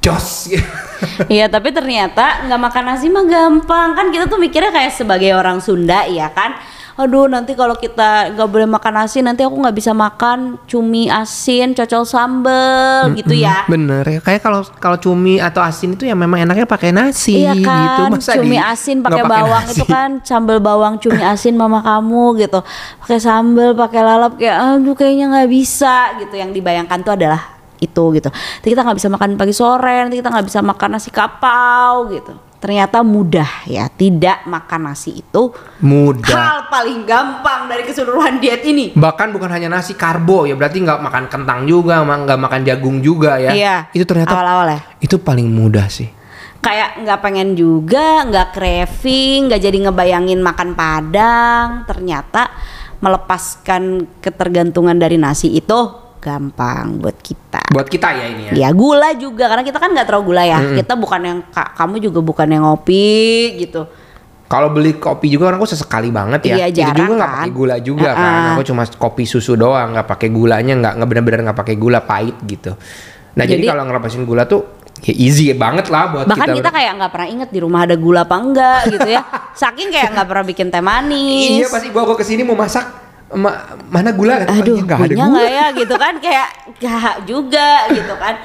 jos. 0.00 0.28
Iya 1.28 1.52
tapi 1.52 1.76
ternyata 1.76 2.48
nggak 2.48 2.56
makan 2.56 2.84
nasi 2.88 3.12
mah 3.12 3.28
gampang 3.28 3.92
kan 3.92 4.08
kita 4.08 4.32
tuh 4.32 4.40
mikirnya 4.40 4.72
kayak 4.72 4.96
sebagai 4.96 5.36
orang 5.36 5.60
Sunda 5.60 6.08
ya 6.08 6.32
kan 6.32 6.56
aduh 6.96 7.24
nanti 7.26 7.52
kalau 7.52 7.74
kita 7.74 8.32
nggak 8.32 8.48
boleh 8.48 8.64
makan 8.66 8.92
nasi 8.96 9.20
nanti 9.20 9.40
aku 9.40 9.52
nggak 9.54 9.72
bisa 9.74 9.92
makan 9.92 10.56
cumi 10.64 11.06
asin 11.06 11.70
cocol 11.70 12.02
sambel 12.02 13.12
gitu 13.14 13.34
ya 13.34 13.64
Bener 13.66 14.00
ya 14.02 14.18
kayak 14.18 14.40
kalau 14.40 14.64
kalau 14.74 14.96
cumi 14.96 15.36
atau 15.36 15.60
asin 15.60 15.92
itu 15.92 16.02
ya 16.02 16.12
memang 16.12 16.40
enaknya 16.40 16.64
pakai 16.64 16.90
nasi 16.90 17.36
Iya 17.38 17.52
gitu. 17.52 17.68
kan, 17.68 18.08
Masa 18.10 18.32
cumi 18.34 18.56
di- 18.56 18.64
asin 18.64 18.96
pakai 19.00 19.22
bawang 19.22 19.64
nasi? 19.64 19.72
itu 19.72 19.84
kan 19.84 20.08
sambal 20.22 20.56
bawang 20.56 20.96
cumi 20.96 21.20
asin 21.20 21.52
mama 21.54 21.78
kamu 21.78 22.24
gitu. 22.38 22.64
Pakai 22.98 23.18
sambal, 23.18 23.70
pakai 23.74 24.00
lalap 24.00 24.32
kayak 24.34 24.56
aduh 24.56 24.94
kayaknya 24.94 25.28
nggak 25.28 25.48
bisa 25.48 25.94
gitu. 26.16 26.32
Yang 26.32 26.50
dibayangkan 26.54 26.98
tuh 27.02 27.12
adalah 27.12 27.40
itu 27.76 28.02
gitu. 28.10 28.32
Nanti 28.32 28.66
kita 28.66 28.80
nggak 28.80 28.96
bisa 28.96 29.08
makan 29.10 29.36
pagi 29.36 29.52
sore, 29.52 29.96
nanti 30.00 30.16
kita 30.16 30.32
nggak 30.32 30.46
bisa 30.46 30.60
makan 30.60 30.88
nasi 30.90 31.10
kapau 31.10 32.08
gitu. 32.08 32.32
Ternyata 32.66 33.06
mudah 33.06 33.62
ya, 33.70 33.86
tidak 33.86 34.42
makan 34.42 34.90
nasi 34.90 35.22
itu 35.22 35.54
mudah. 35.78 36.34
hal 36.34 36.60
paling 36.66 37.06
gampang 37.06 37.70
dari 37.70 37.86
keseluruhan 37.86 38.42
diet 38.42 38.66
ini. 38.66 38.90
Bahkan 38.90 39.30
bukan 39.30 39.54
hanya 39.54 39.70
nasi 39.70 39.94
karbo 39.94 40.50
ya 40.50 40.58
berarti 40.58 40.82
nggak 40.82 40.98
makan 40.98 41.30
kentang 41.30 41.62
juga, 41.70 42.02
nggak 42.02 42.34
makan 42.42 42.66
jagung 42.66 42.98
juga 42.98 43.38
ya. 43.38 43.54
Iya. 43.54 43.76
Itu 43.94 44.02
ternyata 44.02 44.34
awal-awal 44.34 44.74
ya. 44.74 44.80
itu 44.98 45.14
paling 45.22 45.46
mudah 45.46 45.86
sih. 45.86 46.10
kayak 46.58 47.06
nggak 47.06 47.22
pengen 47.22 47.54
juga, 47.54 48.26
nggak 48.26 48.50
craving, 48.50 49.46
nggak 49.46 49.62
jadi 49.62 49.78
ngebayangin 49.86 50.42
makan 50.42 50.74
padang. 50.74 51.86
Ternyata 51.86 52.50
melepaskan 52.98 54.10
ketergantungan 54.18 54.98
dari 54.98 55.14
nasi 55.22 55.54
itu 55.54 56.05
gampang 56.26 56.98
buat 56.98 57.14
kita. 57.16 57.70
Buat 57.70 57.86
kita 57.86 58.08
ya 58.10 58.24
ini 58.26 58.42
ya. 58.50 58.52
Ya 58.66 58.68
gula 58.70 59.14
juga 59.14 59.46
karena 59.46 59.62
kita 59.62 59.78
kan 59.78 59.94
nggak 59.94 60.06
terlalu 60.06 60.34
gula 60.34 60.42
ya. 60.42 60.58
Kita 60.74 60.98
bukan 60.98 61.20
yang 61.22 61.38
ka- 61.46 61.70
kamu 61.72 62.02
juga 62.02 62.18
bukan 62.20 62.46
yang 62.48 62.66
ngopi 62.66 63.14
gitu. 63.56 63.86
Kalau 64.46 64.70
beli 64.70 64.94
kopi 64.94 65.26
juga 65.26 65.50
orang 65.50 65.58
aku 65.58 65.66
sesekali 65.68 66.10
banget 66.10 66.40
ya. 66.46 66.54
Iya, 66.56 66.66
itu 66.68 66.78
jarang 66.80 66.94
juga 66.96 67.12
nggak 67.14 67.26
kan. 67.26 67.38
pakai 67.38 67.50
gula 67.50 67.76
juga 67.78 68.10
Uh-uh. 68.10 68.22
kan. 68.22 68.42
Aku 68.54 68.62
cuma 68.64 68.82
kopi 68.86 69.24
susu 69.24 69.54
doang, 69.54 69.88
nggak 69.90 70.06
pakai 70.06 70.28
gulanya, 70.30 70.74
nggak 70.76 70.92
nggak 70.98 71.08
benar-benar 71.08 71.40
nggak 71.46 71.58
pakai 71.58 71.74
gula 71.74 71.98
pahit 72.00 72.34
gitu. 72.44 72.74
Nah 73.34 73.44
jadi, 73.44 73.58
Jadi- 73.58 73.68
kalau 73.68 73.82
ngelepasin 73.84 74.22
gula 74.22 74.46
tuh 74.46 74.62
ya 74.96 75.12
easy 75.12 75.50
banget 75.52 75.90
lah 75.90 76.08
buat 76.08 76.24
Bahkan 76.24 76.46
kita. 76.48 76.56
kita, 76.56 76.70
kayak 76.72 76.92
nggak 76.94 77.10
pernah 77.10 77.28
inget 77.28 77.48
di 77.50 77.58
rumah 77.58 77.84
ada 77.84 77.94
gula 77.94 78.22
apa 78.22 78.36
enggak 78.38 78.80
gitu 78.88 79.08
ya. 79.08 79.22
Saking 79.60 79.88
kayak 79.90 80.08
nggak 80.14 80.26
pernah 80.26 80.44
bikin 80.44 80.66
teh 80.70 80.80
manis. 80.80 81.50
Iya 81.52 81.66
pasti 81.66 81.90
gua 81.90 82.02
gua 82.02 82.14
ke 82.14 82.22
sini 82.22 82.40
mau 82.40 82.54
masak 82.54 83.05
ma- 83.32 83.58
mana 83.88 84.10
gula? 84.10 84.44
Aduh, 84.44 84.78
nggak 84.80 84.98
ada 85.02 85.14
gula. 85.16 85.42
ya 85.42 85.66
gitu 85.72 85.94
kan 85.94 86.14
kayak 86.18 86.48
nggak 86.76 87.14
juga 87.24 87.68
gitu 87.90 88.14
kan. 88.14 88.36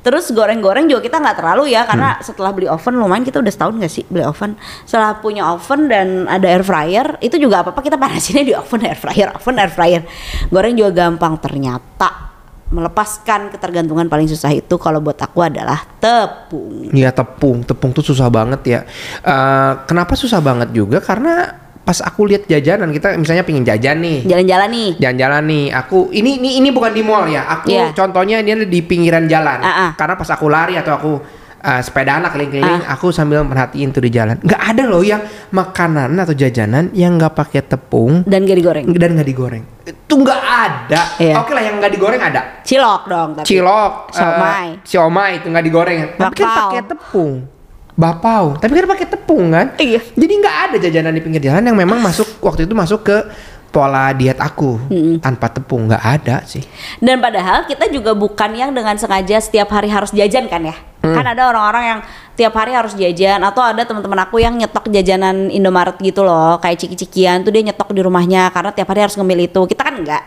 Terus 0.00 0.30
goreng-goreng 0.30 0.86
juga 0.86 1.02
kita 1.02 1.18
nggak 1.18 1.36
terlalu 1.36 1.74
ya 1.74 1.82
karena 1.82 2.14
Hmm. 2.14 2.22
setelah 2.22 2.54
beli 2.54 2.70
oven 2.70 2.94
lumayan 2.94 3.26
kita 3.26 3.42
udah 3.42 3.50
setahun 3.50 3.74
nggak 3.74 3.90
sih 3.90 4.04
beli 4.06 4.22
oven. 4.22 4.54
Setelah 4.84 5.18
punya 5.18 5.50
oven 5.50 5.90
dan 5.90 6.08
ada 6.26 6.46
air 6.46 6.62
fryer 6.62 7.18
itu 7.18 7.34
juga 7.36 7.60
apa 7.60 7.74
apa 7.74 7.80
kita 7.80 7.98
panasinnya 7.98 8.44
di 8.44 8.54
oven 8.54 8.86
air 8.86 8.94
fryer 8.94 9.34
oven 9.34 9.56
air 9.58 9.66
fryer. 9.68 10.02
Goreng 10.46 10.78
juga 10.78 10.94
gampang 10.94 11.42
ternyata 11.42 12.30
melepaskan 12.66 13.46
ketergantungan 13.48 14.06
paling 14.06 14.26
susah 14.26 14.50
itu 14.50 14.74
kalau 14.74 14.98
buat 14.98 15.14
aku 15.16 15.38
adalah 15.40 15.86
tepung. 15.98 16.90
Iya 16.90 17.10
tepung, 17.10 17.62
tepung 17.62 17.90
tuh 17.90 18.02
susah 18.02 18.26
banget 18.26 18.62
ya. 18.62 18.80
Eh, 19.22 19.72
kenapa 19.86 20.14
susah 20.14 20.38
banget 20.38 20.70
juga? 20.70 20.98
Karena 20.98 21.65
pas 21.86 22.02
aku 22.02 22.26
lihat 22.26 22.44
jajanan 22.44 22.90
kita 22.90 23.14
misalnya 23.14 23.40
pingin 23.40 23.62
jajan 23.62 24.02
nih, 24.02 24.26
Jalan-jalan 24.26 24.68
nih. 24.68 24.90
jalan-jalan 24.98 25.42
nih. 25.46 25.64
Aku 25.72 26.10
ini 26.10 26.36
ini 26.36 26.58
ini 26.58 26.68
bukan 26.68 26.90
di 26.90 27.00
mall 27.00 27.30
ya. 27.30 27.46
Aku 27.48 27.70
Iya. 27.70 27.94
contohnya 27.94 28.42
ini 28.42 28.50
ada 28.52 28.66
di 28.66 28.80
pinggiran 28.82 29.24
jalan. 29.24 29.62
Ah, 29.62 29.70
ah. 29.70 29.90
Karena 29.94 30.18
pas 30.18 30.26
aku 30.26 30.50
lari 30.50 30.74
atau 30.74 30.92
aku 30.92 31.12
eh, 31.58 31.82
sepedaan 31.82 32.22
lah 32.22 32.30
keliling-keliling, 32.30 32.86
aku 32.86 33.10
sambil 33.10 33.42
merhatiin 33.42 33.90
tuh 33.90 33.98
di 33.98 34.10
jalan. 34.10 34.38
Nggak 34.38 34.62
ada 34.66 34.82
loh 34.84 35.02
yang 35.02 35.18
makanan 35.50 36.14
atau 36.16 36.30
jajanan 36.30 36.90
yang 36.92 37.14
nggak 37.14 37.32
pakai 37.32 37.62
tepung 37.64 38.22
Dan 38.22 38.46
gak 38.46 38.54
digoreng. 38.56 38.86
dan 38.88 39.10
nggak 39.14 39.26
digoreng. 39.26 39.64
Itu 39.82 40.14
nggak 40.16 40.40
ada. 40.42 41.00
Iya. 41.18 41.34
Oke 41.38 41.54
lah 41.54 41.62
yang 41.62 41.78
nggak 41.78 41.90
digoreng 41.90 42.18
ada. 42.20 42.62
Cilok 42.62 43.02
dong 43.06 43.28
tapi. 43.34 43.46
Cilok, 43.46 43.92
eh, 44.06 44.14
Siomay. 44.14 44.68
siomay 44.82 45.30
itu 45.38 45.46
nggak 45.48 45.64
digoreng. 45.64 45.98
Tapi 46.14 46.34
kan 46.36 46.50
pakai 46.50 46.82
tepung. 46.84 47.32
Bapau, 47.96 48.60
tapi 48.60 48.76
kan 48.76 48.84
pakai 48.92 49.08
tepung 49.08 49.56
kan? 49.56 49.72
Iya. 49.80 50.04
Jadi 50.12 50.32
nggak 50.36 50.56
ada 50.68 50.76
jajanan 50.76 51.16
di 51.16 51.24
pinggir 51.24 51.48
jalan 51.48 51.64
yang 51.64 51.76
memang 51.80 51.96
masuk 51.96 52.28
waktu 52.44 52.68
itu 52.68 52.76
masuk 52.76 53.08
ke 53.08 53.18
pola 53.72 54.08
diet 54.12 54.36
aku 54.40 54.76
tanpa 55.20 55.48
tepung 55.48 55.88
nggak 55.88 56.04
ada 56.04 56.44
sih. 56.44 56.60
Dan 57.00 57.24
padahal 57.24 57.64
kita 57.64 57.88
juga 57.88 58.12
bukan 58.12 58.52
yang 58.52 58.76
dengan 58.76 59.00
sengaja 59.00 59.40
setiap 59.40 59.72
hari 59.72 59.88
harus 59.88 60.12
jajan 60.12 60.44
kan 60.44 60.64
ya. 60.64 60.76
Kan 61.06 61.22
ada 61.22 61.46
orang-orang 61.46 61.84
yang 61.86 62.00
tiap 62.34 62.50
hari 62.58 62.74
harus 62.74 62.92
jajan 62.98 63.38
atau 63.40 63.62
ada 63.62 63.86
teman-teman 63.86 64.26
aku 64.26 64.42
yang 64.42 64.58
nyetok 64.58 64.90
jajanan 64.90 65.48
Indomaret 65.54 65.94
gitu 66.02 66.26
loh, 66.26 66.58
kayak 66.58 66.82
ciki-cikian 66.82 67.46
tuh 67.46 67.54
dia 67.54 67.62
nyetok 67.62 67.94
di 67.94 68.02
rumahnya 68.02 68.50
karena 68.50 68.74
tiap 68.74 68.90
hari 68.90 69.06
harus 69.06 69.14
ngemil 69.14 69.46
itu. 69.46 69.60
Kita 69.70 69.86
kan 69.86 69.94
enggak. 70.02 70.22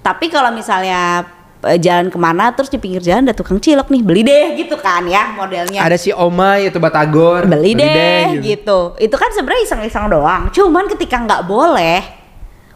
Tapi 0.00 0.30
kalau 0.30 0.54
misalnya 0.54 1.26
jalan 1.60 2.08
ke 2.08 2.16
mana 2.16 2.56
terus 2.56 2.72
di 2.72 2.80
pinggir 2.80 3.04
jalan 3.04 3.28
ada 3.28 3.36
tukang 3.36 3.60
cilok 3.60 3.92
nih 3.92 4.00
beli 4.00 4.22
deh 4.24 4.46
gitu 4.56 4.80
kan 4.80 5.04
ya 5.04 5.36
modelnya 5.36 5.84
Ada 5.84 6.00
si 6.00 6.08
Omai 6.08 6.72
atau 6.72 6.80
Batagor 6.80 7.44
beli 7.44 7.76
deh 7.76 8.40
gitu. 8.40 8.44
gitu. 8.44 8.78
Itu 8.96 9.16
kan 9.20 9.28
sebenarnya 9.36 9.68
iseng-iseng 9.68 10.08
doang. 10.08 10.48
Cuman 10.48 10.88
ketika 10.88 11.20
nggak 11.20 11.44
boleh, 11.44 12.00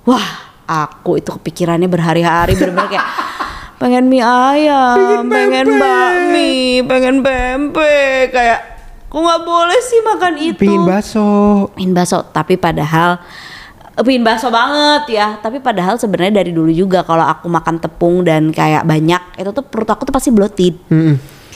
wah 0.04 0.26
aku 0.68 1.20
itu 1.20 1.32
kepikirannya 1.32 1.88
berhari-hari 1.88 2.56
bener-bener 2.56 3.00
kayak 3.00 3.08
pengen 3.80 4.04
mie 4.12 4.20
ayam, 4.20 5.28
pengen 5.28 5.80
bakmi, 5.80 6.84
pengen 6.84 7.16
pempek 7.24 8.32
kayak 8.32 8.60
kok 9.08 9.20
nggak 9.20 9.42
boleh 9.46 9.80
sih 9.80 10.00
makan 10.04 10.34
itu. 10.40 10.60
Pingin 10.60 10.84
bakso. 10.84 11.28
Pingin 11.72 11.96
bakso, 11.96 12.20
tapi 12.36 12.60
padahal 12.60 13.16
eh, 13.16 13.24
pingin 14.02 14.26
bakso 14.26 14.50
banget 14.50 15.14
ya. 15.14 15.38
Tapi 15.38 15.62
padahal 15.62 15.94
sebenarnya 15.94 16.42
dari 16.42 16.50
dulu 16.50 16.74
juga 16.74 17.06
kalau 17.06 17.22
aku 17.22 17.46
makan 17.46 17.78
tepung 17.78 18.26
dan 18.26 18.50
kayak 18.50 18.82
banyak 18.82 19.22
itu 19.38 19.50
tuh 19.54 19.62
perut 19.62 19.86
aku 19.86 20.02
tuh 20.02 20.14
pasti 20.14 20.34
bloated. 20.34 20.74
Mm-mm. 20.90 21.14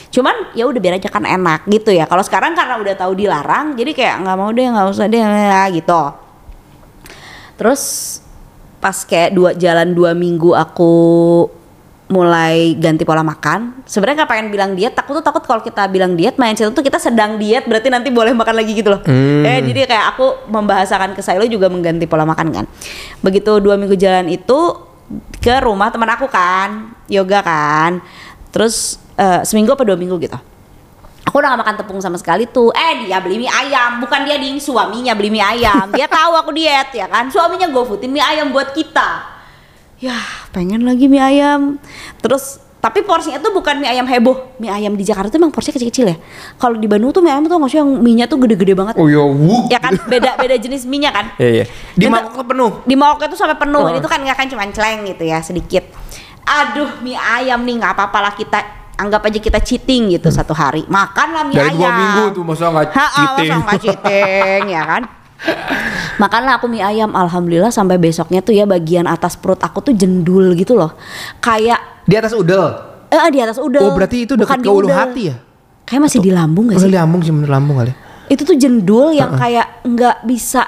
Cuman 0.09 0.55
ya 0.57 0.65
udah 0.65 0.79
biar 0.79 0.97
aja 0.97 1.11
kan 1.11 1.27
enak 1.27 1.67
gitu 1.67 1.93
ya. 1.93 2.07
Kalau 2.07 2.23
sekarang 2.25 2.57
karena 2.57 2.79
udah 2.81 2.95
tahu 2.97 3.13
dilarang, 3.13 3.77
jadi 3.77 3.91
kayak 3.93 4.15
nggak 4.25 4.37
mau 4.39 4.49
deh, 4.49 4.65
nggak 4.65 4.87
usah 4.89 5.05
deh 5.05 5.21
ya, 5.21 5.69
gitu. 5.69 6.01
Terus 7.59 7.81
pas 8.79 8.95
kayak 9.03 9.35
dua 9.35 9.51
jalan 9.53 9.91
dua 9.91 10.15
minggu 10.15 10.55
aku 10.55 10.93
mulai 12.09 12.73
ganti 12.81 13.05
pola 13.05 13.21
makan. 13.21 13.85
Sebenarnya 13.85 14.25
nggak 14.25 14.31
pengen 14.33 14.47
bilang 14.49 14.71
diet, 14.73 14.97
takut 14.97 15.21
tuh 15.21 15.25
takut 15.25 15.45
kalau 15.45 15.61
kita 15.61 15.85
bilang 15.85 16.17
diet, 16.17 16.41
mindset 16.41 16.73
itu 16.73 16.81
kita 16.81 16.97
sedang 16.97 17.37
diet, 17.37 17.69
berarti 17.69 17.93
nanti 17.93 18.09
boleh 18.09 18.33
makan 18.33 18.55
lagi 18.57 18.73
gitu 18.73 18.89
loh. 18.89 19.01
Hmm. 19.05 19.45
Eh 19.45 19.61
jadi 19.61 19.85
kayak 19.85 20.05
aku 20.17 20.49
membahasakan 20.49 21.13
ke 21.13 21.21
Silo 21.21 21.45
juga 21.45 21.69
mengganti 21.69 22.09
pola 22.09 22.25
makan 22.25 22.47
kan. 22.49 22.65
Begitu 23.21 23.61
dua 23.61 23.77
minggu 23.77 23.93
jalan 23.93 24.25
itu 24.25 24.59
ke 25.37 25.53
rumah 25.61 25.93
teman 25.93 26.09
aku 26.09 26.25
kan, 26.25 26.97
yoga 27.05 27.45
kan. 27.45 28.01
Terus 28.49 28.97
eh, 29.13 29.45
seminggu 29.45 29.77
apa 29.77 29.85
dua 29.85 29.95
minggu 29.95 30.17
gitu. 30.17 30.37
Aku 31.29 31.37
udah 31.37 31.53
gak 31.53 31.61
makan 31.61 31.75
tepung 31.77 32.01
sama 32.01 32.17
sekali 32.17 32.49
tuh. 32.49 32.73
Eh 32.73 33.05
dia 33.05 33.21
beli 33.21 33.45
mie 33.45 33.53
ayam, 33.53 34.01
bukan 34.01 34.25
dia 34.25 34.41
ding 34.41 34.57
suaminya 34.57 35.13
beli 35.13 35.29
mie 35.29 35.45
ayam. 35.45 35.93
Dia 35.93 36.09
tahu 36.09 36.33
aku 36.33 36.49
diet 36.57 36.89
ya 36.89 37.05
kan. 37.05 37.29
Suaminya 37.29 37.69
gue 37.69 37.83
foodin 37.85 38.09
mie 38.09 38.25
ayam 38.25 38.49
buat 38.49 38.73
kita. 38.73 39.37
Ya 39.99 40.15
pengen 40.55 40.87
lagi 40.87 41.11
mie 41.11 41.19
ayam. 41.19 41.75
Terus 42.23 42.63
tapi 42.79 43.03
porsinya 43.03 43.35
tuh 43.43 43.51
bukan 43.51 43.83
mie 43.83 43.91
ayam 43.91 44.07
heboh. 44.07 44.55
Mie 44.55 44.71
ayam 44.71 44.95
di 44.95 45.03
Jakarta 45.03 45.27
tuh 45.27 45.35
emang 45.35 45.51
porsinya 45.51 45.75
kecil-kecil 45.75 46.15
ya. 46.15 46.17
Kalau 46.55 46.79
di 46.79 46.87
Bandung 46.87 47.11
tuh 47.11 47.19
mie 47.19 47.35
ayam 47.35 47.43
tuh 47.43 47.59
nggak 47.59 47.67
sih 47.67 47.79
yang 47.83 47.89
mie-nya 47.99 48.25
tuh 48.31 48.39
gede-gede 48.39 48.71
banget. 48.79 48.95
Oh 48.95 49.11
ya, 49.11 49.19
wuh. 49.19 49.67
Ya 49.67 49.83
kan 49.83 49.99
beda 50.07 50.39
beda 50.39 50.55
jenis 50.55 50.87
mie-nya 50.87 51.11
kan. 51.11 51.35
Iya, 51.35 51.49
iya. 51.51 51.65
Di 51.99 52.07
mangkok 52.07 52.47
penuh. 52.47 52.79
Di 52.87 52.95
mangkoknya 52.95 53.27
tuh 53.27 53.39
sampai 53.43 53.59
penuh. 53.59 53.83
Oh. 53.83 53.91
Ini 53.91 53.99
tuh 53.99 54.07
kan 54.07 54.23
nggak 54.23 54.37
kan 54.39 54.47
cuma 54.47 54.63
celeng 54.71 55.03
gitu 55.03 55.23
ya 55.27 55.43
sedikit. 55.43 55.83
Aduh 56.47 57.03
mie 57.03 57.19
ayam 57.19 57.59
nih 57.67 57.83
nggak 57.83 57.91
apa-apa 57.99 58.19
lah 58.23 58.33
kita 58.39 58.59
anggap 58.95 59.27
aja 59.27 59.39
kita 59.43 59.59
cheating 59.59 60.15
gitu 60.15 60.31
satu 60.31 60.55
hari. 60.55 60.87
Makanlah 60.87 61.43
mie 61.43 61.59
Dari 61.59 61.75
ayam. 61.75 61.83
dua 61.83 61.91
minggu 61.91 62.23
tuh 62.31 62.43
masa 62.47 62.71
nggak 62.71 62.95
Ha, 62.95 63.05
cheating. 63.11 63.51
Masa 63.51 63.63
nggak 63.67 63.79
cheating 63.83 64.63
ya 64.71 64.83
kan? 64.87 65.03
Makanlah 66.17 66.59
aku 66.59 66.67
mie 66.67 66.83
ayam, 66.83 67.15
alhamdulillah 67.15 67.71
sampai 67.71 67.95
besoknya 67.95 68.39
tuh 68.39 68.51
ya 68.51 68.67
bagian 68.67 69.07
atas 69.07 69.39
perut 69.39 69.57
aku 69.57 69.79
tuh 69.81 69.93
jendul 69.93 70.51
gitu 70.53 70.75
loh, 70.75 70.91
kayak 71.39 71.79
Di 72.03 72.15
atas 72.15 72.35
udel. 72.35 72.75
eh 73.07 73.29
di 73.31 73.39
atas 73.39 73.57
udel. 73.57 73.81
Oh 73.81 73.95
berarti 73.95 74.27
itu 74.27 74.35
dekat 74.35 74.59
ke 74.59 74.63
di 74.63 74.69
ulu 74.69 74.87
hati 74.87 75.21
ya? 75.31 75.35
Kayak 75.81 76.01
masih 76.05 76.19
di 76.19 76.29
lambung 76.29 76.69
gak 76.69 76.77
sih? 76.77 76.91
lambung 76.91 77.21
sih 77.23 77.31
bener 77.31 77.49
lambung 77.49 77.79
kali. 77.79 77.93
Itu 78.27 78.45
tuh 78.45 78.53
jendul 78.53 79.15
yang 79.15 79.33
kayak 79.33 79.81
nggak 79.81 80.27
bisa 80.27 80.67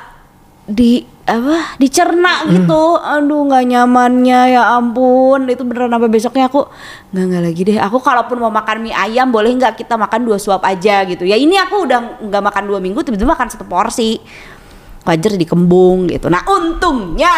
di 0.65 1.03
apa 1.21 1.77
dicerna 1.77 2.43
Hmm. 2.43 2.49
gitu 2.49 2.83
aduh 2.97 3.45
nggak 3.45 3.65
nyamannya 3.67 4.41
ya 4.51 4.73
ampun 4.73 5.45
itu 5.45 5.61
beneran 5.61 5.89
sampai 5.89 6.09
besoknya 6.09 6.49
aku 6.49 6.65
nggak 7.11 7.25
nggak 7.27 7.41
lagi 7.45 7.61
deh 7.61 7.77
aku 7.77 7.97
kalaupun 7.99 8.37
mau 8.39 8.49
makan 8.49 8.81
mie 8.81 8.91
ayam 8.91 9.29
boleh 9.29 9.53
nggak 9.53 9.77
kita 9.77 9.95
makan 9.95 10.25
dua 10.25 10.35
suap 10.35 10.65
aja 10.65 11.05
gitu 11.05 11.21
ya 11.21 11.37
ini 11.37 11.55
aku 11.55 11.85
udah 11.85 12.25
nggak 12.25 12.41
makan 12.41 12.63
dua 12.65 12.79
minggu 12.79 12.99
tiba-tiba 12.99 13.31
makan 13.31 13.47
satu 13.47 13.63
porsi 13.63 14.17
wajar 15.03 15.33
di 15.33 15.43
kembung 15.43 16.05
gitu 16.05 16.27
nah 16.27 16.43
untungnya 16.43 17.33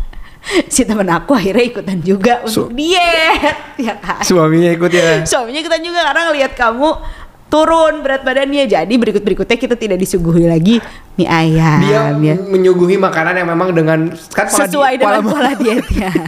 si 0.68 0.82
temen 0.82 1.06
aku 1.06 1.32
akhirnya 1.32 1.64
ikutan 1.64 1.98
juga 1.98 2.42
untuk 2.42 2.66
So- 2.66 2.70
diet 2.70 3.56
ya 3.78 3.94
kan 3.96 4.20
Suaminya 4.20 4.70
ikut 4.70 4.90
ya. 4.90 5.22
suaminya 5.22 5.60
ikutan 5.60 5.80
juga 5.80 6.02
karena 6.02 6.22
ngelihat 6.28 6.52
kamu 6.52 6.88
turun 7.46 8.00
berat 8.00 8.20
badannya 8.20 8.64
jadi 8.64 8.90
berikut 8.90 9.20
berikutnya 9.20 9.54
kita 9.54 9.74
tidak 9.74 9.98
disuguhi 9.98 10.44
lagi 10.44 10.80
mie 11.14 11.28
ayam 11.28 11.78
Dia 11.80 12.10
ya. 12.16 12.34
menyuguhi 12.34 12.96
makanan 12.96 13.36
yang 13.36 13.48
memang 13.48 13.70
dengan 13.70 13.98
kan 14.30 14.48
sesuai 14.48 14.96
dengan 14.96 15.20
pola- 15.20 15.30
pola 15.30 15.50
dietnya 15.60 16.10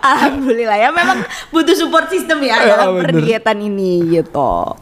Alhamdulillah 0.00 0.78
ya 0.78 0.90
memang 0.90 1.18
butuh 1.50 1.74
support 1.74 2.08
system 2.08 2.40
ya 2.40 2.56
Ya, 2.58 2.74
dalam 2.74 2.96
bener. 2.96 3.04
perdietan 3.12 3.58
ini 3.58 4.00
gitu. 4.12 4.74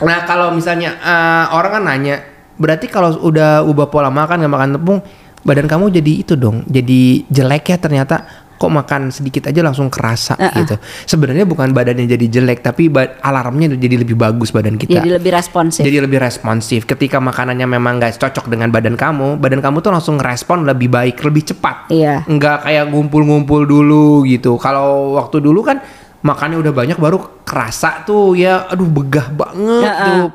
Nah 0.00 0.18
kalau 0.24 0.50
misalnya 0.50 0.96
eh, 0.96 1.44
orang 1.50 1.70
kan 1.72 1.82
nanya, 1.84 2.16
berarti 2.56 2.86
kalau 2.86 3.18
udah 3.24 3.62
ubah 3.66 3.90
pola 3.90 4.10
makan 4.10 4.44
nggak 4.44 4.54
makan 4.54 4.70
tepung, 4.78 4.98
badan 5.42 5.66
kamu 5.66 5.94
jadi 5.94 6.12
itu 6.22 6.34
dong, 6.38 6.62
jadi 6.68 7.24
jelek 7.28 7.74
ya 7.74 7.78
ternyata. 7.78 8.16
Kok 8.54 8.70
makan 8.70 9.10
sedikit 9.10 9.50
aja 9.50 9.66
langsung 9.66 9.90
kerasa 9.90 10.38
Uh-uh. 10.38 10.62
gitu. 10.62 10.78
Sebenarnya 11.10 11.42
bukan 11.42 11.74
badannya 11.74 12.06
jadi 12.06 12.38
jelek, 12.38 12.62
tapi 12.62 12.86
alarmnya 13.20 13.74
jadi 13.74 14.06
lebih 14.06 14.14
bagus 14.14 14.54
badan 14.54 14.78
kita. 14.78 15.02
Jadi 15.02 15.10
lebih 15.10 15.34
responsif. 15.34 15.82
Jadi 15.82 15.98
lebih 15.98 16.22
responsif. 16.22 16.86
Ketika 16.86 17.18
makanannya 17.18 17.66
memang 17.66 17.98
gak 17.98 18.14
cocok 18.14 18.46
dengan 18.46 18.70
badan 18.70 18.94
kamu, 18.94 19.42
badan 19.42 19.58
kamu 19.58 19.82
tuh 19.82 19.90
langsung 19.90 20.22
respon 20.22 20.62
lebih 20.70 20.86
baik, 20.86 21.18
lebih 21.26 21.50
cepat. 21.50 21.90
Iya. 21.90 22.22
Nggak 22.30 22.70
kayak 22.70 22.84
ngumpul-ngumpul 22.94 23.66
dulu 23.66 24.22
gitu. 24.22 24.54
Kalau 24.62 25.18
waktu 25.18 25.42
dulu 25.42 25.60
kan 25.66 25.82
makannya 26.22 26.62
udah 26.62 26.72
banyak 26.72 26.96
baru 26.96 27.42
kerasa 27.42 28.06
tuh 28.06 28.38
ya, 28.38 28.70
aduh 28.70 28.86
begah 28.86 29.34
banget 29.34 29.82
Ya, 29.82 29.92
tuh. 29.98 30.26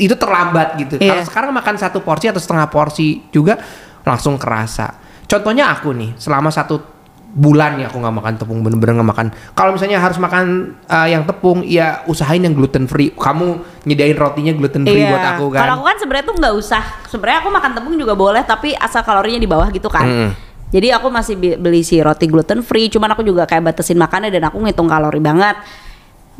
Itu 0.00 0.16
terlambat 0.16 0.80
gitu. 0.80 0.96
Kalau 0.96 1.20
Iya. 1.20 1.28
sekarang 1.28 1.52
makan 1.52 1.76
satu 1.76 2.00
porsi 2.00 2.32
atau 2.32 2.40
setengah 2.40 2.72
porsi 2.72 3.28
juga 3.28 3.60
langsung 4.00 4.40
kerasa. 4.40 4.96
Contohnya 5.28 5.68
aku 5.68 5.92
nih, 5.92 6.16
selama 6.16 6.48
satu 6.48 6.80
bulan 7.30 7.78
ya 7.78 7.86
aku 7.86 8.02
nggak 8.02 8.16
makan 8.18 8.34
tepung 8.42 8.58
bener-bener 8.64 8.98
nggak 8.98 9.10
makan. 9.14 9.26
Kalau 9.54 9.70
misalnya 9.78 10.02
harus 10.02 10.18
makan 10.18 10.74
uh, 10.90 11.06
yang 11.06 11.22
tepung, 11.22 11.62
ya 11.62 12.02
usahain 12.10 12.42
yang 12.42 12.56
gluten 12.56 12.90
free. 12.90 13.14
Kamu 13.14 13.62
nyediain 13.86 14.18
rotinya 14.18 14.50
gluten 14.50 14.82
free 14.82 15.06
buat 15.06 15.38
aku 15.38 15.54
kan. 15.54 15.62
Kalau 15.62 15.74
aku 15.78 15.84
kan 15.86 15.96
sebenarnya 16.02 16.26
tuh 16.26 16.36
nggak 16.42 16.54
usah. 16.58 16.82
Sebenarnya 17.06 17.38
aku 17.46 17.50
makan 17.54 17.70
tepung 17.78 17.94
juga 17.94 18.14
boleh, 18.18 18.42
tapi 18.42 18.74
asal 18.74 19.06
kalorinya 19.06 19.38
di 19.38 19.46
bawah 19.46 19.70
gitu 19.70 19.86
kan. 19.86 20.08
Mm. 20.08 20.30
Jadi 20.70 20.88
aku 20.94 21.06
masih 21.10 21.34
beli 21.38 21.82
si 21.82 21.98
roti 21.98 22.30
gluten 22.30 22.62
free, 22.62 22.90
cuman 22.90 23.14
aku 23.14 23.26
juga 23.26 23.42
kayak 23.46 23.74
batasin 23.74 23.98
makannya 23.98 24.30
dan 24.30 24.50
aku 24.50 24.58
ngitung 24.62 24.86
kalori 24.86 25.18
banget. 25.18 25.58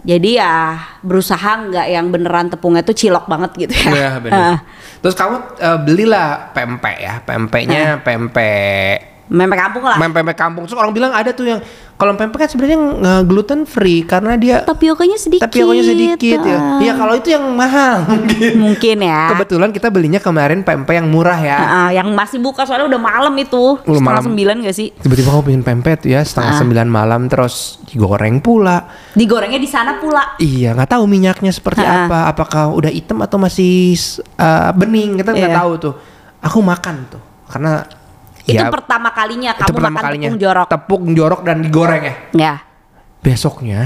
Jadi 0.01 0.41
ya 0.41 0.81
berusaha 1.05 1.69
nggak 1.69 1.87
yang 1.93 2.09
beneran 2.09 2.49
tepungnya 2.49 2.81
tuh 2.81 2.97
cilok 2.97 3.29
banget 3.29 3.69
gitu 3.69 3.75
ya. 3.75 3.91
Iya 3.93 4.11
benar. 4.23 4.65
Terus 5.05 5.15
kamu 5.17 5.37
uh, 5.61 5.79
belilah 5.85 6.29
pempek 6.57 6.97
ya, 7.01 7.15
pempeknya 7.25 8.01
pempek 8.01 9.11
Mempek 9.31 9.59
kampung 9.61 9.85
lah. 9.85 9.97
pempek 9.97 10.35
kampung. 10.35 10.67
Terus 10.67 10.75
orang 10.75 10.91
bilang 10.91 11.11
ada 11.11 11.31
tuh 11.31 11.47
yang 11.47 11.63
kalau 11.95 12.13
pempek 12.13 12.35
kan 12.37 12.49
sebenarnya 12.49 12.79
uh, 12.81 13.23
gluten 13.23 13.63
free 13.63 14.03
karena 14.03 14.35
dia 14.35 14.61
Tapiokanya 14.61 15.15
sedikit. 15.15 15.47
tapioknya 15.47 15.85
sedikit 15.85 16.41
ya. 16.41 16.57
Ah. 16.57 16.81
Iya 16.81 16.93
kalau 16.95 17.15
itu 17.15 17.29
yang 17.29 17.45
mahal 17.47 18.03
mungkin. 18.11 18.51
Mungkin 18.57 18.97
ya. 18.99 19.31
Kebetulan 19.31 19.71
kita 19.71 19.87
belinya 19.89 20.19
kemarin 20.19 20.61
pempek 20.61 20.97
yang 20.97 21.07
murah 21.07 21.39
ya. 21.39 21.59
Ah, 21.61 21.91
yang 21.91 22.11
masih 22.11 22.37
buka 22.37 22.65
soalnya 22.65 22.89
udah 22.89 22.99
malam 22.99 23.31
itu. 23.37 23.79
Udah 23.79 23.87
setengah 23.87 24.03
malam. 24.03 24.25
sembilan 24.27 24.55
gak 24.65 24.75
sih? 24.75 24.89
Tiba-tiba 24.97 25.29
kamu 25.31 25.43
pengen 25.45 25.63
pempek 25.63 25.95
tuh 26.01 26.11
ya 26.11 26.21
setengah 26.21 26.51
Ah. 26.51 26.59
sembilan 26.59 26.89
malam 26.89 27.21
terus 27.25 27.55
digoreng 27.87 28.41
pula. 28.41 28.83
Digorengnya 29.13 29.57
di 29.57 29.69
sana 29.69 29.95
pula. 29.95 30.35
Iya 30.37 30.75
nggak 30.75 30.91
tahu 30.91 31.05
minyaknya 31.05 31.53
seperti 31.53 31.81
Ha-ha. 31.81 32.09
apa. 32.09 32.19
Apakah 32.27 32.73
udah 32.73 32.91
hitam 32.91 33.21
atau 33.21 33.37
masih 33.37 33.95
uh, 34.35 34.73
bening 34.73 35.17
kita 35.17 35.31
nggak 35.31 35.53
Iya. 35.53 35.61
tahu 35.61 35.73
tuh. 35.79 35.95
Aku 36.41 36.59
makan 36.59 36.97
tuh 37.07 37.23
karena 37.47 37.85
itu 38.49 38.57
ya, 38.57 38.73
pertama 38.73 39.13
kalinya 39.13 39.53
itu 39.53 39.63
kamu 39.63 39.77
pertama 39.77 39.91
makan 39.93 40.05
kalinya. 40.09 40.27
tepung 40.29 40.39
jorok. 40.41 40.67
Tepung 40.69 41.05
jorok 41.13 41.41
dan 41.45 41.57
digoreng 41.61 42.03
ya. 42.03 42.15
Ya. 42.33 42.55
Besoknya 43.21 43.81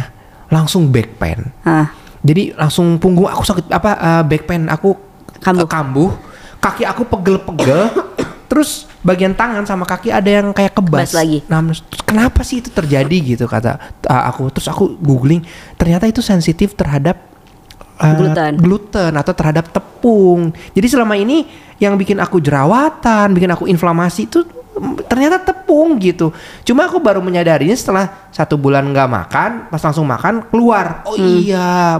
langsung 0.53 0.89
back 0.95 1.19
pain. 1.19 1.51
Ah. 1.67 1.91
Jadi 2.25 2.55
langsung 2.57 2.97
punggung 3.03 3.27
aku 3.29 3.43
sakit 3.45 3.67
apa 3.69 3.91
uh, 3.99 4.23
back 4.25 4.47
pain 4.47 4.65
aku 4.71 4.95
Kambuh. 5.43 5.67
uh, 5.67 5.69
kambuh. 5.69 6.11
Kaki 6.63 6.83
aku 6.87 7.03
pegel-pegel. 7.05 7.91
terus 8.51 8.87
bagian 9.03 9.35
tangan 9.35 9.67
sama 9.67 9.83
kaki 9.83 10.15
ada 10.15 10.31
yang 10.31 10.55
kayak 10.55 10.79
kebas. 10.79 11.11
Kebas 11.11 11.19
lagi. 11.19 11.39
Nah, 11.51 11.59
terus 11.67 12.03
kenapa 12.07 12.41
sih 12.47 12.63
itu 12.63 12.71
terjadi 12.71 13.17
gitu 13.35 13.45
kata 13.51 13.77
uh, 14.07 14.23
aku. 14.31 14.49
Terus 14.55 14.71
aku 14.71 14.95
googling 15.03 15.43
ternyata 15.75 16.07
itu 16.07 16.23
sensitif 16.23 16.79
terhadap 16.79 17.34
uh, 18.01 18.15
Gluten. 18.19 18.53
gluten 18.59 19.13
atau 19.15 19.33
terhadap 19.35 19.71
tepung. 19.71 20.51
Jadi 20.75 20.87
selama 20.87 21.15
ini 21.19 21.47
yang 21.79 21.99
bikin 21.99 22.19
aku 22.23 22.39
jerawatan, 22.39 23.35
bikin 23.35 23.51
aku 23.51 23.67
inflamasi 23.67 24.31
itu 24.31 24.47
mm, 24.47 25.07
ternyata 25.11 25.43
tepung 25.43 25.99
gitu. 25.99 26.31
Cuma 26.63 26.87
aku 26.87 26.99
baru 27.03 27.19
menyadarinya 27.23 27.75
setelah 27.75 28.31
satu 28.31 28.55
bulan 28.59 28.87
nggak 28.91 29.09
makan, 29.11 29.51
pas 29.71 29.83
langsung 29.83 30.07
makan 30.07 30.47
keluar. 30.51 31.03
Oh 31.07 31.15
iya. 31.19 31.99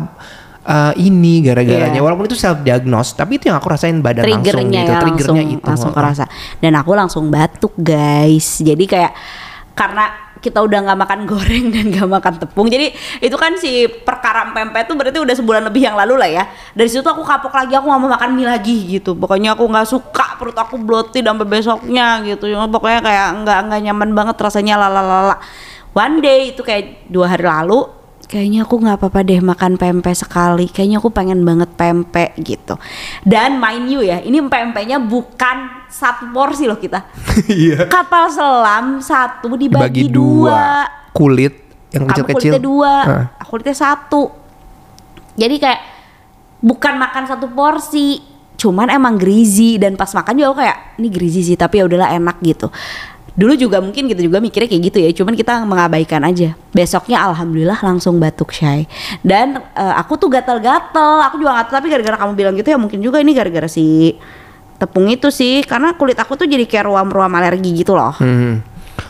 uh, 0.65 0.93
ini 0.97 1.45
gara-garanya 1.45 1.93
Hmm. 1.93 1.97
Iya. 2.01 2.05
walaupun 2.09 2.25
itu 2.25 2.37
self 2.41 2.65
diagnose 2.65 3.13
tapi 3.13 3.37
itu 3.37 3.53
yang 3.53 3.61
aku 3.61 3.69
rasain 3.69 4.01
badan 4.01 4.25
langsung 4.25 4.65
gitu 4.73 4.81
ya 4.81 4.97
triggernya 4.97 5.43
langsung, 5.45 5.61
itu 5.61 5.69
langsung 5.69 5.93
kerasa 5.93 6.25
dan 6.59 6.73
aku 6.75 6.91
langsung 6.97 7.25
batuk 7.29 7.77
guys 7.77 8.65
jadi 8.65 8.85
kayak 8.89 9.13
karena 9.77 10.05
kita 10.45 10.61
udah 10.61 10.85
nggak 10.85 10.99
makan 11.01 11.21
goreng 11.25 11.73
dan 11.73 11.89
nggak 11.89 12.09
makan 12.09 12.35
tepung. 12.37 12.69
Jadi 12.69 12.93
itu 13.25 13.37
kan 13.41 13.57
si 13.57 13.89
perkara 13.89 14.53
pempek 14.53 14.85
itu 14.85 14.93
berarti 14.93 15.19
udah 15.25 15.35
sebulan 15.41 15.63
lebih 15.73 15.89
yang 15.89 15.97
lalu 15.97 16.21
lah 16.21 16.29
ya. 16.29 16.45
Dari 16.77 16.89
situ 16.93 17.01
aku 17.09 17.25
kapok 17.25 17.57
lagi 17.57 17.73
aku 17.73 17.89
nggak 17.89 18.01
mau 18.05 18.11
makan 18.13 18.31
mie 18.37 18.45
lagi 18.45 19.01
gitu. 19.01 19.17
Pokoknya 19.17 19.57
aku 19.57 19.65
nggak 19.65 19.89
suka 19.89 20.37
perut 20.37 20.57
aku 20.61 20.77
bloated 20.77 21.25
sampai 21.25 21.49
besoknya 21.49 22.21
gitu. 22.29 22.53
Cuma 22.53 22.69
pokoknya 22.69 23.01
kayak 23.01 23.29
nggak 23.41 23.59
nggak 23.73 23.81
nyaman 23.89 24.11
banget 24.13 24.37
rasanya 24.37 24.77
lalalala 24.77 25.41
one 25.95 26.21
day 26.21 26.53
itu 26.53 26.61
kayak 26.61 27.09
dua 27.09 27.33
hari 27.33 27.47
lalu 27.47 28.04
kayaknya 28.25 28.65
aku 28.65 28.81
nggak 28.81 28.97
apa-apa 29.01 29.21
deh 29.23 29.41
makan 29.41 29.77
pempek 29.77 30.15
sekali. 30.17 30.67
Kayaknya 30.69 30.99
aku 30.99 31.09
pengen 31.13 31.45
banget 31.45 31.71
pempek 31.77 32.35
gitu. 32.41 32.75
Dan 33.23 33.63
mind 33.63 33.87
you 33.89 34.01
ya 34.03 34.21
ini 34.21 34.43
pempeknya 34.45 34.99
bukan 34.99 35.87
satu 35.89 36.31
porsi 36.33 36.67
loh 36.67 36.79
kita. 36.81 37.05
Iya. 37.51 37.91
Kapal 37.91 38.31
selam 38.31 39.03
satu 39.03 39.59
dibagi 39.59 40.07
dibagi, 40.07 40.15
dua. 40.15 40.87
kulit 41.11 41.55
yang 41.91 42.07
kecil-kecil. 42.09 42.57
kulitnya 42.57 42.63
dua. 42.63 42.95
Heeh. 43.05 43.25
aku 43.43 43.51
kulitnya 43.55 43.77
satu. 43.77 44.23
Jadi 45.35 45.57
kayak 45.59 45.81
bukan 46.63 46.95
makan 46.99 47.25
satu 47.27 47.47
porsi 47.51 48.23
cuman 48.55 48.89
emang 48.89 49.19
greasy. 49.19 49.77
Dan 49.77 49.99
pas 49.99 50.11
makan 50.15 50.35
juga 50.35 50.49
aku 50.55 50.59
kayak 50.63 50.79
ini 50.99 51.09
greasy 51.11 51.43
sih 51.43 51.57
tapi 51.59 51.83
ya 51.83 51.85
udahlah 51.91 52.11
enak 52.15 52.39
gitu 52.41 52.71
dulu 53.35 53.59
juga 53.59 53.83
mungkin 53.83 54.07
kita 54.07 54.23
juga 54.23 54.39
mikirnya 54.39 54.71
kayak 54.71 54.83
gitu 54.89 54.99
ya 55.03 55.11
cuman 55.11 55.35
kita 55.35 55.67
mengabaikan 55.67 56.23
aja 56.23 56.55
besoknya 56.71 57.19
alhamdulillah 57.27 57.79
langsung 57.83 58.23
batuk 58.23 58.55
shy 58.55 58.87
dan 59.27 59.59
eh, 59.75 59.95
aku 59.99 60.15
tuh 60.15 60.31
gatal-gatal 60.31 61.19
aku 61.27 61.43
juga 61.43 61.59
nggak 61.59 61.67
tahu 61.67 61.75
tapi 61.75 61.89
gara-gara 61.91 62.17
kamu 62.17 62.33
bilang 62.39 62.55
gitu 62.55 62.71
ya 62.71 62.79
mungkin 62.79 63.03
juga 63.03 63.19
ini 63.19 63.35
gara-gara 63.35 63.67
si 63.67 64.15
tepung 64.79 65.11
itu 65.11 65.35
sih 65.35 65.67
karena 65.67 65.99
kulit 65.99 66.15
aku 66.15 66.39
tuh 66.39 66.47
jadi 66.47 66.63
kayak 66.63 66.87
ruam-ruam 66.87 67.31
alergi 67.31 67.75
gitu 67.75 67.99
loh 67.99 68.15
Hmm. 68.23 68.63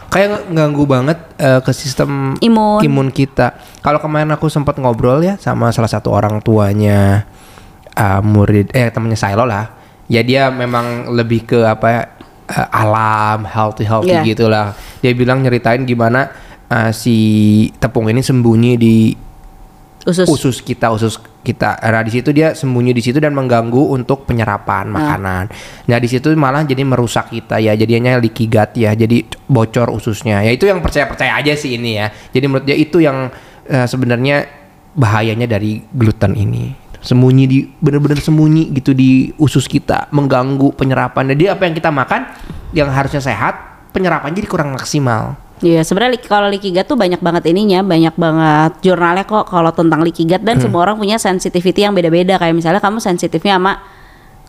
Kayak 0.09 0.47
ng- 0.47 0.57
ganggu 0.57 0.87
banget 0.87 1.19
eh, 1.37 1.61
ke 1.61 1.75
sistem 1.75 2.39
Imun. 2.41 3.11
kita. 3.11 3.59
Kalau 3.83 3.99
kemarin 3.99 4.31
aku 4.33 4.47
sempat 4.49 4.79
ngobrol 4.79 5.21
ya 5.21 5.37
sama 5.37 5.75
salah 5.75 5.91
satu 5.91 6.09
orang 6.09 6.41
tuanya 6.41 7.27
eh, 7.93 8.21
murid 8.23 8.71
eh 8.73 8.89
temannya 8.89 9.19
Silo 9.19 9.45
lah. 9.45 9.75
Ya 10.07 10.23
dia 10.23 10.49
memang 10.49 11.11
lebih 11.11 11.45
ke 11.45 11.67
apa 11.67 12.15
eh, 12.47 12.69
alam, 12.71 13.45
healthy 13.49 13.85
healthy 13.85 14.13
Iya. 14.13 14.23
gitulah. 14.25 14.67
Dia 15.01 15.13
bilang 15.13 15.41
nyeritain 15.41 15.85
gimana 15.85 16.29
eh, 16.69 16.91
si 16.93 17.17
tepung 17.77 18.09
ini 18.09 18.21
sembunyi 18.21 18.73
di 18.77 18.97
usus, 20.05 20.29
usus 20.29 20.57
kita 20.61 20.93
usus 20.93 21.17
kita. 21.41 21.81
Nah 21.81 22.05
di 22.05 22.13
situ 22.13 22.33
dia 22.33 22.53
sembunyi 22.53 22.93
di 22.93 23.01
situ 23.05 23.21
dan 23.21 23.33
mengganggu 23.33 23.93
untuk 23.93 24.25
penyerapan 24.29 24.89
makanan. 24.89 25.45
Nah 25.89 25.99
di 26.01 26.09
situ 26.09 26.33
malah 26.37 26.65
jadi 26.65 26.85
merusak 26.85 27.33
kita 27.33 27.61
ya 27.61 27.73
jadinya 27.73 28.17
leaky 28.21 28.49
gut 28.49 28.77
ya 28.77 28.93
jadi 28.93 29.25
bocor 29.49 29.93
ususnya. 29.93 30.45
Ya 30.45 30.53
itu 30.53 30.69
yang 30.69 30.81
percaya 30.85 31.09
percaya 31.09 31.37
aja 31.41 31.53
sih 31.57 31.77
ini 31.77 32.01
ya. 32.01 32.13
Jadi 32.33 32.45
menurut 32.49 32.65
dia 32.69 32.77
itu 32.77 33.01
yang 33.01 33.29
eh, 33.69 33.85
sebenarnya 33.89 34.45
bahayanya 34.95 35.49
dari 35.51 35.83
gluten 35.91 36.37
ini 36.39 36.84
sembunyi 37.05 37.45
di 37.45 37.59
bener-bener 37.69 38.17
sembunyi 38.17 38.73
gitu 38.73 38.97
di 38.97 39.29
usus 39.37 39.69
kita 39.69 40.09
mengganggu 40.11 40.73
penyerapan. 40.73 41.37
Jadi 41.37 41.53
apa 41.53 41.69
yang 41.69 41.75
kita 41.77 41.93
makan 41.93 42.21
yang 42.73 42.89
harusnya 42.89 43.21
sehat 43.21 43.55
penyerapan 43.93 44.33
jadi 44.33 44.49
kurang 44.49 44.73
maksimal. 44.73 45.37
Iya, 45.63 45.87
sebenarnya 45.87 46.19
kalau 46.27 46.51
leaky 46.51 46.75
gut 46.75 46.85
tuh 46.91 46.99
banyak 46.99 47.23
banget 47.23 47.47
ininya, 47.49 47.87
banyak 47.87 48.13
banget 48.19 48.73
jurnalnya 48.83 49.23
kok 49.23 49.47
kalau 49.47 49.71
tentang 49.71 50.03
leaky 50.03 50.27
gut 50.27 50.43
dan 50.43 50.59
semua 50.59 50.83
orang 50.89 50.99
punya 50.99 51.21
sensitivity 51.21 51.87
yang 51.87 51.95
beda-beda. 51.95 52.41
Kayak 52.41 52.59
misalnya 52.59 52.83
kamu 52.83 52.99
sensitifnya 52.99 53.57
sama 53.61 53.79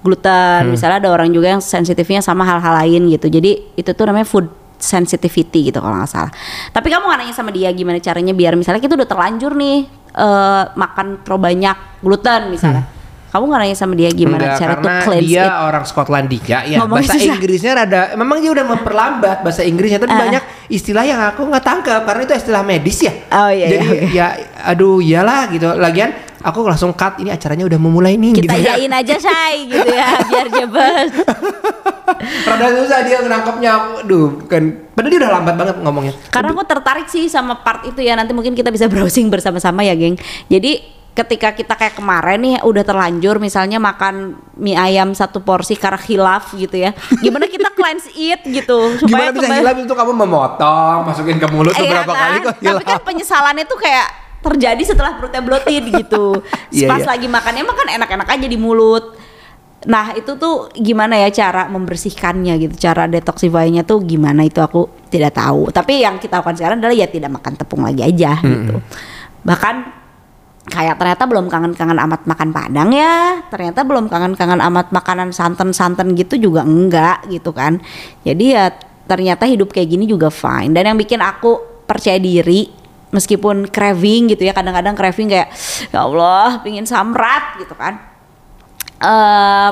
gluten, 0.02 0.74
misalnya 0.74 0.98
ada 1.06 1.10
orang 1.14 1.30
juga 1.30 1.54
yang 1.54 1.62
sensitifnya 1.62 2.26
sama 2.26 2.42
hal-hal 2.42 2.74
lain 2.82 3.14
gitu. 3.14 3.30
Jadi 3.30 3.78
itu 3.78 3.90
tuh 3.94 4.06
namanya 4.10 4.26
food 4.26 4.50
sensitivity 4.78 5.70
gitu 5.70 5.78
kalau 5.78 5.96
nggak 5.96 6.10
salah. 6.10 6.32
Tapi 6.70 6.88
kamu 6.88 7.04
nggak 7.04 7.20
nanya 7.22 7.34
sama 7.34 7.50
dia 7.50 7.70
gimana 7.70 7.98
caranya 7.98 8.32
biar 8.32 8.54
misalnya 8.54 8.80
kita 8.80 8.94
udah 8.94 9.06
terlanjur 9.06 9.52
nih 9.54 9.78
eh, 10.12 10.64
makan 10.72 11.22
terlalu 11.22 11.42
banyak 11.46 11.78
gluten 12.00 12.42
misalnya. 12.50 12.86
Kamu 13.28 13.46
nggak 13.46 13.62
nanya 13.62 13.76
sama 13.76 13.94
dia 13.94 14.08
gimana 14.10 14.40
Enggak, 14.48 14.56
cara 14.58 14.74
tuh 14.74 14.88
karena 14.88 15.04
cleanse 15.04 15.28
dia 15.28 15.44
it? 15.44 15.52
orang 15.60 15.84
Skotlandia 15.84 16.60
ya 16.64 16.78
Ngomongnya 16.80 17.04
bahasa 17.04 17.20
susah. 17.20 17.36
Inggrisnya 17.36 17.72
rada 17.76 18.02
memang 18.16 18.38
dia 18.40 18.48
udah 18.50 18.66
memperlambat 18.66 19.38
bahasa 19.44 19.62
Inggrisnya 19.62 20.00
tapi 20.00 20.16
Ah. 20.16 20.22
banyak 20.24 20.44
istilah 20.68 21.04
yang 21.04 21.20
aku 21.20 21.44
nggak 21.44 21.60
tangkap 21.62 22.02
karena 22.02 22.22
itu 22.24 22.34
istilah 22.34 22.64
medis 22.64 22.96
ya 22.98 23.12
Oh, 23.30 23.52
iya, 23.52 23.68
jadi 23.68 23.86
iya, 24.08 24.08
ya 24.08 24.28
aduh 24.66 25.04
iyalah 25.04 25.52
gitu 25.52 25.68
lagian 25.68 26.16
aku 26.46 26.62
langsung 26.62 26.94
cut 26.94 27.18
ini 27.18 27.34
acaranya 27.34 27.66
udah 27.66 27.80
memulai 27.82 28.14
nih 28.16 28.38
Kita 28.38 28.54
gitu 28.54 28.58
ya 28.62 28.78
iyain 28.78 28.94
aja 28.94 29.16
say 29.18 29.66
gitu 29.66 29.90
ya 29.90 30.10
biar 30.24 30.48
jebet. 30.48 31.10
rada 32.48 32.68
susah 32.78 33.02
dia 33.02 33.18
nangkapnya 33.26 33.72
aduh 34.06 34.46
kan 34.46 34.64
padahal 34.94 35.12
dia 35.12 35.20
udah 35.26 35.32
lambat 35.34 35.56
banget 35.58 35.76
ngomongnya 35.82 36.14
Karena 36.30 36.54
aku 36.54 36.64
tertarik 36.64 37.08
sih 37.10 37.26
sama 37.28 37.60
part 37.60 37.84
itu 37.84 38.00
ya 38.00 38.14
nanti 38.14 38.32
mungkin 38.32 38.54
kita 38.54 38.70
bisa 38.70 38.86
browsing 38.94 39.28
bersama-sama 39.28 39.82
ya, 39.82 39.98
geng. 39.98 40.16
Jadi 40.48 40.86
ketika 41.16 41.56
kita 41.56 41.80
kayak 41.80 41.96
kemarin 41.96 42.40
nih 42.44 42.56
udah 42.60 42.84
terlanjur 42.84 43.40
misalnya 43.40 43.80
makan 43.80 44.36
mie 44.60 44.76
ayam 44.76 45.16
satu 45.16 45.40
porsi 45.40 45.80
karena 45.80 45.96
hilaf 45.98 46.52
gitu 46.52 46.76
ya. 46.76 46.92
Gimana 47.24 47.48
kita 47.48 47.72
cleanse 47.72 48.12
it 48.14 48.44
gitu 48.44 48.78
gimana 49.10 49.32
bisa 49.32 49.48
hilaf 49.50 49.76
itu 49.80 49.94
kamu 49.96 50.12
memotong 50.14 51.08
masukin 51.08 51.40
ke 51.40 51.48
mulut 51.50 51.72
Iya 51.74 52.04
beberapa 52.04 52.14
kan? 52.14 52.20
kali 52.22 52.38
kok 52.44 52.56
hilaf 52.60 52.74
Tapi 52.76 52.84
kan 52.86 53.02
penyesalannya 53.02 53.66
tuh 53.66 53.80
kayak 53.80 54.08
terjadi 54.46 54.84
setelah 54.86 55.18
perutnya 55.18 55.42
bloated 55.42 55.84
gitu. 56.06 56.40
Iya, 56.70 56.88
Pas 56.90 57.02
iya. 57.02 57.10
lagi 57.18 57.28
makannya 57.28 57.64
makan 57.66 57.88
enak-enak 57.98 58.28
aja 58.30 58.48
di 58.48 58.58
mulut. 58.62 59.18
Nah 59.86 60.18
itu 60.18 60.34
tuh 60.38 60.70
gimana 60.74 61.18
ya 61.18 61.30
cara 61.30 61.70
membersihkannya 61.70 62.58
gitu, 62.58 62.76
cara 62.90 63.06
detoxify-nya 63.06 63.86
tuh 63.86 64.02
gimana 64.02 64.46
itu 64.46 64.58
aku 64.62 64.90
tidak 65.10 65.38
tahu. 65.38 65.70
Tapi 65.70 66.02
yang 66.02 66.18
kita 66.18 66.42
lakukan 66.42 66.58
sekarang 66.58 66.78
adalah 66.82 66.96
ya 66.98 67.06
tidak 67.10 67.30
makan 67.34 67.54
tepung 67.54 67.86
lagi 67.86 68.02
aja 68.02 68.42
gitu. 68.42 68.82
Bahkan 69.46 69.76
kayak 70.66 70.98
ternyata 70.98 71.24
belum 71.30 71.46
kangen-kangen 71.46 72.02
amat 72.02 72.26
makan 72.26 72.50
padang 72.50 72.90
ya, 72.90 73.46
ternyata 73.54 73.86
belum 73.86 74.10
kangen-kangen 74.10 74.58
amat 74.74 74.90
makanan 74.90 75.30
santan-santan 75.30 76.18
gitu 76.18 76.42
juga 76.42 76.66
enggak 76.66 77.30
gitu 77.30 77.54
kan. 77.54 77.78
Jadi 78.26 78.46
ya 78.58 78.74
ternyata 79.06 79.46
hidup 79.46 79.70
kayak 79.70 79.86
gini 79.94 80.10
juga 80.10 80.34
fine 80.34 80.74
dan 80.74 80.90
yang 80.90 80.98
bikin 80.98 81.22
aku 81.22 81.86
percaya 81.86 82.18
diri 82.18 82.66
meskipun 83.16 83.66
craving 83.66 84.28
gitu 84.30 84.44
ya 84.44 84.52
kadang-kadang 84.52 84.92
craving 84.94 85.32
kayak 85.32 85.48
ya 85.90 86.04
Allah 86.04 86.60
pingin 86.60 86.84
samrat 86.84 87.56
gitu 87.58 87.72
kan 87.74 87.96
eh 88.98 89.72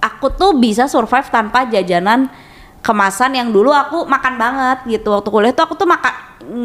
aku 0.00 0.26
tuh 0.30 0.56
bisa 0.56 0.86
survive 0.86 1.28
tanpa 1.28 1.62
jajanan 1.64 2.26
kemasan 2.80 3.36
yang 3.36 3.48
dulu 3.48 3.70
aku 3.70 4.04
makan 4.04 4.34
banget 4.34 4.78
gitu 4.88 5.12
waktu 5.12 5.28
kuliah 5.28 5.52
tuh 5.52 5.64
aku 5.64 5.74
tuh 5.76 5.86
makan 5.86 6.12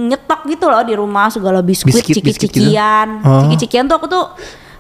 nyetok 0.10 0.41
gitu 0.47 0.65
loh 0.65 0.82
di 0.82 0.97
rumah 0.97 1.30
segala 1.30 1.62
biskuit, 1.62 1.93
Biskuit, 1.93 2.17
biskuit 2.17 2.49
gitu? 2.49 2.65
ciki-cikian 2.65 3.21
Oh. 3.21 3.45
ciki-cikian 3.45 3.86
tuh 3.86 3.95
aku 3.95 4.08
tuh 4.10 4.25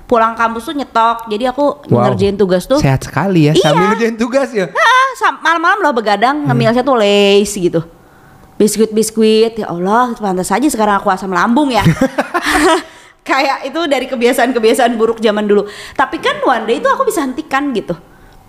pulang 0.07 0.33
kampus 0.33 0.65
tuh 0.65 0.73
nyetok 0.73 1.29
jadi 1.29 1.51
aku 1.51 1.85
Wow. 1.91 2.09
ngerjain 2.09 2.33
tugas 2.33 2.65
tuh 2.65 2.79
Sehat 2.79 3.05
sekali 3.05 3.45
ya 3.45 3.53
Iya. 3.53 3.61
sambil 3.61 3.85
ngerjain 3.91 4.15
tugas 4.15 4.49
ya. 4.49 4.65
Ah, 4.71 5.07
malam-malam 5.37 5.83
loh 5.83 5.93
begadang 5.93 6.35
Hmm. 6.41 6.47
ngemilnya 6.49 6.81
tuh 6.81 6.95
lace 6.95 7.59
gitu. 7.59 7.83
Biskuit-biskuit, 8.57 9.61
ya 9.61 9.69
Allah, 9.69 10.17
pantas 10.17 10.49
aja 10.49 10.65
sekarang 10.65 10.97
aku 10.97 11.13
asam 11.13 11.29
lambung 11.29 11.69
ya. 11.69 11.85
Kayak 13.27 13.69
itu 13.69 13.79
dari 13.85 14.09
kebiasaan-kebiasaan 14.09 14.97
buruk 14.97 15.21
zaman 15.21 15.45
dulu. 15.45 15.69
Tapi 15.93 16.17
kan 16.17 16.41
one 16.41 16.65
day 16.65 16.81
itu 16.81 16.89
aku 16.89 17.05
bisa 17.05 17.21
hentikan 17.21 17.69
gitu. 17.75 17.93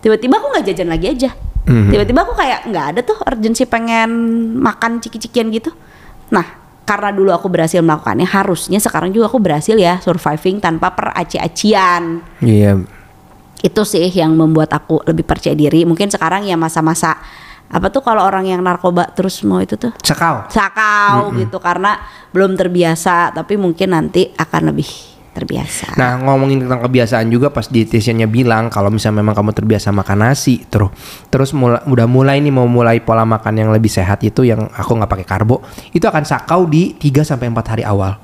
Tiba-tiba 0.01 0.39
aku 0.41 0.55
nggak 0.55 0.65
jajan 0.71 0.89
lagi 0.89 1.07
aja. 1.13 1.31
Mhm. 1.69 1.93
Tiba-tiba 1.93 2.25
aku 2.25 2.33
kayak 2.33 2.61
nggak 2.73 2.87
ada 2.95 3.01
tuh 3.05 3.19
urgensi 3.27 3.69
pengen 3.69 4.09
makan 4.57 5.03
ciki-cikian 5.03 5.53
gitu. 5.53 5.75
Nah, 6.33 6.47
karena 6.89 7.13
dulu 7.13 7.29
aku 7.35 7.53
berhasil 7.53 7.85
melakukannya, 7.85 8.25
harusnya 8.25 8.81
sekarang 8.81 9.13
juga 9.13 9.29
aku 9.29 9.37
berhasil 9.37 9.77
ya 9.77 10.01
surviving 10.01 10.57
tanpa 10.57 10.89
peraci-acian 10.97 12.25
Iya. 12.41 12.81
itu 13.61 13.83
sih 13.85 14.09
yang 14.09 14.33
membuat 14.33 14.73
aku 14.73 15.05
lebih 15.05 15.27
percaya 15.29 15.53
diri 15.53 15.85
mungkin 15.85 16.09
sekarang 16.09 16.49
ya 16.49 16.57
masa-masa 16.57 17.21
apa 17.69 17.93
tuh 17.93 18.01
kalau 18.01 18.25
orang 18.25 18.49
yang 18.49 18.65
narkoba 18.65 19.13
terus 19.13 19.45
mau 19.45 19.61
itu 19.61 19.77
tuh 19.77 19.93
Sekau. 20.01 20.49
sakau 20.49 21.33
gitu 21.37 21.61
karena 21.61 22.01
belum 22.33 22.57
terbiasa 22.57 23.37
tapi 23.37 23.61
mungkin 23.61 23.93
nanti 23.93 24.33
akan 24.33 24.73
lebih 24.73 24.89
terbiasa 25.29 25.95
Nah 25.95 26.19
ngomongin 26.19 26.67
tentang 26.67 26.83
kebiasaan 26.83 27.31
juga 27.31 27.55
pas 27.55 27.71
dietitiannya 27.71 28.27
bilang 28.27 28.67
kalau 28.67 28.91
misalnya 28.91 29.23
memang 29.23 29.39
kamu 29.39 29.55
terbiasa 29.55 29.95
makan 29.95 30.27
nasi 30.27 30.67
terus 30.67 30.91
terus 31.31 31.55
mula- 31.55 31.87
udah 31.87 32.11
mulai 32.11 32.43
nih 32.43 32.51
mau 32.51 32.67
mulai 32.67 32.99
pola 32.99 33.23
makan 33.23 33.55
yang 33.55 33.71
lebih 33.71 33.87
sehat 33.87 34.19
itu 34.27 34.43
yang 34.43 34.67
aku 34.75 34.99
nggak 34.99 35.07
pakai 35.07 35.27
karbo 35.29 35.63
itu 35.95 36.03
akan 36.03 36.27
sakau 36.27 36.67
di 36.67 36.99
3 36.99 37.23
sampai 37.23 37.55
empat 37.55 37.67
hari 37.79 37.85
awal. 37.87 38.19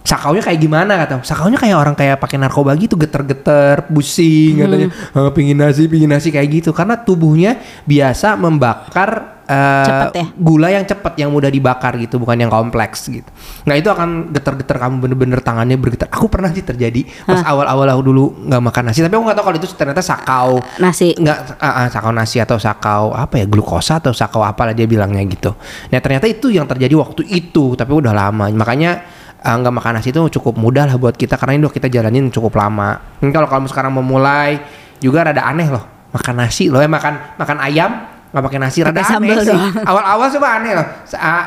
Sakaunya 0.00 0.40
kayak 0.40 0.60
gimana 0.60 0.92
kata? 1.04 1.20
Sakaunya 1.22 1.60
kayak 1.60 1.76
orang 1.76 1.94
kayak 1.94 2.16
pakai 2.16 2.40
narkoba 2.40 2.72
gitu 2.80 2.96
geter-geter, 2.96 3.84
pusing 3.92 4.64
katanya, 4.64 4.88
"Ah, 5.12 5.30
pingin 5.30 5.60
nasi, 5.60 5.86
pingin 5.86 6.08
nasi 6.08 6.32
kayak 6.32 6.48
gitu. 6.62 6.70
Karena 6.72 6.96
tubuhnya 6.96 7.60
biasa 7.84 8.34
membakar 8.40 9.40
eh, 9.50 9.86
Cepet 9.86 10.14
ya? 10.14 10.26
gula 10.38 10.68
yang 10.70 10.86
cepat 10.86 11.18
yang 11.18 11.30
mudah 11.34 11.50
dibakar 11.50 11.98
gitu 11.98 12.22
bukan 12.22 12.38
yang 12.38 12.52
kompleks 12.54 13.10
gitu. 13.10 13.26
Nah 13.66 13.74
itu 13.74 13.90
akan 13.90 14.30
getar-getar 14.30 14.78
kamu 14.78 15.02
bener-bener 15.02 15.42
tangannya 15.42 15.74
bergetar. 15.74 16.06
Aku 16.06 16.30
pernah 16.30 16.54
sih 16.54 16.62
terjadi 16.62 17.02
pas 17.26 17.42
awal-awal 17.42 17.90
aku 17.90 18.02
dulu 18.14 18.46
nggak 18.46 18.62
makan 18.62 18.82
nasi 18.86 19.02
tapi 19.02 19.18
aku 19.18 19.24
nggak 19.26 19.38
tahu 19.42 19.46
kalau 19.50 19.58
itu 19.58 19.68
ternyata 19.74 20.02
sakau. 20.06 20.62
Nasi? 20.78 21.18
Nggak 21.18 21.58
ah, 21.58 21.66
ah, 21.82 21.86
sakau 21.90 22.14
nasi 22.14 22.38
atau 22.38 22.62
sakau 22.62 23.10
apa 23.10 23.42
ya 23.42 23.46
glukosa 23.50 23.98
atau 23.98 24.14
sakau 24.14 24.46
apalah 24.46 24.70
dia 24.70 24.86
bilangnya 24.86 25.26
gitu. 25.26 25.50
Nah 25.90 25.98
ternyata 25.98 26.30
itu 26.30 26.54
yang 26.54 26.70
terjadi 26.70 26.94
waktu 26.94 27.26
itu 27.26 27.74
tapi 27.74 27.90
udah 27.90 28.14
lama. 28.14 28.46
Makanya 28.54 29.02
ah, 29.40 29.54
nggak 29.56 29.74
makan 29.74 29.92
nasi 29.98 30.12
itu 30.12 30.20
cukup 30.40 30.54
mudah 30.60 30.84
lah 30.86 30.96
buat 31.00 31.16
kita 31.16 31.40
karena 31.40 31.56
ini 31.56 31.62
udah 31.66 31.74
kita 31.74 31.88
jalanin 31.88 32.28
cukup 32.28 32.56
lama 32.56 33.00
ini 33.24 33.32
kalau 33.32 33.48
kamu 33.48 33.66
sekarang 33.72 33.90
mau 33.92 34.04
mulai 34.04 34.60
juga 35.00 35.26
rada 35.26 35.42
aneh 35.44 35.68
loh 35.68 35.84
makan 36.12 36.34
nasi 36.44 36.68
loh 36.68 36.80
ya 36.80 36.88
makan 36.90 37.38
makan 37.40 37.56
ayam 37.64 37.90
nggak 38.30 38.42
pakai 38.46 38.58
nasi 38.62 38.78
rada 38.84 39.00
Pakai 39.00 39.16
aneh 39.18 39.36
sih 39.42 39.60
awal-awal 39.88 40.26
coba 40.30 40.48
aneh 40.60 40.72
loh 40.76 40.86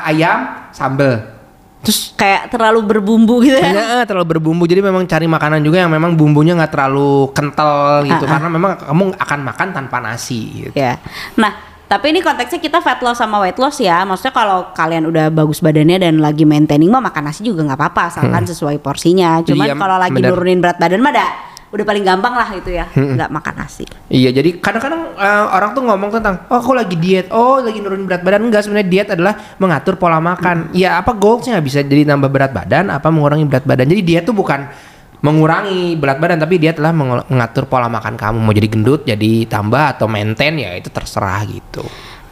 ayam 0.04 0.38
sambel 0.74 1.34
terus 1.84 2.16
kayak 2.16 2.48
terlalu 2.48 2.80
berbumbu 2.80 3.44
gitu 3.44 3.60
ya 3.60 3.68
Iya, 3.68 3.84
eh, 4.00 4.04
terlalu 4.08 4.36
berbumbu. 4.36 4.64
Jadi 4.64 4.80
memang 4.80 5.04
cari 5.04 5.28
makanan 5.28 5.60
juga 5.60 5.84
yang 5.84 5.92
memang 5.92 6.16
bumbunya 6.16 6.56
nggak 6.56 6.72
terlalu 6.72 7.28
kental 7.36 8.00
gitu. 8.08 8.24
Ah, 8.24 8.28
ah. 8.32 8.32
Karena 8.40 8.48
memang 8.48 8.72
kamu 8.80 9.04
akan 9.20 9.38
makan 9.44 9.68
tanpa 9.76 10.00
nasi. 10.00 10.64
Gitu. 10.64 10.72
ya 10.72 10.96
nah 11.36 11.73
tapi 11.84 12.10
ini 12.10 12.20
konteksnya 12.20 12.58
kita 12.58 12.78
fat 12.78 12.98
loss 12.98 13.18
sama 13.18 13.38
weight 13.38 13.56
loss 13.56 13.76
ya 13.76 14.02
maksudnya 14.02 14.32
kalau 14.32 14.72
kalian 14.72 15.04
udah 15.04 15.28
bagus 15.28 15.58
badannya 15.58 16.00
dan 16.00 16.14
lagi 16.16 16.42
maintaining 16.42 16.88
mah 16.88 17.00
makan 17.00 17.28
nasi 17.28 17.42
juga 17.42 17.62
nggak 17.62 17.76
apa-apa 17.76 18.02
asalkan 18.08 18.42
sesuai 18.44 18.76
porsinya 18.78 19.40
cuman 19.42 19.66
Iya, 19.66 19.74
kalau 19.74 19.96
lagi 19.98 20.14
bener. 20.14 20.30
nurunin 20.30 20.58
berat 20.58 20.76
badan 20.76 20.98
mah 20.98 21.12
dah 21.12 21.30
udah 21.70 21.82
paling 21.82 22.02
gampang 22.02 22.34
lah 22.34 22.48
itu 22.50 22.70
ya 22.70 22.86
nggak 22.88 23.30
makan 23.30 23.54
nasi 23.58 23.84
Iya, 24.06 24.30
jadi 24.30 24.62
kadang-kadang 24.62 25.10
eh, 25.12 25.44
orang 25.50 25.74
tuh 25.74 25.82
ngomong 25.82 26.10
tentang, 26.12 26.46
oh 26.46 26.56
aku 26.56 26.70
lagi 26.70 26.94
diet, 26.94 27.26
oh 27.28 27.58
lagi 27.58 27.82
nurunin 27.82 28.06
berat 28.06 28.22
badan. 28.22 28.46
Enggak, 28.46 28.62
sebenarnya 28.62 28.86
diet 28.86 29.08
adalah 29.10 29.34
mengatur 29.58 29.98
pola 29.98 30.22
makan. 30.22 30.70
Ya 30.70 31.02
apa 31.02 31.10
goalsnya 31.10 31.58
bisa 31.58 31.82
jadi 31.82 32.06
nambah 32.06 32.30
berat 32.30 32.54
badan, 32.54 32.94
apa 32.94 33.10
mengurangi 33.10 33.42
berat 33.42 33.66
badan. 33.66 33.90
Jadi 33.90 34.02
diet 34.04 34.22
tuh 34.22 34.36
bukan 34.36 34.70
mengurangi 35.24 35.96
berat 35.96 36.20
badan, 36.20 36.36
tapi 36.36 36.60
dia 36.60 36.76
telah 36.76 36.92
meng- 36.92 37.24
mengatur 37.32 37.64
pola 37.64 37.88
makan 37.88 38.20
kamu. 38.20 38.38
Mau 38.44 38.52
jadi 38.52 38.68
gendut, 38.68 39.08
jadi 39.08 39.48
tambah 39.48 39.96
atau 39.96 40.04
maintain 40.04 40.52
ya 40.60 40.76
itu 40.76 40.92
terserah 40.92 41.40
gitu. 41.48 41.80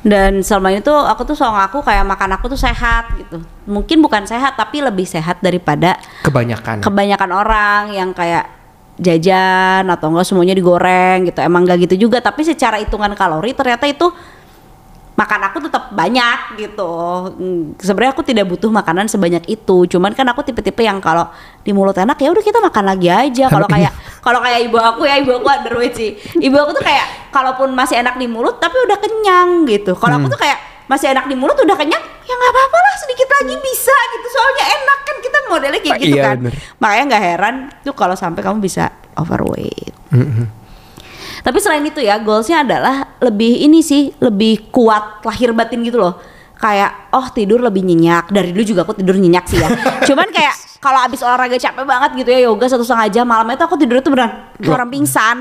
Dan 0.03 0.43
selama 0.43 0.75
ini 0.75 0.83
tuh 0.83 0.99
aku 0.99 1.23
tuh 1.23 1.39
selalu 1.39 1.63
ngaku 1.63 1.79
kayak 1.87 2.05
makan 2.05 2.31
aku 2.37 2.53
tuh 2.53 2.61
sehat 2.61 3.17
gitu. 3.17 3.39
Mungkin 3.71 4.03
bukan 4.03 4.27
sehat 4.27 4.59
tapi 4.59 4.83
lebih 4.83 5.07
sehat 5.07 5.39
daripada 5.41 5.97
Kebanyakan. 6.27 6.83
kebanyakan 6.83 7.31
orang 7.31 7.83
yang 7.95 8.11
kayak 8.11 8.51
jajan 8.99 9.89
atau 9.89 10.11
enggak 10.11 10.27
semuanya 10.27 10.59
digoreng 10.59 11.31
gitu. 11.31 11.39
Emang 11.39 11.63
gak 11.65 11.87
gitu 11.87 12.11
juga 12.11 12.19
tapi 12.19 12.43
secara 12.43 12.83
hitungan 12.83 13.15
kalori 13.15 13.55
ternyata 13.55 13.87
itu 13.87 14.11
makan 15.13 15.41
aku 15.45 15.59
tetap 15.61 15.93
banyak 15.93 16.39
gitu. 16.57 16.93
Hmm, 17.31 17.77
Sebenarnya 17.77 18.13
aku 18.13 18.23
tidak 18.23 18.47
butuh 18.47 18.69
makanan 18.69 19.07
sebanyak 19.07 19.45
itu. 19.47 19.85
Cuman 19.87 20.13
kan 20.13 20.25
aku 20.27 20.41
tipe-tipe 20.43 20.81
yang 20.81 20.99
kalau 20.99 21.29
di 21.61 21.71
mulut 21.71 21.95
enak 21.95 22.17
ya 22.17 22.29
udah 22.29 22.41
kita 22.41 22.59
makan 22.59 22.85
lagi 22.89 23.09
aja. 23.09 23.47
Kalau 23.47 23.69
kayak 23.69 23.93
kalau 24.19 24.41
kayak 24.41 24.61
ibu 24.65 24.77
aku 24.77 25.05
ya 25.05 25.17
ibu 25.17 25.33
aku 25.33 25.47
underweight 25.47 25.93
sih. 25.93 26.11
Ibu 26.17 26.57
aku 26.57 26.73
tuh 26.75 26.85
kayak 26.85 27.29
kalaupun 27.29 27.71
masih 27.71 27.99
enak 27.99 28.17
di 28.17 28.25
mulut 28.25 28.57
tapi 28.57 28.77
udah 28.79 28.97
kenyang 28.97 29.49
gitu. 29.65 29.93
Kalau 29.95 30.17
aku 30.17 30.29
tuh 30.29 30.41
kayak 30.41 30.59
masih 30.83 31.09
enak 31.09 31.25
di 31.25 31.35
mulut 31.35 31.57
udah 31.57 31.73
kenyang 31.73 32.03
ya 32.23 32.35
nggak 32.35 32.53
apa-apa 32.53 32.77
lah 32.77 32.95
sedikit 32.99 33.29
lagi 33.31 33.55
bisa 33.57 33.97
gitu 34.13 34.27
soalnya 34.29 34.65
enak 34.73 34.99
kan 35.01 35.17
kita 35.19 35.39
modelnya 35.47 35.81
kayak 35.81 35.99
gitu 35.99 36.17
Iya, 36.17 36.25
kan 36.25 36.37
bener. 36.39 36.53
makanya 36.77 37.05
nggak 37.07 37.23
heran 37.25 37.55
tuh 37.81 37.95
kalau 37.95 38.13
sampai 38.13 38.41
kamu 38.41 38.59
bisa 38.61 38.85
overweight 39.17 39.95
tapi 41.43 41.59
selain 41.59 41.83
itu 41.83 41.99
ya 41.99 42.23
goalsnya 42.23 42.63
adalah 42.63 43.19
lebih 43.19 43.67
ini 43.67 43.83
sih 43.83 44.15
lebih 44.23 44.71
kuat 44.71 45.27
lahir 45.27 45.51
batin 45.51 45.83
gitu 45.83 45.99
loh. 45.99 46.23
Kayak 46.63 47.11
oh 47.11 47.27
tidur 47.35 47.59
lebih 47.59 47.83
nyenyak. 47.83 48.31
Dari 48.31 48.55
dulu 48.55 48.63
juga 48.63 48.81
aku 48.87 48.95
tidur 48.95 49.19
nyenyak 49.19 49.51
sih 49.51 49.59
ya. 49.59 49.67
Cuman 50.09 50.31
kayak 50.31 50.79
kalau 50.79 51.03
abis 51.03 51.27
olahraga 51.27 51.59
capek 51.59 51.83
banget 51.83 52.11
gitu 52.23 52.31
ya 52.31 52.41
yoga 52.47 52.71
satu 52.71 52.87
setengah 52.87 53.09
jam 53.11 53.27
malamnya 53.27 53.59
tuh 53.59 53.67
aku 53.67 53.77
tidur 53.79 53.99
tuh 53.99 54.15
beneran 54.15 54.55
kayak 54.63 54.71
orang 54.79 54.91
pingsan 54.95 55.37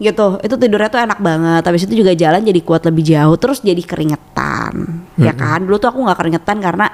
gitu. 0.00 0.40
Itu 0.40 0.56
tidurnya 0.56 0.88
tuh 0.88 1.00
enak 1.04 1.20
banget. 1.20 1.62
Habis 1.68 1.84
itu 1.84 2.00
juga 2.00 2.16
jalan 2.16 2.40
jadi 2.40 2.60
kuat 2.64 2.88
lebih 2.88 3.04
jauh 3.04 3.36
terus 3.36 3.60
jadi 3.60 3.80
keringetan. 3.84 5.04
Ya 5.20 5.36
kan? 5.36 5.68
Dulu 5.68 5.76
tuh 5.76 5.92
aku 5.92 6.00
nggak 6.00 6.16
keringetan 6.16 6.56
karena 6.64 6.88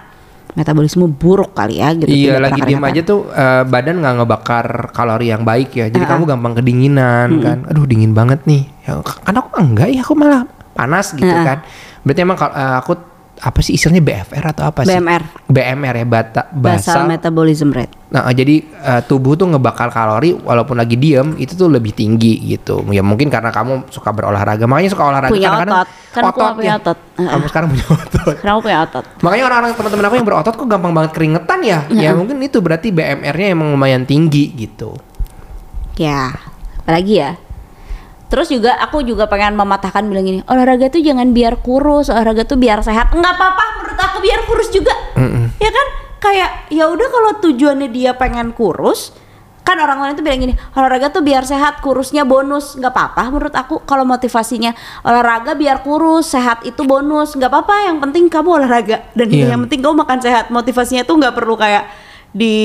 metabolisme 0.53 1.09
buruk 1.09 1.57
kali 1.57 1.81
ya 1.81 1.97
gitu 1.97 2.09
Iya 2.09 2.37
lagi 2.37 2.61
diem 2.61 2.83
aja 2.83 3.01
tuh 3.01 3.29
eh, 3.29 3.65
badan 3.65 4.05
nggak 4.05 4.15
ngebakar 4.21 4.67
kalori 4.93 5.33
yang 5.33 5.43
baik 5.43 5.73
ya. 5.73 5.87
Jadi 5.89 6.05
Ah, 6.05 6.11
kamu 6.13 6.23
gampang 6.29 6.55
kedinginan 6.55 7.29
kan. 7.41 7.59
Aduh 7.69 7.89
dingin 7.89 8.13
banget 8.13 8.45
nih. 8.45 8.69
Ya, 8.85 9.01
kan 9.01 9.35
aku 9.35 9.49
enggak 9.57 9.89
ya 9.89 10.05
aku 10.05 10.13
malah 10.13 10.45
panas 10.73 11.13
gitu 11.13 11.25
Ah, 11.25 11.41
ah. 11.41 11.45
kan. 11.45 11.59
Berarti 12.05 12.21
emang 12.21 12.37
kalau 12.37 12.53
eh, 12.53 12.77
aku 12.79 12.93
apa 13.41 13.59
sih 13.65 13.75
istilahnya 13.75 14.05
BFR 14.05 14.45
atau 14.53 14.65
apa 14.69 14.85
sih? 14.85 14.93
BMR. 14.93 15.23
BMR 15.49 15.95
ya 16.03 16.07
bata, 16.07 16.41
basal 16.53 17.07
basal. 17.07 17.11
metabolism 17.11 17.71
rate 17.73 18.03
Nah, 18.13 18.29
jadi 18.29 18.61
eh, 18.61 19.01
tubuh 19.09 19.41
tuh 19.41 19.49
ngebakar 19.49 19.89
kalori 19.89 20.37
walaupun 20.37 20.77
lagi 20.77 21.01
diem 21.01 21.33
itu 21.41 21.57
tuh 21.57 21.73
lebih 21.73 21.97
tinggi 21.97 22.37
gitu. 22.45 22.85
Ya 22.93 23.01
mungkin 23.01 23.33
karena 23.33 23.49
kamu 23.49 23.89
suka 23.89 24.13
berolahraga. 24.13 24.69
Makanya 24.69 24.93
suka 24.93 25.09
olahraga 25.09 25.33
Punya 25.33 25.49
kadang-kadang 25.49 25.77
otot. 25.81 25.89
Kan 26.13 26.23
aku 26.29 26.39
nggak 26.45 26.57
punya 26.61 26.69
ya. 26.69 26.77
otot. 26.77 26.99
Kamu 27.17 27.45
sekarang 27.49 27.69
punya 27.73 27.87
otot. 27.89 28.37
aku 28.37 28.61
punya 28.61 28.79
otot 28.85 29.05
Makanya 29.25 29.45
orang-orang 29.49 29.73
teman-teman 29.81 30.05
aku 30.05 30.15
yang 30.21 30.27
berotot 30.29 30.55
kok 30.61 30.69
gampang 30.69 30.93
banget 30.93 31.13
keringetan 31.17 31.59
ya. 31.65 31.79
Ya 31.89 32.11
mungkin 32.13 32.37
itu 32.45 32.61
berarti 32.61 32.93
BMR-nya 32.93 33.49
emang 33.49 33.73
lumayan 33.73 34.05
tinggi 34.05 34.53
gitu. 34.61 34.93
Ya, 35.97 36.37
apalagi 36.85 37.17
ya. 37.17 37.41
Terus 38.33 38.49
juga 38.49 38.81
aku 38.81 39.05
juga 39.05 39.29
pengen 39.29 39.53
mematahkan 39.61 40.09
bilang 40.09 40.25
gini, 40.25 40.41
olahraga 40.49 40.89
tuh 40.89 41.05
jangan 41.05 41.37
biar 41.37 41.61
kurus, 41.61 42.09
olahraga 42.09 42.49
tuh 42.49 42.57
biar 42.57 42.81
sehat. 42.81 43.13
Enggak 43.13 43.37
apa-apa 43.37 43.65
menurut 43.77 44.01
aku 44.01 44.25
biar 44.25 44.41
kurus 44.49 44.73
juga. 44.73 44.97
Ya 45.61 45.69
kan? 45.69 45.87
Kayak 46.17 46.51
ya 46.73 46.89
udah 46.89 47.09
kalau 47.13 47.31
tujuannya 47.45 47.93
dia 47.93 48.17
pengen 48.17 48.57
kurus, 48.57 49.13
kan 49.61 49.77
orang 49.77 50.01
lain 50.01 50.17
tuh 50.17 50.25
bilang 50.25 50.41
gini, 50.41 50.55
olahraga 50.73 51.13
tuh 51.13 51.21
biar 51.21 51.45
sehat, 51.45 51.85
kurusnya 51.85 52.25
bonus. 52.25 52.73
Nggak 52.81 52.95
apa-apa 52.97 53.23
menurut 53.29 53.53
aku 53.53 53.85
kalau 53.85 54.09
motivasinya 54.09 54.73
olahraga 55.05 55.53
biar 55.53 55.85
kurus, 55.85 56.33
sehat 56.33 56.65
itu 56.65 56.89
bonus. 56.89 57.37
Nggak 57.37 57.53
apa-apa, 57.53 57.75
yang 57.85 58.01
penting 58.01 58.33
kamu 58.33 58.65
olahraga 58.65 59.13
dan 59.13 59.29
Iya. 59.29 59.53
yang 59.53 59.61
penting 59.69 59.85
kamu 59.85 60.09
makan 60.09 60.19
sehat. 60.25 60.49
Motivasinya 60.49 61.05
tuh 61.05 61.21
nggak 61.21 61.37
perlu 61.37 61.53
kayak 61.61 61.85
di 62.33 62.57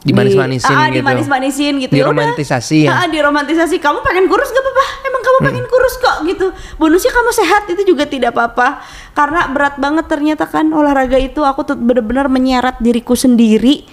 Dimanis-manisin 0.00 0.72
ah, 0.72 0.88
gitu. 0.88 1.04
dimanis-manisin 1.04 1.72
gitu. 1.76 1.92
Ya. 1.92 2.08
Diromantisasi 2.08 2.88
ya? 2.88 3.04
Ah, 3.04 3.06
diromantisasi. 3.06 3.76
Kamu 3.76 4.00
pengen 4.00 4.32
kurus 4.32 4.48
gak 4.48 4.58
apa-apa 4.58 4.84
emang 5.04 5.20
kamu 5.20 5.36
Hmm. 5.36 5.46
pengen 5.52 5.66
kurus 5.68 5.94
kok 5.96 6.16
gitu. 6.24 6.46
Bonusnya 6.76 7.12
kamu 7.12 7.30
sehat 7.30 7.62
itu 7.68 7.82
juga 7.84 8.08
tidak 8.08 8.32
apa-apa. 8.32 8.80
Karena 9.12 9.44
berat 9.46 9.76
banget 9.76 10.08
ternyata 10.08 10.48
kan 10.48 10.72
olahraga 10.72 11.20
itu. 11.20 11.44
Aku 11.44 11.62
tuh 11.62 11.76
bener-bener 11.76 12.26
menyeret 12.26 12.80
diriku 12.80 13.12
sendiri. 13.12 13.84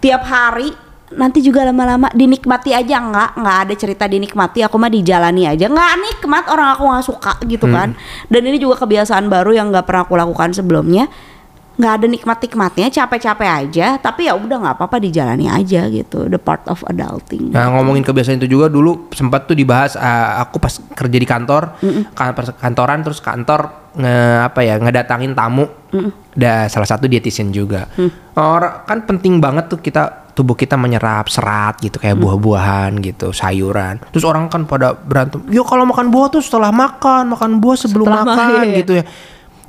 Tiap 0.00 0.24
hari. 0.24 0.72
Nanti 1.10 1.42
juga 1.42 1.66
lama-lama 1.66 2.08
dinikmati 2.10 2.72
aja. 2.72 2.96
Nggak 2.96 3.30
nggak 3.36 3.56
ada 3.60 3.74
cerita 3.76 4.04
dinikmati. 4.06 4.64
Aku 4.64 4.80
mah 4.80 4.88
dijalani 4.88 5.44
aja. 5.44 5.68
Nggak 5.68 5.92
nikmat 6.00 6.44
orang 6.48 6.68
aku 6.72 6.88
nggak 6.88 7.04
suka 7.04 7.32
gitu 7.44 7.68
Hmm. 7.68 7.76
kan. 7.76 7.88
Dan 8.26 8.46
ini 8.46 8.56
juga 8.56 8.80
kebiasaan 8.80 9.28
baru 9.28 9.52
yang 9.52 9.68
nggak 9.68 9.84
pernah 9.84 10.02
aku 10.02 10.16
lakukan 10.16 10.54
sebelumnya 10.54 11.12
nggak 11.80 11.92
ada 11.96 12.06
nikmat 12.06 12.38
nikmatnya 12.38 12.92
capek-capek 12.92 13.48
aja 13.48 13.86
tapi 13.96 14.28
ya 14.28 14.36
udah 14.36 14.60
nggak 14.60 14.76
apa-apa 14.76 15.00
dijalani 15.00 15.48
aja 15.48 15.88
gitu 15.88 16.28
the 16.28 16.36
part 16.36 16.60
of 16.68 16.84
adulting. 16.84 17.48
Nah 17.48 17.72
ngomongin 17.72 18.04
kebiasaan 18.04 18.36
itu 18.36 18.52
juga 18.52 18.68
dulu 18.68 19.08
sempat 19.10 19.48
tuh 19.48 19.56
dibahas 19.56 19.96
uh, 19.96 20.44
aku 20.44 20.60
pas 20.60 20.76
kerja 20.92 21.16
di 21.16 21.24
kantor 21.24 21.80
kan- 22.12 22.36
pas 22.36 22.52
kantoran 22.52 23.00
terus 23.00 23.24
kantor 23.24 23.72
nge 23.96 24.14
apa 24.44 24.60
ya 24.60 24.76
ngedatangin 24.76 25.32
tamu. 25.32 25.64
Ada 26.36 26.68
salah 26.68 26.86
satu 26.86 27.08
dietitian 27.08 27.48
juga. 27.50 27.88
Orang 28.36 28.84
kan 28.84 29.02
penting 29.02 29.40
banget 29.40 29.66
tuh 29.66 29.80
kita 29.80 30.30
tubuh 30.30 30.54
kita 30.54 30.78
menyerap 30.78 31.26
serat 31.26 31.82
gitu 31.82 31.98
kayak 31.98 32.14
buah-buahan 32.14 33.02
gitu 33.02 33.32
sayuran. 33.32 33.98
Terus 34.12 34.22
orang 34.22 34.46
kan 34.46 34.62
pada 34.64 34.94
berantem 34.94 35.42
yo 35.48 35.64
kalau 35.64 35.82
makan 35.84 36.12
buah 36.12 36.28
tuh 36.28 36.38
setelah 36.38 36.70
makan 36.70 37.34
makan 37.34 37.58
buah 37.58 37.76
sebelum 37.76 38.06
Setelah 38.06 38.24
makan, 38.24 38.36
makan. 38.36 38.64
iya. 38.68 38.78
gitu 38.78 38.92
ya 39.00 39.04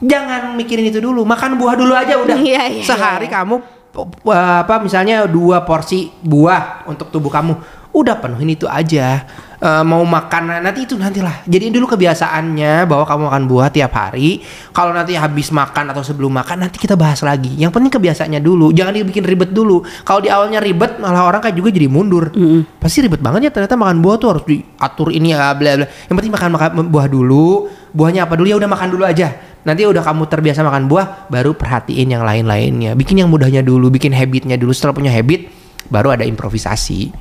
jangan 0.01 0.57
mikirin 0.57 0.89
itu 0.89 0.99
dulu 0.99 1.21
makan 1.23 1.55
buah 1.55 1.75
dulu 1.77 1.93
aja 1.93 2.17
udah. 2.17 2.37
Iya, 2.51 2.63
iya, 2.67 2.83
sehari 2.83 3.29
iya. 3.29 3.37
kamu 3.41 3.55
uh, 3.95 4.57
apa 4.65 4.81
misalnya 4.81 5.29
dua 5.29 5.61
porsi 5.63 6.09
buah 6.25 6.89
untuk 6.89 7.13
tubuh 7.13 7.29
kamu 7.29 7.53
udah 7.91 8.15
penuhin 8.19 8.55
itu 8.55 8.65
aja. 8.67 9.27
Eh, 9.61 9.83
mau 9.85 10.01
makan 10.01 10.49
nah, 10.49 10.57
nanti 10.57 10.89
itu 10.89 10.97
nantilah. 10.97 11.45
Jadiin 11.45 11.69
dulu 11.69 11.93
kebiasaannya 11.93 12.89
bahwa 12.89 13.05
kamu 13.05 13.21
makan 13.29 13.43
buah 13.45 13.69
tiap 13.69 13.93
hari. 13.93 14.41
Kalau 14.73 14.89
nanti 14.89 15.13
habis 15.13 15.53
makan 15.53 15.93
atau 15.93 16.01
sebelum 16.01 16.33
makan 16.33 16.65
nanti 16.65 16.81
kita 16.81 16.97
bahas 16.97 17.21
lagi. 17.21 17.53
Yang 17.61 17.77
penting 17.77 17.93
kebiasaannya 17.93 18.41
dulu 18.41 18.73
jangan 18.73 18.97
dibikin 18.97 19.21
ribet 19.21 19.53
dulu. 19.53 19.85
Kalau 20.01 20.17
di 20.17 20.33
awalnya 20.33 20.57
ribet 20.57 20.97
malah 20.97 21.29
orang 21.29 21.45
kayak 21.45 21.53
juga 21.61 21.69
jadi 21.69 21.85
mundur. 21.85 22.33
Pasti 22.81 23.05
ribet 23.05 23.21
banget 23.21 23.51
ya 23.51 23.51
ternyata 23.53 23.77
makan 23.77 24.01
buah 24.01 24.15
tuh 24.17 24.27
harus 24.33 24.43
diatur 24.49 25.13
ini 25.13 25.37
ya 25.37 25.53
bla 25.53 25.71
bla. 25.77 25.85
Yang 26.09 26.15
penting 26.17 26.33
makan 26.33 26.49
makan 26.57 26.69
buah 26.89 27.05
dulu. 27.05 27.69
Buahnya 27.93 28.25
apa 28.25 28.33
dulu? 28.39 28.47
Ya 28.49 28.57
udah 28.57 28.71
makan 28.71 28.87
dulu 28.97 29.03
aja 29.05 29.50
Nanti 29.61 29.85
udah 29.85 30.01
kamu 30.01 30.25
terbiasa 30.25 30.65
makan 30.65 30.89
buah, 30.89 31.29
baru 31.29 31.53
perhatiin 31.53 32.09
yang 32.09 32.25
lain-lainnya. 32.25 32.97
Bikin 32.97 33.21
yang 33.21 33.29
mudahnya 33.29 33.61
dulu, 33.61 33.93
bikin 33.93 34.09
habitnya 34.09 34.57
dulu. 34.57 34.73
Setelah 34.73 34.97
punya 34.97 35.11
habit, 35.13 35.53
baru 35.87 36.17
ada 36.17 36.25
improvisasi. 36.25 37.13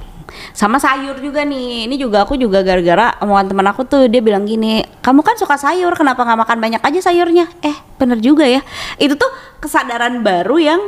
sama 0.55 0.79
sayur 0.79 1.19
juga 1.19 1.43
nih 1.43 1.91
ini 1.91 1.99
juga 1.99 2.23
aku 2.23 2.39
juga 2.39 2.63
gara-gara 2.63 3.19
omongan 3.19 3.51
teman 3.51 3.67
aku 3.67 3.83
tuh 3.83 4.07
dia 4.07 4.23
bilang 4.23 4.47
gini 4.47 4.87
kamu 5.03 5.27
kan 5.27 5.35
suka 5.35 5.59
sayur 5.59 5.91
kenapa 5.99 6.23
nggak 6.23 6.39
makan 6.47 6.59
banyak 6.63 6.79
aja 6.79 7.11
sayurnya 7.11 7.51
eh 7.67 7.75
bener 7.99 8.23
juga 8.23 8.47
ya 8.47 8.63
itu 9.03 9.19
tuh 9.19 9.27
kesadaran 9.59 10.23
baru 10.23 10.57
yang 10.63 10.81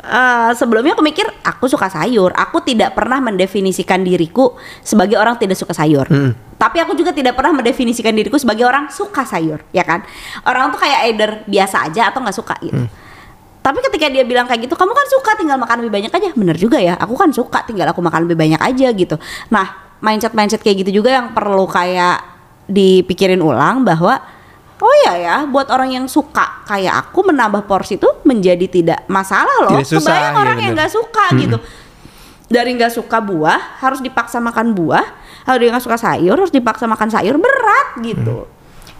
eh, 0.00 0.50
sebelumnya 0.56 0.96
aku 0.96 1.04
mikir 1.04 1.28
aku 1.44 1.68
suka 1.68 1.92
sayur 1.92 2.32
aku 2.32 2.64
tidak 2.64 2.96
pernah 2.96 3.20
mendefinisikan 3.20 4.00
diriku 4.00 4.56
sebagai 4.80 5.20
orang 5.20 5.36
tidak 5.36 5.60
suka 5.60 5.76
sayur 5.76 6.08
Hmm. 6.08 6.32
Tapi 6.60 6.76
aku 6.76 6.92
juga 6.92 7.16
tidak 7.16 7.40
pernah 7.40 7.56
mendefinisikan 7.56 8.12
diriku 8.12 8.36
sebagai 8.36 8.68
orang 8.68 8.92
suka 8.92 9.24
sayur 9.24 9.64
ya 9.72 9.80
kan 9.80 10.04
orang 10.44 10.68
tuh 10.68 10.84
kayak 10.84 11.00
either 11.08 11.30
biasa 11.48 11.88
aja 11.88 12.12
atau 12.12 12.20
nggak 12.20 12.36
suka 12.36 12.54
gitu 12.60 12.84
tapi 13.60 13.78
ketika 13.84 14.08
dia 14.08 14.24
bilang 14.24 14.48
kayak 14.48 14.64
gitu, 14.64 14.72
kamu 14.72 14.92
kan 14.96 15.06
suka 15.12 15.30
tinggal 15.36 15.60
makan 15.60 15.84
lebih 15.84 15.92
banyak 15.92 16.12
aja. 16.16 16.32
Bener 16.32 16.56
juga 16.56 16.80
ya, 16.80 16.96
aku 16.96 17.12
kan 17.12 17.28
suka 17.28 17.60
tinggal 17.68 17.92
aku 17.92 18.00
makan 18.00 18.24
lebih 18.24 18.40
banyak 18.40 18.56
aja 18.56 18.88
gitu. 18.96 19.20
Nah, 19.52 19.68
mindset-mindset 20.00 20.64
kayak 20.64 20.84
gitu 20.84 21.04
juga 21.04 21.12
yang 21.12 21.36
perlu 21.36 21.68
kayak 21.68 22.24
dipikirin 22.64 23.44
ulang 23.44 23.84
bahwa 23.84 24.16
oh 24.80 24.94
ya 25.04 25.12
ya, 25.20 25.36
buat 25.44 25.68
orang 25.68 25.92
yang 25.92 26.06
suka 26.08 26.64
kayak 26.64 27.12
aku 27.12 27.20
menambah 27.20 27.68
porsi 27.68 28.00
itu 28.00 28.08
menjadi 28.24 28.64
tidak 28.64 29.00
masalah 29.12 29.68
loh. 29.68 29.76
Tidak 29.76 30.00
susah, 30.00 30.08
Kebayang 30.08 30.32
iya 30.32 30.40
orang 30.40 30.56
yang 30.56 30.72
bener. 30.72 30.78
nggak 30.80 30.92
suka 30.96 31.24
gitu. 31.36 31.56
Dari 32.50 32.70
nggak 32.80 32.92
suka 32.96 33.18
buah 33.20 33.60
harus 33.84 34.00
dipaksa 34.00 34.40
makan 34.40 34.72
buah, 34.72 35.04
kalau 35.42 35.58
dia 35.58 35.68
nggak 35.72 35.84
suka 35.84 35.96
sayur 35.96 36.36
harus 36.36 36.52
dipaksa 36.52 36.84
makan 36.84 37.08
sayur 37.08 37.36
berat 37.36 37.88
gitu. 38.02 38.46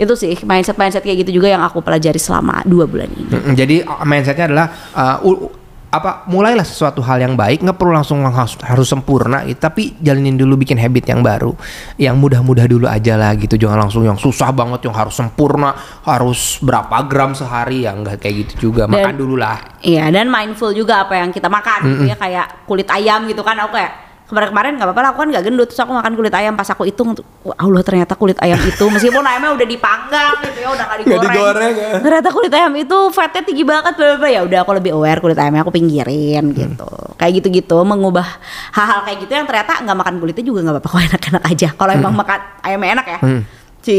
Itu 0.00 0.16
sih 0.16 0.32
mindset-mindset 0.40 1.04
kayak 1.04 1.28
gitu 1.28 1.44
juga 1.44 1.52
yang 1.52 1.60
aku 1.60 1.84
pelajari 1.84 2.16
selama 2.16 2.64
dua 2.64 2.88
bulan 2.88 3.12
ini. 3.12 3.28
Mm-mm, 3.28 3.52
Jadi 3.52 3.76
uh, 3.84 4.00
mindsetnya 4.08 4.48
adalah 4.48 4.66
uh, 4.96 5.28
u- 5.28 5.52
apa 5.90 6.22
mulailah 6.30 6.62
sesuatu 6.62 7.02
hal 7.02 7.18
yang 7.18 7.34
baik 7.34 7.66
nggak 7.66 7.74
perlu 7.74 7.90
langsung 7.90 8.22
harus, 8.22 8.54
harus 8.62 8.86
sempurna 8.86 9.42
gitu, 9.42 9.58
tapi 9.58 9.98
jalanin 9.98 10.38
dulu 10.38 10.54
bikin 10.62 10.78
habit 10.78 11.02
yang 11.10 11.18
baru 11.18 11.50
yang 11.98 12.14
mudah-mudah 12.14 12.64
dulu 12.70 12.86
aja 12.86 13.18
lah 13.18 13.34
gitu. 13.36 13.58
Jangan 13.58 13.76
langsung 13.90 14.06
yang 14.06 14.14
susah 14.16 14.54
banget 14.54 14.86
yang 14.86 14.94
harus 14.94 15.18
sempurna 15.18 15.74
harus 16.06 16.62
berapa 16.62 16.94
gram 17.10 17.34
sehari 17.34 17.84
ya 17.84 17.92
nggak 17.92 18.22
kayak 18.22 18.34
gitu 18.46 18.70
juga. 18.70 18.86
Dan- 18.86 19.02
makan 19.02 19.14
dulu 19.18 19.34
lah. 19.36 19.58
Iya 19.82 20.08
dan 20.14 20.30
mindful 20.30 20.70
juga 20.72 21.04
apa 21.04 21.18
yang 21.18 21.34
kita 21.34 21.50
makan 21.50 21.78
gitu 21.90 22.02
ya 22.08 22.16
kayak 22.16 22.64
kulit 22.70 22.86
ayam 22.88 23.26
gitu 23.28 23.42
kan 23.44 23.58
aku 23.58 23.76
kayak 23.76 24.09
kemarin-kemarin 24.30 24.78
nggak 24.78 24.86
apa-apa 24.86 25.00
lah 25.02 25.10
aku 25.10 25.18
kan 25.20 25.28
nggak 25.34 25.44
gendut 25.44 25.66
terus 25.66 25.82
aku 25.82 25.92
makan 25.92 26.12
kulit 26.14 26.30
ayam. 26.32 26.54
Pas 26.54 26.68
aku 26.70 26.86
hitung 26.86 27.18
wah 27.42 27.56
Allah 27.58 27.82
ternyata 27.82 28.14
kulit 28.14 28.38
ayam 28.38 28.56
itu 28.62 28.84
meskipun 28.86 29.26
ayamnya 29.26 29.50
udah 29.58 29.66
dipanggang 29.66 30.34
gitu 30.46 30.58
ya 30.62 30.68
udah 30.70 30.84
nggak 30.86 30.98
digoreng, 31.02 31.26
digoreng, 31.34 31.74
ya. 31.74 31.90
ternyata 31.98 32.28
kulit 32.30 32.52
ayam 32.54 32.72
itu 32.78 32.98
fatnya 33.10 33.42
tinggi 33.42 33.64
banget 33.66 33.92
bla 33.98 34.28
ya 34.30 34.40
udah 34.46 34.58
aku 34.62 34.72
lebih 34.78 34.90
aware 34.94 35.18
kulit 35.18 35.34
ayamnya 35.36 35.66
aku 35.66 35.74
pinggirin 35.74 36.54
gitu. 36.54 36.90
Kayak 37.18 37.32
gitu-gitu 37.42 37.78
mengubah 37.82 38.26
hal-hal 38.72 39.02
kayak 39.04 39.18
gitu 39.26 39.32
yang 39.34 39.44
ternyata 39.50 39.82
nggak 39.82 39.96
makan 39.98 40.14
kulitnya 40.22 40.44
juga 40.46 40.60
nggak 40.62 40.74
apa-apa 40.78 40.88
kok 40.88 41.02
enak-enak 41.10 41.42
aja. 41.50 41.68
Kalau 41.74 41.92
emang 41.92 42.14
makan 42.14 42.38
ayamnya 42.62 42.90
enak 42.94 43.06
ya 43.06 43.18
Hmm. 43.20 43.42
si 43.80 43.96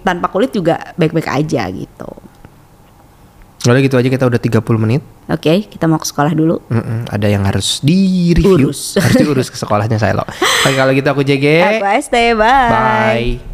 tanpa 0.00 0.28
kulit 0.28 0.52
juga 0.52 0.94
baik-baik 0.96 1.28
aja 1.28 1.64
gitu 1.68 2.10
Udah 3.64 3.80
gitu 3.80 3.96
aja 3.96 4.08
kita 4.12 4.24
udah 4.28 4.36
30 4.36 4.60
menit. 4.76 5.00
Oke 5.24 5.64
kita 5.64 5.88
mau 5.88 5.96
ke 5.96 6.04
sekolah 6.04 6.36
dulu. 6.36 6.60
Mm-mm, 6.68 7.08
ada 7.08 7.26
yang 7.26 7.48
harus 7.48 7.80
di 7.80 8.32
review 8.36 8.68
Urus. 8.68 9.00
harus 9.00 9.16
diurus 9.16 9.48
ke 9.48 9.56
sekolahnya 9.56 9.96
saya 9.96 10.20
loh 10.20 10.28
Oke 10.68 10.76
kalau 10.76 10.92
gitu 10.92 11.08
aku 11.08 11.24
JG 11.24 11.44
Aku 11.80 11.84
ST, 12.04 12.14
bye. 12.36 12.68
bye 12.68 13.53